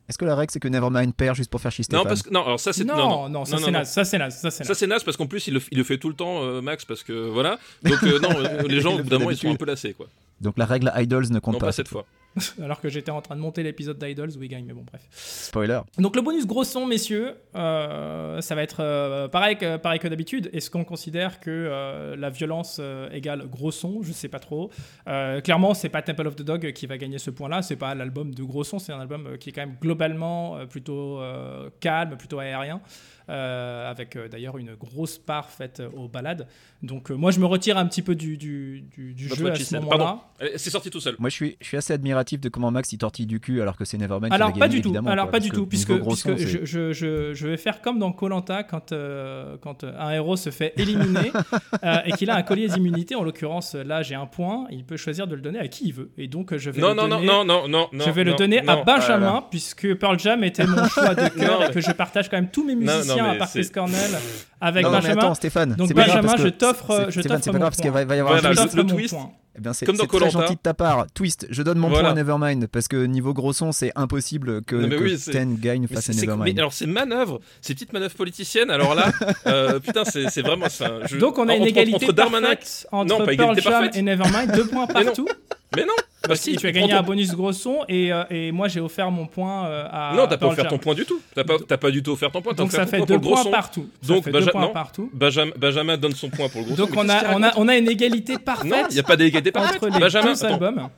Est-ce 0.08 0.16
que 0.18 0.24
la 0.24 0.34
règle 0.34 0.50
c'est 0.52 0.60
que 0.60 0.68
Nevermind 0.68 1.12
perd 1.14 1.36
juste 1.36 1.50
pour 1.50 1.60
faire 1.60 1.70
chier 1.72 1.84
Non, 1.92 2.04
parce 2.04 2.22
que 2.22 2.30
non, 2.30 2.44
alors 2.44 2.58
ça 2.60 2.72
c'est 2.72 2.84
non, 2.84 3.28
non, 3.28 3.44
ça 3.44 3.56
non, 3.56 3.58
c'est 3.58 3.66
non, 3.66 3.78
naze, 3.78 3.90
ça 3.90 4.04
c'est 4.04 4.18
naze, 4.18 4.36
ça 4.38 4.50
c'est 4.50 4.64
Ça 4.64 4.70
naze. 4.70 4.78
c'est 4.78 4.86
naze 4.86 5.04
parce 5.04 5.16
qu'en 5.16 5.26
plus 5.26 5.46
il 5.48 5.54
le, 5.54 5.60
il 5.72 5.78
le 5.78 5.84
fait 5.84 5.98
tout 5.98 6.08
le 6.08 6.14
temps 6.14 6.42
euh, 6.42 6.60
Max 6.60 6.84
parce 6.84 7.02
que 7.02 7.12
voilà 7.28 7.58
donc 7.82 8.00
non 8.02 8.28
les 8.68 8.80
gens 8.80 8.94
au 8.94 9.02
bout 9.02 9.10
d'un 9.10 9.18
moment 9.18 9.30
ils 9.32 9.36
sont 9.36 9.50
un 9.50 9.56
peu 9.56 9.64
lassés 9.66 9.92
quoi 9.94 10.06
Donc 10.40 10.56
la 10.58 10.66
règle 10.66 10.92
Idols 10.96 11.30
ne 11.30 11.38
compte 11.40 11.54
non 11.54 11.60
pas. 11.60 11.66
pas 11.66 11.72
cette 11.72 11.88
fois 11.88 12.04
Alors 12.62 12.80
que 12.80 12.88
j'étais 12.88 13.10
en 13.10 13.20
train 13.20 13.34
de 13.36 13.40
monter 13.40 13.62
l'épisode 13.62 13.98
d'Idols 13.98 14.30
où 14.38 14.42
il 14.42 14.48
gagne, 14.48 14.64
mais 14.64 14.72
bon, 14.72 14.84
bref. 14.84 15.02
Spoiler. 15.10 15.80
Donc 15.98 16.14
le 16.16 16.22
bonus 16.22 16.46
gros 16.46 16.64
son, 16.64 16.86
messieurs, 16.86 17.34
euh, 17.56 18.40
ça 18.40 18.54
va 18.54 18.62
être 18.62 18.80
euh, 18.80 19.28
pareil 19.28 19.56
que, 19.56 19.76
pareil 19.76 19.98
que 19.98 20.08
d'habitude. 20.08 20.48
Est-ce 20.52 20.70
qu'on 20.70 20.84
considère 20.84 21.40
que 21.40 21.50
euh, 21.50 22.16
la 22.16 22.30
violence 22.30 22.78
euh, 22.80 23.10
égale 23.10 23.46
gros 23.48 23.70
son? 23.72 24.02
Je 24.02 24.12
sais 24.12 24.28
pas 24.28 24.38
trop. 24.38 24.70
Euh, 25.08 25.40
clairement, 25.40 25.74
c'est 25.74 25.88
pas 25.88 26.02
Temple 26.02 26.26
of 26.28 26.36
the 26.36 26.42
Dog 26.42 26.72
qui 26.72 26.86
va 26.86 26.98
gagner 26.98 27.18
ce 27.18 27.30
point-là. 27.30 27.62
C'est 27.62 27.76
pas 27.76 27.94
l'album 27.94 28.34
de 28.34 28.42
gros 28.44 28.64
son. 28.64 28.78
C'est 28.78 28.92
un 28.92 29.00
album 29.00 29.36
qui 29.38 29.50
est 29.50 29.52
quand 29.52 29.66
même 29.66 29.76
globalement 29.80 30.56
euh, 30.56 30.66
plutôt 30.66 31.20
euh, 31.20 31.68
calme, 31.80 32.16
plutôt 32.16 32.38
aérien. 32.38 32.80
euh, 33.28 33.88
avec 33.90 34.16
euh, 34.16 34.28
d'ailleurs 34.28 34.58
une 34.58 34.74
grosse 34.74 35.16
part 35.18 35.50
faite 35.50 35.80
euh, 35.80 35.88
aux 35.96 36.08
balades. 36.08 36.48
Donc 36.82 37.10
euh, 37.10 37.14
moi 37.14 37.30
je 37.30 37.38
me 37.38 37.46
retire 37.46 37.78
un 37.78 37.86
petit 37.86 38.02
peu 38.02 38.14
du, 38.16 38.36
du, 38.36 38.82
du, 38.92 39.14
du 39.14 39.28
Votre 39.28 39.40
jeu 39.40 39.50
à 39.52 39.54
ce 39.56 39.76
moment-là. 39.76 40.20
C'est 40.56 40.70
sorti 40.70 40.90
tout 40.90 41.00
seul 41.00 41.14
Moi 41.18 41.28
je 41.30 41.34
suis, 41.34 41.56
je 41.60 41.66
suis 41.66 41.76
assez 41.76 41.92
admiratif 41.92 42.19
de 42.24 42.48
comment 42.48 42.70
Max 42.70 42.92
il 42.92 42.98
tortille 42.98 43.26
du 43.26 43.40
cul 43.40 43.60
alors 43.62 43.76
que 43.76 43.84
c'est 43.84 43.98
Nevermind 43.98 44.30
qui 44.30 44.34
Alors 44.34 44.50
va 44.52 44.58
pas 44.58 44.68
du 44.68 44.80
tout. 44.80 44.88
évidemment, 44.88 45.10
Alors 45.10 45.26
quoi, 45.26 45.32
pas 45.32 45.40
du 45.40 45.50
tout, 45.50 45.66
puisque, 45.66 45.92
je, 45.92 46.58
je, 46.64 46.92
je, 46.92 47.34
je 47.34 47.48
vais 47.48 47.56
faire 47.56 47.80
comme 47.80 47.98
dans 47.98 48.12
Colanta 48.12 48.62
quand 48.62 48.92
euh, 48.92 49.56
quand 49.60 49.84
euh, 49.84 49.92
un 49.98 50.10
héros 50.12 50.36
se 50.36 50.50
fait 50.50 50.72
éliminer 50.76 51.32
euh, 51.84 51.96
et 52.04 52.12
qu'il 52.12 52.30
a 52.30 52.36
un 52.36 52.42
collier 52.42 52.68
d'immunité. 52.68 53.14
En 53.14 53.22
l'occurrence, 53.22 53.74
là 53.74 54.02
j'ai 54.02 54.14
un 54.14 54.26
point. 54.26 54.66
Il 54.70 54.84
peut 54.84 54.96
choisir 54.96 55.26
de 55.26 55.34
le 55.34 55.40
donner 55.40 55.58
à 55.58 55.68
qui 55.68 55.86
il 55.88 55.92
veut. 55.94 56.10
Et 56.18 56.28
donc 56.28 56.56
je 56.56 56.70
vais 56.70 56.80
non 56.80 56.90
le 56.90 56.94
non 56.94 57.08
non 57.08 57.16
donner. 57.16 57.26
non 57.26 57.44
non 57.44 57.68
non 57.68 57.88
non 57.92 58.04
je 58.04 58.10
vais 58.10 58.24
le 58.24 58.30
non, 58.32 58.36
donner 58.36 58.68
à. 58.68 58.76
Benjamin, 58.84 59.44
puisque 59.50 59.94
Pearl 59.94 60.18
Jam 60.18 60.44
était 60.44 60.66
mon 60.66 60.84
choix 60.88 61.14
de 61.14 61.28
cœur 61.28 61.64
et 61.68 61.72
que 61.72 61.80
je 61.80 61.90
partage 61.92 62.28
quand 62.28 62.36
même 62.36 62.50
tous 62.50 62.64
mes 62.64 62.74
non, 62.74 62.92
musiciens 62.96 63.24
à 63.26 63.34
part 63.34 63.50
Chris 63.50 63.68
Cornell 63.72 64.10
avec 64.60 64.84
Non, 64.84 64.90
non, 64.90 64.96
mais 64.96 65.02
Benjamin. 65.02 65.20
attends, 65.22 65.34
Stéphane. 65.34 65.74
Donc, 65.74 65.92
Benjamin, 65.94 66.36
je 66.36 66.48
t'offre- 66.48 67.04
c'est- 67.06 67.10
je 67.10 67.20
Stéphane, 67.20 67.40
t'offre 67.40 67.44
c'est 67.44 67.50
pas 67.50 67.52
mon 67.52 67.58
grave 67.60 67.70
parce 67.70 67.80
qu'il 67.80 67.90
va, 67.90 68.00
y 68.16 68.18
avoir 68.20 68.34
un 68.44 68.50
le. 68.50 69.39
Eh 69.56 69.60
bien, 69.60 69.72
c'est 69.72 69.84
Comme 69.84 69.96
dans 69.96 70.04
c'est 70.04 70.08
très 70.18 70.30
gentil 70.30 70.54
de 70.54 70.60
ta 70.60 70.74
part. 70.74 71.06
Twist, 71.12 71.46
je 71.50 71.62
donne 71.62 71.78
mon 71.78 71.88
Voilà. 71.88 72.04
point 72.04 72.12
à 72.12 72.14
Nevermind 72.14 72.66
parce 72.68 72.86
que 72.86 73.04
niveau 73.04 73.34
gros 73.34 73.52
son, 73.52 73.72
c'est 73.72 73.90
impossible 73.96 74.62
que, 74.62 74.76
que 74.76 75.02
oui, 75.02 75.18
Ten 75.18 75.56
gagne 75.56 75.88
face 75.88 76.04
c'est- 76.04 76.10
à 76.10 76.14
c'est- 76.14 76.20
mais 76.20 76.26
Nevermind. 76.32 76.58
alors 76.60 76.72
ces 76.72 76.86
manœuvres, 76.86 77.40
ces 77.60 77.74
petites 77.74 77.92
manœuvres 77.92 78.14
politiciennes, 78.14 78.70
alors 78.70 78.94
là, 78.94 79.10
euh, 79.46 79.80
putain, 79.80 80.04
c'est 80.04 80.30
c'est 80.30 80.42
vraiment 80.42 80.68
ça. 80.68 81.04
Je- 81.06 81.16
Donc 81.16 81.36
on 81.38 81.48
a 81.48 81.54
une 81.56 81.62
entre- 81.62 81.68
égalité 81.70 81.96
entre 81.96 82.14
entre 82.92 83.08
Non, 83.08 83.18
pas 83.18 83.24
Pearl 83.24 83.34
égalité 83.34 83.62
Jam 83.62 83.72
parfaite. 83.72 83.96
et 83.96 84.02
Nevermind, 84.02 84.52
deux 84.54 84.66
points 84.66 84.86
partout. 84.86 85.26
Mais 85.76 85.84
non, 85.84 85.92
Bah 86.28 86.34
si, 86.34 86.56
tu 86.56 86.66
as 86.66 86.72
gagné 86.72 86.88
ton- 86.90 86.96
un 86.98 87.02
bonus 87.02 87.30
gros 87.32 87.52
son 87.52 87.84
et, 87.88 88.12
euh, 88.12 88.24
et 88.28 88.50
moi 88.50 88.66
j'ai 88.66 88.80
offert 88.80 89.10
mon 89.12 89.26
point 89.26 89.66
euh, 89.66 89.86
à 89.90 90.14
Non, 90.16 90.26
t'as 90.26 90.36
pas 90.36 90.46
offert 90.48 90.66
ton 90.68 90.78
point 90.78 90.94
du 90.94 91.04
tout. 91.04 91.20
T'as 91.34 91.44
pas, 91.44 91.58
pas 91.58 91.90
du 91.92 92.02
tout 92.02 92.10
offert 92.10 92.30
ton 92.32 92.42
point. 92.42 92.54
Donc 92.54 92.72
ça 92.72 92.86
fait 92.86 93.00
deux 93.06 93.20
points 93.20 93.44
partout. 93.46 93.88
Ça 94.02 94.08
Donc. 94.14 94.24
Benjamin, 95.12 95.52
Benjamin 95.56 95.96
donne 95.96 96.14
son 96.14 96.28
point 96.28 96.48
pour 96.48 96.60
le 96.62 96.66
gros 96.66 96.76
Donc 96.76 96.90
son. 96.90 96.98
on 96.98 97.04
mais 97.04 97.14
qu'est-ce 97.14 97.24
a, 97.24 97.36
on, 97.36 97.42
a, 97.42 97.52
on 97.56 97.68
a 97.68 97.76
une 97.76 97.88
égalité 97.88 98.36
parfaite 98.38 98.70
Non, 98.70 98.84
il 98.90 98.94
n'y 98.94 99.00
a 99.00 99.04
pas 99.04 99.16
d'égalité 99.16 99.52
parfaite. 99.52 99.76
entre 99.82 99.92
les 99.94 100.00
Benjamin, 100.00 100.32
deux 100.34 100.44
attends. 100.44 100.90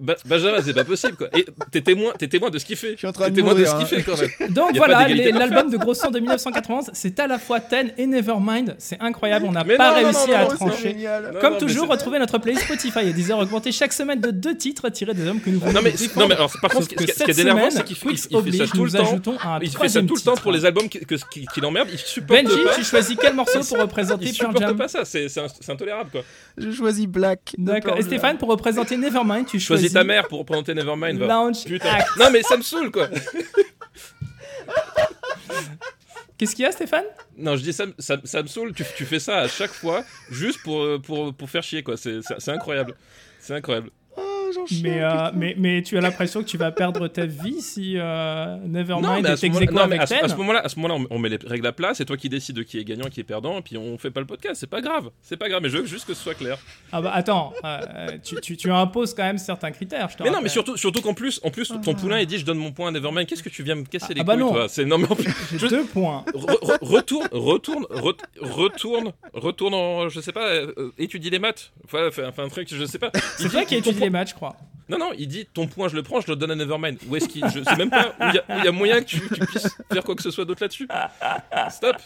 Ba- 0.00 0.16
Benjamin, 0.26 0.58
c'est 0.64 0.74
pas 0.74 0.84
possible 0.84 1.16
quoi. 1.16 1.26
Et 1.36 1.44
t'es 1.72 1.80
témoin, 1.80 2.12
t'es 2.16 2.28
témoin 2.28 2.50
de 2.50 2.58
ce 2.58 2.64
qu'il 2.64 2.76
fait. 2.76 2.92
Je 2.92 2.98
suis 2.98 3.06
en 3.08 3.12
train 3.12 3.24
T'es 3.24 3.30
de 3.32 3.36
témoin 3.36 3.54
de 3.54 3.64
ce 3.64 3.70
qu'il 3.72 3.82
hein. 3.82 3.86
fait 3.86 4.02
quand 4.02 4.16
même. 4.20 4.50
Donc 4.52 4.76
voilà, 4.76 5.08
l'album 5.08 5.70
de 5.70 5.76
gros 5.76 5.94
son 5.94 6.10
de 6.10 6.18
1991, 6.20 6.90
c'est 6.92 7.18
à 7.18 7.26
la 7.26 7.38
fois 7.38 7.58
Ten 7.60 7.92
et 7.98 8.06
Nevermind. 8.06 8.76
C'est 8.78 9.00
incroyable, 9.00 9.46
on 9.48 9.52
n'a 9.52 9.64
pas 9.64 9.90
non, 9.90 9.96
réussi 10.06 10.28
non, 10.30 10.36
à 10.36 10.42
non, 10.44 10.50
c'est 10.50 10.56
trancher. 10.56 10.96
Comme 11.40 11.58
toujours, 11.58 11.88
retrouvez 11.88 12.18
notre 12.18 12.38
playlist 12.38 12.64
Spotify 12.64 13.00
et 13.08 13.12
Deezer 13.12 13.38
augmentée 13.38 13.72
chaque 13.72 13.92
semaine 13.92 14.20
de 14.20 14.30
deux 14.30 14.56
titres 14.56 14.88
tirés 14.90 15.14
des 15.14 15.26
hommes 15.26 15.40
que 15.40 15.50
nous 15.50 15.58
voulons 15.60 15.72
Non 15.72 15.80
mais, 15.82 15.90
défendre. 15.92 16.20
non 16.20 16.28
mais 16.28 16.34
alors 16.34 16.52
par 16.60 16.70
contre, 16.70 16.84
ce 16.90 16.94
qui 16.94 17.04
est 17.04 17.38
énervant, 17.40 17.58
semaine, 17.68 17.70
c'est 17.72 17.84
qu'il 17.84 17.96
fait, 17.96 18.16
ça 18.16 18.28
tout 18.28 18.84
le 18.84 18.90
nous 18.90 18.96
temps. 18.96 19.02
ajoutons 19.10 19.36
un 19.44 19.58
Il 19.62 19.76
fait 19.76 19.88
ça 19.88 20.02
tout 20.02 20.14
le 20.14 20.20
temps 20.20 20.34
pour 20.36 20.52
les 20.52 20.64
albums 20.64 20.88
qui, 20.88 21.00
que- 21.00 21.14
qui, 21.30 21.46
qui 21.46 21.60
l'emmerdent. 21.60 21.88
Il 21.92 21.98
supporte 21.98 22.42
Benji, 22.44 22.56
tu 22.76 22.84
choisis 22.84 23.16
quel 23.20 23.34
morceau 23.34 23.60
pour 23.60 23.78
représenter 23.80 24.24
Pearl 24.26 24.34
supporte 24.34 24.58
Jam 24.60 24.76
pas 24.76 24.88
ça. 24.88 25.04
C'est 25.04 25.26
intolérable 25.68 26.10
quoi. 26.10 26.20
Je 26.56 26.70
choisis 26.70 27.06
Black. 27.06 27.54
D'accord. 27.58 27.96
Et. 27.98 28.02
Stéphane, 28.02 28.38
pour 28.38 28.48
représenter 28.48 28.96
Nevermind, 28.96 29.46
tu 29.46 29.58
choisis 29.60 29.87
Ta 29.94 30.04
mère 30.04 30.28
pour 30.28 30.38
représenter 30.40 30.74
Nevermind. 30.74 31.18
va. 31.18 31.50
Putain. 31.66 31.90
Act. 31.94 32.08
Non 32.18 32.30
mais 32.30 32.42
ça 32.42 32.56
me 32.56 32.62
saoule 32.62 32.90
quoi. 32.90 33.08
Qu'est-ce 36.36 36.54
qu'il 36.54 36.64
y 36.64 36.68
a, 36.68 36.72
Stéphane? 36.72 37.04
Non, 37.36 37.56
je 37.56 37.62
dis 37.62 37.72
ça, 37.72 37.84
ça, 37.98 38.16
ça 38.22 38.42
me 38.42 38.46
saoule. 38.48 38.72
Tu, 38.72 38.84
tu 38.96 39.04
fais 39.04 39.18
ça 39.18 39.38
à 39.38 39.48
chaque 39.48 39.72
fois 39.72 40.04
juste 40.30 40.62
pour, 40.62 40.82
euh, 40.82 40.98
pour, 41.00 41.34
pour 41.34 41.50
faire 41.50 41.62
chier 41.64 41.82
quoi. 41.82 41.96
C'est 41.96 42.20
incroyable. 42.48 42.94
C'est 43.40 43.54
incroyable. 43.54 43.90
J'en 44.60 44.66
chie, 44.66 44.82
mais, 44.82 45.02
euh, 45.02 45.30
mais, 45.34 45.54
mais 45.58 45.82
tu 45.82 45.96
as 45.96 46.00
l'impression 46.00 46.42
que 46.42 46.46
tu 46.48 46.56
vas 46.58 46.70
perdre 46.70 47.08
ta 47.08 47.26
vie 47.26 47.60
si 47.60 47.94
euh, 47.96 48.56
Nevermind 48.66 49.24
est 49.26 49.44
ex 49.44 49.54
non, 49.70 49.86
mais 49.86 49.96
avec 49.96 50.00
à 50.02 50.06
ce- 50.06 50.14
à 50.24 50.28
ce 50.28 50.34
moment-là, 50.36 50.60
à 50.64 50.68
ce 50.68 50.76
moment-là, 50.80 50.94
on, 51.10 51.16
on 51.16 51.18
met 51.18 51.28
les 51.28 51.38
règles 51.46 51.66
à 51.66 51.72
plat. 51.72 51.92
C'est 51.94 52.04
toi 52.04 52.16
qui 52.16 52.28
décides 52.28 52.56
de 52.56 52.62
qui 52.62 52.78
est 52.78 52.84
gagnant, 52.84 53.08
qui 53.08 53.20
est 53.20 53.24
perdant, 53.24 53.58
et 53.58 53.62
puis 53.62 53.76
on 53.76 53.96
fait 53.98 54.10
pas 54.10 54.20
le 54.20 54.26
podcast. 54.26 54.56
C'est 54.60 54.66
pas 54.70 54.80
grave. 54.80 55.10
C'est 55.22 55.36
pas 55.36 55.48
grave. 55.48 55.62
Mais 55.62 55.68
je 55.68 55.78
veux 55.78 55.86
juste 55.86 56.06
que 56.06 56.14
ce 56.14 56.22
soit 56.22 56.34
clair. 56.34 56.58
Ah 56.92 57.00
bah 57.02 57.12
attends, 57.14 57.52
euh, 57.64 57.78
tu, 58.22 58.36
tu, 58.40 58.56
tu 58.56 58.70
imposes 58.70 59.14
quand 59.14 59.24
même 59.24 59.38
certains 59.38 59.70
critères. 59.70 60.08
Je 60.08 60.16
Mais 60.18 60.24
non, 60.26 60.32
rappelle. 60.32 60.42
mais 60.44 60.48
surtout, 60.48 60.76
surtout 60.76 61.00
qu'en 61.02 61.14
plus, 61.14 61.40
en 61.44 61.50
plus, 61.50 61.68
ton 61.82 61.94
poulain 61.94 62.18
il 62.20 62.26
dit 62.26 62.38
je 62.38 62.44
donne 62.44 62.58
mon 62.58 62.72
point 62.72 62.88
à 62.88 62.90
Nevermind. 62.90 63.26
Qu'est-ce 63.26 63.42
que 63.42 63.48
tu 63.48 63.62
viens 63.62 63.74
me 63.76 63.84
casser 63.84 64.14
les 64.14 64.20
ah 64.20 64.24
bah 64.24 64.34
couilles, 64.34 64.42
non. 64.44 64.52
toi? 64.52 64.68
C'est 64.68 64.84
non 64.84 64.98
mais 64.98 65.10
en 65.10 65.14
plus, 65.16 65.32
je- 65.56 65.66
deux 65.66 65.84
points. 65.84 66.24
re- 66.34 66.60
re- 66.60 66.78
retourne, 66.82 67.28
retourne, 67.32 67.84
re- 67.90 68.16
retourne, 68.40 69.12
retourne 69.32 69.74
en, 69.74 70.08
je 70.08 70.20
sais 70.20 70.32
pas, 70.32 70.46
euh, 70.48 70.92
étudie 70.98 71.30
les 71.30 71.38
maths. 71.38 71.72
Enfin, 71.84 72.08
un 72.38 72.48
truc, 72.48 72.68
je 72.72 72.84
sais 72.84 72.98
pas. 72.98 73.10
C'est 73.36 73.48
toi 73.48 73.64
qui 73.64 73.76
étudie 73.76 74.00
les 74.00 74.10
matchs, 74.10 74.30
je 74.30 74.34
crois. 74.34 74.47
Non, 74.88 74.98
non, 74.98 75.10
il 75.18 75.28
dit 75.28 75.46
ton 75.52 75.66
point, 75.66 75.88
je 75.88 75.96
le 75.96 76.02
prends, 76.02 76.20
je 76.22 76.28
le 76.28 76.36
donne 76.36 76.50
à 76.50 76.54
Nevermind. 76.54 76.96
Où 77.08 77.16
est-ce 77.16 77.28
qu'il. 77.28 77.44
Je 77.48 77.62
sais 77.62 77.76
même 77.76 77.90
pas 77.90 78.08
où 78.08 78.24
il 78.28 78.34
y, 78.34 78.52
a- 78.52 78.66
y 78.66 78.72
moyen 78.72 79.00
que 79.00 79.04
tu, 79.06 79.20
tu 79.20 79.40
puisses 79.46 79.68
faire 79.92 80.02
quoi 80.02 80.14
que 80.14 80.22
ce 80.22 80.30
soit 80.30 80.44
d'autre 80.46 80.62
là-dessus. 80.62 80.88
Stop. 81.70 81.96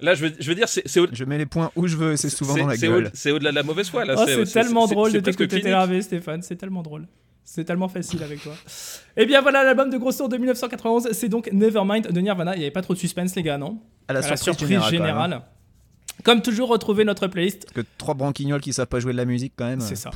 Là, 0.00 0.14
je 0.14 0.26
veux, 0.26 0.34
je 0.38 0.48
veux 0.48 0.54
dire, 0.54 0.68
c'est 0.68 0.82
Je 1.12 1.24
mets 1.24 1.38
les 1.38 1.46
points 1.46 1.70
où 1.76 1.86
je 1.86 1.96
veux 1.96 2.12
et 2.12 2.16
c'est 2.16 2.28
souvent 2.28 2.56
dans 2.56 2.66
la 2.66 2.76
gueule. 2.76 3.10
C'est 3.14 3.30
au-delà 3.30 3.50
de 3.50 3.56
la 3.56 3.62
mauvaise 3.62 3.88
foi, 3.88 4.04
là. 4.04 4.14
Oh, 4.18 4.24
c'est 4.26 4.44
tellement 4.52 4.86
drôle 4.86 5.12
de 5.12 5.20
t'écouter 5.20 5.60
t'énerver, 5.62 6.02
Stéphane. 6.02 6.42
C'est 6.42 6.56
tellement 6.56 6.82
drôle. 6.82 7.06
C'est 7.44 7.64
tellement 7.64 7.88
facile 7.88 8.22
avec 8.22 8.42
toi. 8.42 8.52
Eh 9.16 9.26
bien 9.26 9.42
voilà, 9.42 9.62
l'album 9.62 9.90
de 9.90 9.98
Grosso 9.98 10.26
de 10.26 10.36
1991, 10.38 11.10
c'est 11.12 11.28
donc 11.28 11.50
Nevermind 11.52 12.06
de 12.10 12.20
Nirvana. 12.20 12.54
Il 12.54 12.60
n'y 12.60 12.64
avait 12.64 12.70
pas 12.70 12.80
trop 12.80 12.94
de 12.94 12.98
suspense, 12.98 13.34
les 13.34 13.42
gars, 13.42 13.58
non? 13.58 13.78
À 14.08 14.14
la 14.14 14.20
À 14.20 14.36
surprise, 14.36 14.80
générale. 14.88 15.42
Comme 16.24 16.40
toujours, 16.40 16.68
retrouvez 16.70 17.04
notre 17.04 17.26
playlist. 17.26 17.64
Parce 17.64 17.74
que 17.86 17.92
trois 17.98 18.14
branquignoles 18.14 18.60
qui 18.62 18.72
savent 18.72 18.86
pas 18.86 19.00
jouer 19.00 19.12
de 19.12 19.18
la 19.18 19.24
musique 19.26 19.52
quand 19.56 19.66
même. 19.66 19.80
C'est 19.80 19.96
ça. 19.96 20.10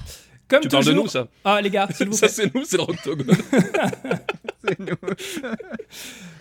Comme 0.49 0.61
Tu 0.61 0.69
parles 0.69 0.85
de 0.85 0.91
toujours. 0.91 1.05
nous, 1.05 1.11
ça 1.11 1.27
Ah, 1.45 1.61
les 1.61 1.71
gars, 1.71 1.89
s'il 1.93 2.07
vous 2.11 2.13
Ça, 2.17 2.29
c'est 2.29 2.55
nous, 2.55 2.65
c'est 2.65 2.77
le 2.77 2.83
Roctogone. 2.85 3.27
C'est 4.69 4.81
nous. 4.81 4.97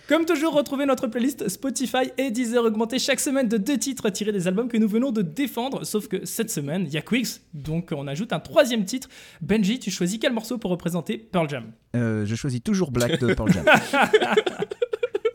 Comme 0.08 0.26
toujours, 0.26 0.54
retrouvez 0.54 0.86
notre 0.88 1.06
playlist 1.08 1.48
Spotify 1.48 2.10
et 2.18 2.32
Deezer 2.32 2.64
augmentée 2.64 2.98
chaque 2.98 3.20
semaine 3.20 3.48
de 3.48 3.58
deux 3.58 3.78
titres 3.78 4.10
tirés 4.10 4.32
des 4.32 4.48
albums 4.48 4.68
que 4.68 4.78
nous 4.78 4.88
venons 4.88 5.12
de 5.12 5.22
défendre. 5.22 5.84
Sauf 5.84 6.08
que 6.08 6.26
cette 6.26 6.50
semaine, 6.50 6.86
il 6.88 6.94
y 6.94 6.98
a 6.98 7.02
Quicks, 7.02 7.42
donc 7.54 7.92
on 7.96 8.08
ajoute 8.08 8.34
un 8.34 8.40
troisième 8.40 8.84
titre. 8.86 9.10
Benji, 9.42 9.78
tu 9.80 9.92
choisis 9.92 10.18
quel 10.20 10.34
morceau 10.34 10.58
pour 10.58 10.72
représenter 10.72 11.18
Pearl 11.20 11.48
Jam? 11.50 11.66
Euh, 11.96 12.26
je 12.26 12.34
choisis 12.36 12.64
toujours 12.64 12.92
Black 12.92 13.20
de 13.20 13.34
Pearl 13.34 13.52
Jam. 13.52 13.66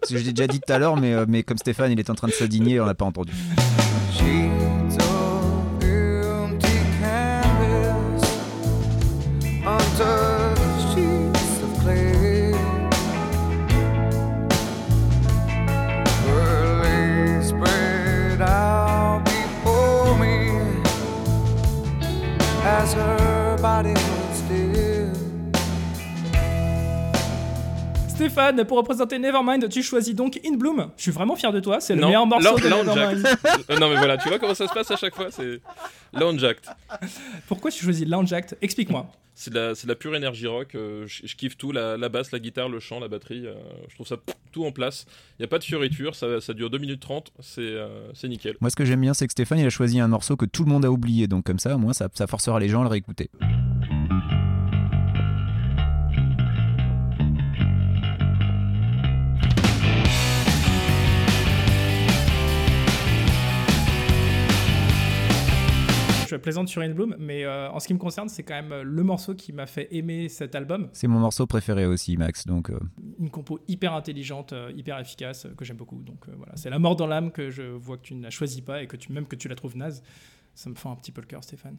Je 0.08 0.16
l'ai 0.16 0.32
déjà 0.32 0.46
dit 0.48 0.60
tout 0.60 0.72
à 0.72 0.78
l'heure, 0.78 0.96
mais, 0.96 1.12
euh, 1.12 1.26
mais 1.28 1.42
comme 1.42 1.58
Stéphane 1.58 1.92
il 1.92 2.00
est 2.00 2.08
en 2.10 2.14
train 2.14 2.26
de 2.26 2.32
s'indigner, 2.32 2.80
on 2.80 2.86
l'a 2.86 2.94
pas 2.94 3.04
entendu. 3.04 3.32
Stéphane, 28.24 28.64
pour 28.66 28.76
représenter 28.76 29.18
Nevermind, 29.18 29.66
tu 29.70 29.82
choisis 29.82 30.14
donc 30.14 30.38
In 30.44 30.54
Bloom. 30.56 30.90
Je 30.98 31.02
suis 31.04 31.10
vraiment 31.10 31.36
fier 31.36 31.52
de 31.52 31.60
toi, 31.60 31.80
c'est 31.80 31.94
le 31.94 32.02
Non, 32.02 32.08
meilleur 32.08 32.26
morceau 32.26 32.58
de 32.58 32.64
Nevermind. 32.68 33.26
Euh, 33.70 33.78
non, 33.78 33.88
mais 33.88 33.96
voilà, 33.96 34.18
tu 34.18 34.28
vois 34.28 34.38
comment 34.38 34.52
ça 34.54 34.68
se 34.68 34.74
passe 34.74 34.90
à 34.90 34.96
chaque 34.96 35.14
fois 35.14 35.28
C'est 35.30 35.60
Lounge 36.12 36.44
Act. 36.44 36.68
Pourquoi 37.48 37.70
tu 37.70 37.82
choisis 37.82 38.06
Lounge 38.06 38.30
Act 38.34 38.56
Explique-moi. 38.60 39.06
C'est 39.34 39.50
de, 39.54 39.58
la- 39.58 39.74
c'est 39.74 39.86
de 39.86 39.92
la 39.92 39.94
pure 39.96 40.14
énergie 40.14 40.46
rock. 40.46 40.74
euh, 40.74 41.06
je, 41.06 41.26
je 41.26 41.34
kiffe 41.34 41.56
tout 41.56 41.72
la, 41.72 41.96
la 41.96 42.08
basse, 42.10 42.30
la 42.30 42.40
guitare, 42.40 42.68
le 42.68 42.78
chant, 42.78 43.00
la 43.00 43.08
batterie. 43.08 43.46
euh, 43.46 43.54
je 43.88 43.94
trouve 43.94 44.06
ça 44.06 44.16
tout 44.52 44.66
en 44.66 44.72
place. 44.72 45.06
Il 45.38 45.42
n'y 45.42 45.44
a 45.44 45.48
pas 45.48 45.58
de 45.58 45.64
fioriture. 45.64 46.14
Ça, 46.14 46.40
ça 46.42 46.52
dure 46.52 46.68
2 46.68 46.76
minutes 46.76 47.00
30. 47.00 47.32
C'est 47.40 47.60
euh, 47.62 48.12
nickel. 48.24 48.56
Moi, 48.60 48.68
ce 48.68 48.76
que 48.76 48.84
j'aime 48.84 49.00
bien, 49.00 49.14
c'est 49.14 49.26
que 49.26 49.32
Stéphane 49.32 49.60
il 49.60 49.66
a 49.66 49.70
choisi 49.70 49.98
un 49.98 50.08
morceau 50.08 50.36
que 50.36 50.44
tout 50.44 50.64
le 50.64 50.70
monde 50.70 50.84
a 50.84 50.90
oublié, 50.90 51.26
donc 51.26 51.44
comme 51.46 51.58
ça, 51.58 51.74
au 51.74 51.78
moins, 51.78 51.94
ça, 51.94 52.08
ça 52.12 52.26
forcera 52.26 52.60
les 52.60 52.68
gens 52.68 52.80
à 52.80 52.84
le 52.84 52.90
réécouter. 52.90 53.30
Plaisante 66.40 66.68
sur 66.68 66.82
In 66.82 66.90
Bloom, 66.90 67.16
mais 67.18 67.44
euh, 67.44 67.70
en 67.70 67.80
ce 67.80 67.86
qui 67.86 67.94
me 67.94 67.98
concerne, 67.98 68.28
c'est 68.28 68.42
quand 68.42 68.54
même 68.54 68.72
euh, 68.72 68.82
le 68.82 69.02
morceau 69.02 69.34
qui 69.34 69.52
m'a 69.52 69.66
fait 69.66 69.88
aimer 69.94 70.28
cet 70.28 70.54
album. 70.54 70.88
C'est 70.92 71.06
mon 71.06 71.18
morceau 71.18 71.46
préféré 71.46 71.86
aussi, 71.86 72.16
Max. 72.16 72.46
Donc, 72.46 72.70
euh, 72.70 72.78
Une 73.18 73.30
compo 73.30 73.60
hyper 73.68 73.94
intelligente, 73.94 74.54
hyper 74.74 74.98
efficace, 74.98 75.46
que 75.56 75.64
j'aime 75.64 75.76
beaucoup. 75.76 76.02
Donc 76.02 76.26
voilà, 76.36 76.52
c'est 76.56 76.70
la 76.70 76.78
mort 76.78 76.96
dans 76.96 77.06
l'âme 77.06 77.30
que 77.30 77.50
je 77.50 77.62
vois 77.62 77.96
que 77.96 78.02
tu 78.02 78.14
ne 78.14 78.22
la 78.22 78.30
choisis 78.30 78.60
pas 78.60 78.82
et 78.82 78.86
que 78.86 78.96
tu, 78.96 79.12
même 79.12 79.26
que 79.26 79.36
tu 79.36 79.48
la 79.48 79.54
trouves 79.54 79.76
naze. 79.76 80.02
Ça 80.54 80.68
me 80.70 80.74
fait 80.74 80.88
un 80.88 80.96
petit 80.96 81.12
peu 81.12 81.20
le 81.20 81.26
cœur, 81.26 81.44
Stéphane. 81.44 81.76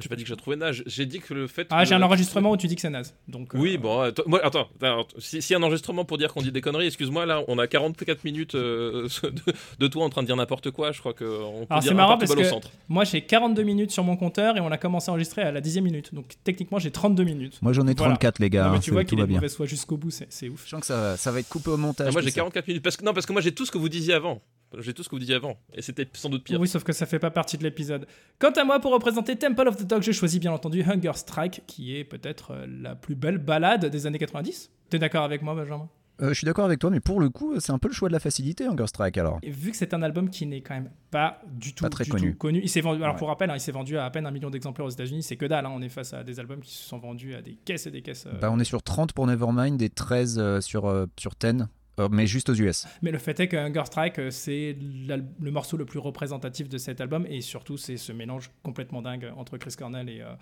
J'ai 0.00 0.08
pas 0.08 0.16
dit 0.16 0.22
que 0.24 0.28
j'ai 0.28 0.36
trouvé 0.36 0.56
nage. 0.56 0.82
J'ai 0.86 1.06
dit 1.06 1.20
que 1.20 1.32
le 1.34 1.46
fait. 1.46 1.66
Ah, 1.70 1.82
que- 1.82 1.88
j'ai 1.88 1.94
un 1.94 2.02
enregistrement 2.02 2.50
où 2.50 2.56
tu 2.56 2.66
dis 2.66 2.74
que 2.74 2.80
c'est 2.80 2.90
naze. 2.90 3.14
Donc, 3.28 3.54
euh, 3.54 3.58
Oui, 3.58 3.78
bon, 3.78 4.02
euh, 4.02 4.10
moi, 4.26 4.40
attends, 4.44 4.68
attends, 4.82 5.06
si- 5.18 5.54
a 5.54 5.56
un 5.58 5.62
enregistrement 5.62 6.04
pour 6.04 6.18
dire 6.18 6.32
qu'on 6.32 6.42
dit 6.42 6.50
des 6.52 6.60
conneries, 6.60 6.86
excuse-moi, 6.86 7.26
là, 7.26 7.42
on 7.48 7.58
a 7.58 7.66
44 7.66 8.24
minutes 8.24 8.54
euh, 8.54 9.08
de, 9.22 9.52
de 9.78 9.86
toi 9.88 10.04
en 10.04 10.10
train 10.10 10.22
de 10.22 10.26
dire 10.26 10.36
n'importe 10.36 10.70
quoi, 10.70 10.92
je 10.92 11.00
crois 11.00 11.12
qu'on 11.12 11.24
peut 11.24 11.26
Alors, 11.70 11.80
dire 11.80 11.82
c'est 11.82 11.94
marrant 11.94 12.10
n'importe 12.14 12.20
parce 12.20 12.30
balle 12.30 12.38
au 12.38 12.42
que- 12.42 12.48
centre. 12.48 12.70
Moi, 12.88 13.04
j'ai 13.04 13.20
42 13.22 13.62
minutes 13.62 13.90
sur 13.90 14.04
mon 14.04 14.16
compteur 14.16 14.56
et 14.56 14.60
on 14.60 14.70
a 14.72 14.78
commencé 14.78 15.10
à 15.10 15.12
enregistrer 15.12 15.42
à 15.42 15.52
la 15.52 15.60
10 15.60 15.80
minute. 15.80 16.14
Donc 16.14 16.26
techniquement, 16.44 16.78
j'ai 16.78 16.90
32 16.90 17.24
minutes. 17.24 17.58
moi, 17.62 17.72
j'en 17.72 17.86
ai 17.86 17.94
Voilà. 17.94 18.14
34, 18.14 18.38
les 18.40 18.50
gars. 18.50 18.64
Non, 18.66 18.72
mais 18.72 18.80
tu 18.80 18.90
vois 18.90 19.02
tout 19.04 19.10
qu'il 19.10 19.20
est 19.20 19.26
bien. 19.26 19.36
mauvaise 19.36 19.54
foi 19.56 19.66
jusqu'au 19.66 19.96
bout, 19.96 20.10
c'est 20.10 20.26
c'est 20.30 20.48
ouf. 20.48 20.64
Je 20.64 20.70
sens 20.70 20.80
que 20.80 20.86
ça, 20.86 21.16
ça 21.16 21.30
va 21.30 21.40
être 21.40 21.48
coupé 21.48 21.70
au 21.70 21.76
montage. 21.76 22.08
Ah, 22.08 22.12
moi, 22.12 22.22
j'ai 22.22 22.30
ça. 22.30 22.36
44 22.40 22.66
minutes. 22.68 22.82
Parce 22.82 22.96
que, 22.96 23.04
non, 23.04 23.12
parce 23.12 23.26
que 23.26 23.32
moi, 23.32 23.40
j'ai 23.42 23.52
tout 23.52 23.64
ce 23.64 23.70
que 23.70 23.78
vous 23.78 23.88
disiez 23.88 24.14
avant. 24.14 24.42
J'ai 24.80 24.92
tout 24.94 25.02
ce 25.02 25.08
que 25.08 25.14
vous 25.14 25.20
disiez 25.20 25.34
avant. 25.34 25.56
Et 25.74 25.82
c'était 25.82 26.08
sans 26.12 26.30
doute 26.30 26.44
pire. 26.44 26.60
Oui, 26.60 26.68
sauf 26.68 26.84
que 26.84 26.92
ça 26.92 27.06
fait 27.06 27.18
pas 27.18 27.30
partie 27.30 27.58
de 27.58 27.62
l'épisode. 27.62 28.06
Quant 28.38 28.50
à 28.52 28.64
moi, 28.64 28.80
pour 28.80 28.92
représenter 28.92 29.36
Temple 29.36 29.68
of 29.68 29.76
the 29.76 29.86
Dog, 29.86 30.02
j'ai 30.02 30.12
choisi 30.12 30.38
bien 30.38 30.52
entendu 30.52 30.82
Hunger 30.82 31.12
Strike, 31.14 31.62
qui 31.66 31.96
est 31.96 32.04
peut-être 32.04 32.52
euh, 32.52 32.66
la 32.82 32.94
plus 32.94 33.14
belle 33.14 33.38
balade 33.38 33.86
des 33.86 34.06
années 34.06 34.18
90. 34.18 34.70
T'es 34.90 34.98
d'accord 34.98 35.24
avec 35.24 35.42
moi, 35.42 35.54
Benjamin? 35.54 35.88
Euh, 36.22 36.28
je 36.28 36.34
suis 36.34 36.44
d'accord 36.44 36.64
avec 36.64 36.78
toi, 36.78 36.90
mais 36.90 37.00
pour 37.00 37.18
le 37.18 37.28
coup, 37.28 37.58
c'est 37.58 37.72
un 37.72 37.78
peu 37.80 37.88
le 37.88 37.94
choix 37.94 38.08
de 38.08 38.12
la 38.12 38.20
facilité, 38.20 38.66
Hunger 38.68 38.86
Strike 38.86 39.18
alors. 39.18 39.40
Et 39.42 39.50
vu 39.50 39.72
que 39.72 39.76
c'est 39.76 39.94
un 39.94 40.02
album 40.02 40.30
qui 40.30 40.46
n'est 40.46 40.60
quand 40.60 40.74
même 40.74 40.90
pas 41.10 41.40
du 41.50 41.74
tout, 41.74 41.82
Pas 41.82 41.90
très 41.90 42.04
du 42.04 42.10
connu. 42.12 42.30
tout 42.32 42.38
connu, 42.38 42.60
il 42.62 42.68
s'est 42.68 42.80
vendu. 42.80 43.02
Alors 43.02 43.14
Ouais. 43.14 43.18
pour 43.18 43.26
rappel, 43.26 43.50
hein, 43.50 43.54
il 43.56 43.60
s'est 43.60 43.72
vendu 43.72 43.98
à 43.98 44.04
à 44.04 44.10
peine 44.10 44.24
un 44.24 44.30
million 44.30 44.48
d'exemplaires 44.48 44.86
aux 44.86 44.90
États-Unis. 44.90 45.24
C'est 45.24 45.34
que 45.36 45.46
dalle. 45.46 45.66
hein, 45.66 45.72
on 45.74 45.82
est 45.82 45.88
face 45.88 46.12
à 46.14 46.22
des 46.22 46.38
albums 46.38 46.60
qui 46.60 46.72
se 46.72 46.84
sont 46.84 46.98
vendus 46.98 47.34
à 47.34 47.42
des 47.42 47.54
caisses 47.64 47.88
et 47.88 47.90
des 47.90 48.00
caisses. 48.02 48.26
euh, 48.28 48.38
Bah, 48.40 48.50
on 48.52 48.60
est 48.60 48.64
sur 48.64 48.80
30 48.80 49.12
pour 49.12 49.26
Nevermind 49.26 49.82
et 49.82 49.90
13 49.90 50.38
euh, 50.38 50.60
sur, 50.60 50.86
euh, 50.86 51.06
sur 51.18 51.32
10, 51.34 51.46
euh, 51.46 51.64
mais 52.10 52.26
juste 52.26 52.48
aux 52.48 52.54
US. 52.54 52.86
Mais 53.02 53.10
le 53.10 53.18
fait 53.18 53.38
est 53.40 53.48
que 53.48 53.56
Hunger 53.56 53.84
Strike, 53.86 54.18
euh, 54.18 54.30
c'est 54.30 54.76
le 54.80 55.50
morceau 55.50 55.76
le 55.76 55.84
plus 55.84 55.98
représentatif 55.98 56.68
de 56.68 56.78
cet 56.78 57.00
album 57.00 57.26
et 57.28 57.40
surtout, 57.40 57.76
c'est 57.76 57.96
ce 57.96 58.12
mélange 58.12 58.50
complètement 58.62 59.02
dingue 59.02 59.32
entre 59.36 59.58
Chris 59.58 59.74
Cornell 59.78 60.08
et, 60.08 60.20
euh, 60.20 60.34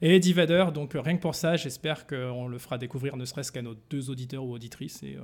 et 0.00 0.16
Eddie 0.16 0.32
Vedder. 0.32 0.66
Donc, 0.74 0.94
euh, 0.94 1.00
rien 1.00 1.16
que 1.16 1.22
pour 1.22 1.34
ça, 1.34 1.56
j'espère 1.56 2.06
qu'on 2.06 2.48
le 2.48 2.58
fera 2.58 2.78
découvrir 2.78 3.16
ne 3.16 3.24
serait-ce 3.24 3.52
qu'à 3.52 3.62
nos 3.62 3.74
deux 3.90 4.10
auditeurs 4.10 4.44
ou 4.44 4.52
auditrices 4.52 5.02
et 5.02 5.16
euh, 5.16 5.22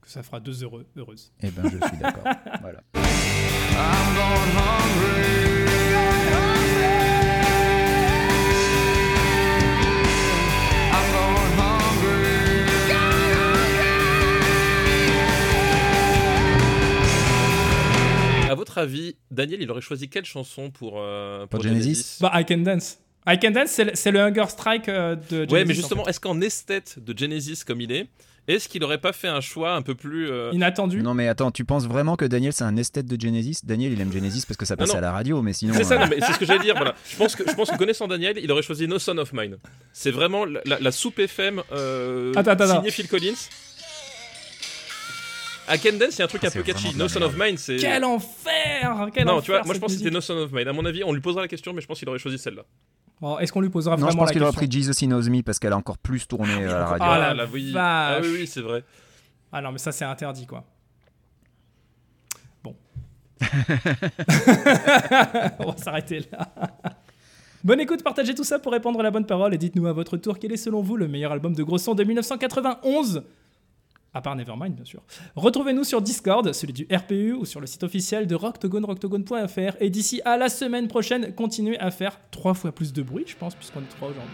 que 0.00 0.10
ça 0.10 0.22
fera 0.22 0.40
deux 0.40 0.62
heureux, 0.62 0.86
heureuses. 0.96 1.32
Eh 1.42 1.50
ben, 1.50 1.62
je 1.64 1.86
suis 1.86 1.96
d'accord. 1.98 2.24
voilà. 2.60 2.82
I'm 2.94 4.14
going 4.14 4.56
hungry. 4.56 5.59
Avis, 18.80 19.14
Daniel, 19.30 19.62
il 19.62 19.70
aurait 19.70 19.80
choisi 19.80 20.08
quelle 20.08 20.24
chanson 20.24 20.70
pour, 20.70 20.94
euh, 20.96 21.40
pour 21.46 21.60
Pour 21.60 21.62
Genesis 21.62 22.18
Bah, 22.20 22.32
I 22.34 22.44
Can 22.44 22.58
Dance. 22.58 22.98
I 23.28 23.38
Can 23.38 23.50
Dance, 23.52 23.80
c'est 23.94 24.10
le, 24.10 24.20
Hunger 24.20 24.46
Strike 24.48 24.88
euh, 24.88 25.14
de 25.14 25.46
Genesis, 25.48 25.52
Ouais, 25.52 25.64
mais 25.64 25.72
en 25.72 25.76
justement, 25.76 26.06
est-ce 26.08 26.18
qu'en 26.20 26.40
esthète 26.40 26.98
de 26.98 27.16
Genesis 27.16 27.62
comme 27.66 27.80
il 27.82 27.92
est, 27.92 28.06
est-ce 28.48 28.68
qu'il 28.68 28.82
aurait 28.82 28.98
pas 29.00 29.12
fait 29.12 29.28
un 29.28 29.42
choix 29.42 29.74
un 29.74 29.82
peu 29.82 29.94
plus. 29.94 30.28
euh. 30.30 30.50
Inattendu. 30.52 31.02
Non, 31.02 31.12
mais 31.14 31.28
attends, 31.28 31.50
tu 31.52 31.64
penses 31.64 31.86
vraiment 31.86 32.16
que 32.16 32.24
Daniel 32.24 32.52
c'est 32.54 32.64
un 32.64 32.76
esthète 32.78 33.06
de 33.06 33.20
Genesis? 33.20 33.60
Daniel 33.62 33.92
il 33.92 34.00
aime 34.00 34.10
Genesis 34.12 34.44
parce 34.46 34.56
que 34.56 34.64
ça 34.64 34.76
passe 34.76 34.94
à 34.94 35.00
la 35.00 35.12
radio, 35.12 35.42
mais 35.42 35.52
sinon. 35.52 35.74
C'est 35.76 35.84
ça, 35.84 35.94
euh, 35.96 35.98
non, 35.98 36.06
mais 36.08 36.16
c'est 36.20 36.32
ce 36.32 36.38
que 36.38 36.46
j'allais 36.46 36.64
dire. 36.64 36.74
Voilà. 36.74 36.94
Je 37.08 37.16
pense 37.16 37.36
que, 37.36 37.44
je 37.48 37.54
pense 37.54 37.70
que 37.70 37.76
connaissant 37.76 38.08
Daniel, 38.08 38.38
il 38.42 38.50
aurait 38.50 38.62
choisi 38.62 38.88
No 38.88 38.98
Son 38.98 39.18
of 39.18 39.32
Mine. 39.34 39.58
C'est 39.92 40.10
vraiment 40.10 40.46
la, 40.46 40.62
la- 40.64 40.80
la 40.80 40.90
soupe 40.90 41.18
FM 41.20 41.62
euh, 41.72 42.32
Attends, 42.34 42.52
attends, 42.52 42.76
signée 42.78 42.90
Phil 42.90 43.06
Collins. 43.06 43.34
À 45.70 45.78
Ken 45.78 45.96
Dance, 45.96 46.10
c'est 46.10 46.22
un 46.24 46.26
truc 46.26 46.42
un 46.42 46.50
C'est 46.50 46.58
peu 46.58 46.64
catchy. 46.64 46.96
No 46.96 47.06
Son 47.06 47.22
of 47.22 47.36
Mine, 47.38 47.56
c'est. 47.56 47.76
Quel 47.76 48.04
enfer 48.04 49.08
quel 49.14 49.24
non, 49.24 49.34
enfer, 49.34 49.44
tu 49.44 49.50
vois, 49.52 49.62
moi 49.64 49.74
je 49.74 49.78
pense 49.78 49.92
que 49.92 49.98
c'était. 49.98 50.10
No 50.10 50.20
Son 50.20 50.34
of 50.34 50.50
Mine. 50.52 50.66
À 50.66 50.72
mon 50.72 50.84
avis, 50.84 51.04
on 51.04 51.12
lui 51.12 51.20
posera 51.20 51.42
la 51.42 51.48
question, 51.48 51.72
mais 51.72 51.80
je 51.80 51.86
pense 51.86 51.98
qu'il 52.00 52.08
aurait 52.08 52.18
choisi 52.18 52.38
celle-là. 52.38 52.62
Bon, 53.20 53.38
Est-ce 53.38 53.52
qu'on 53.52 53.60
lui 53.60 53.70
posera 53.70 53.96
Non, 53.96 54.00
je 54.00 54.04
vraiment 54.06 54.22
pense 54.22 54.28
la 54.30 54.32
qu'il 54.32 54.42
aurait 54.42 54.50
question 54.50 54.68
pris 54.68 54.80
Jesus 54.82 55.04
He 55.04 55.08
Knows 55.08 55.30
Me 55.30 55.42
parce 55.42 55.60
qu'elle 55.60 55.72
a 55.72 55.76
encore 55.76 55.98
plus 55.98 56.26
tourné 56.26 56.52
à 56.64 56.72
la 56.72 56.86
radio. 56.86 57.06
Ah, 57.08 57.18
la 57.18 57.34
la 57.34 57.46
oui. 57.46 57.70
vache. 57.70 58.16
Ah 58.16 58.20
oui, 58.22 58.28
oui, 58.40 58.46
c'est 58.48 58.62
vrai. 58.62 58.82
Ah 59.52 59.60
non, 59.60 59.70
mais 59.70 59.78
ça, 59.78 59.92
c'est 59.92 60.04
interdit, 60.04 60.46
quoi. 60.46 60.64
Bon. 62.64 62.74
On 65.60 65.70
va 65.70 65.76
s'arrêter 65.76 66.26
là. 66.32 66.48
Bonne 67.62 67.80
écoute, 67.80 68.02
partagez 68.02 68.34
tout 68.34 68.42
ça 68.44 68.58
pour 68.58 68.72
répondre 68.72 68.98
à 69.00 69.02
la 69.02 69.10
bonne 69.10 69.26
parole 69.26 69.52
et 69.52 69.58
dites-nous 69.58 69.86
à 69.86 69.92
votre 69.92 70.16
tour 70.16 70.38
quel 70.38 70.50
est 70.52 70.56
selon 70.56 70.80
vous 70.80 70.96
le 70.96 71.06
meilleur 71.08 71.30
album 71.30 71.54
de 71.54 71.62
gros 71.62 71.76
son 71.76 71.94
de 71.94 72.02
1991 72.04 73.22
à 74.14 74.20
part 74.20 74.36
Nevermind, 74.36 74.74
bien 74.74 74.84
sûr. 74.84 75.02
Retrouvez-nous 75.36 75.84
sur 75.84 76.02
Discord, 76.02 76.52
celui 76.52 76.72
du 76.72 76.86
RPU 76.92 77.32
ou 77.34 77.44
sur 77.44 77.60
le 77.60 77.66
site 77.66 77.82
officiel 77.82 78.26
de 78.26 78.34
Rocktogone, 78.34 78.84
rocktogone.fr. 78.84 79.76
Et 79.80 79.90
d'ici 79.90 80.20
à 80.24 80.36
la 80.36 80.48
semaine 80.48 80.88
prochaine, 80.88 81.34
continuez 81.34 81.78
à 81.78 81.90
faire 81.90 82.20
trois 82.30 82.54
fois 82.54 82.72
plus 82.72 82.92
de 82.92 83.02
bruit, 83.02 83.24
je 83.26 83.36
pense, 83.36 83.54
puisqu'on 83.54 83.80
est 83.80 83.96
trois 83.96 84.08
aujourd'hui. 84.08 84.30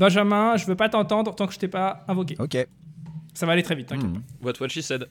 Benjamin, 0.00 0.56
je 0.56 0.64
veux 0.64 0.76
pas 0.76 0.88
t'entendre 0.88 1.34
tant 1.34 1.46
que 1.46 1.52
je 1.52 1.58
t'ai 1.58 1.68
pas 1.68 2.04
invoqué. 2.08 2.34
Ok. 2.38 2.56
Ça 3.34 3.44
va 3.44 3.52
aller 3.52 3.62
très 3.62 3.74
vite, 3.74 3.88
t'inquiète. 3.88 4.08
Hmm. 4.08 4.22
What 4.42 4.54
what 4.58 4.68
she 4.68 4.80
said. 4.80 5.06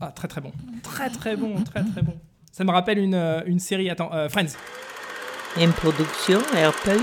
Ah, 0.00 0.12
très 0.14 0.28
très 0.28 0.42
bon. 0.42 0.52
Très 0.82 1.08
très 1.08 1.34
bon, 1.34 1.54
très 1.64 1.82
très 1.82 2.02
bon. 2.02 2.14
Ça 2.52 2.62
me 2.62 2.70
rappelle 2.70 2.98
une, 2.98 3.14
euh, 3.14 3.40
une 3.46 3.58
série, 3.58 3.88
attends, 3.88 4.12
euh, 4.12 4.28
Friends. 4.28 4.54
Une 5.58 5.72
production 5.72 6.40
Airplay 6.54 6.98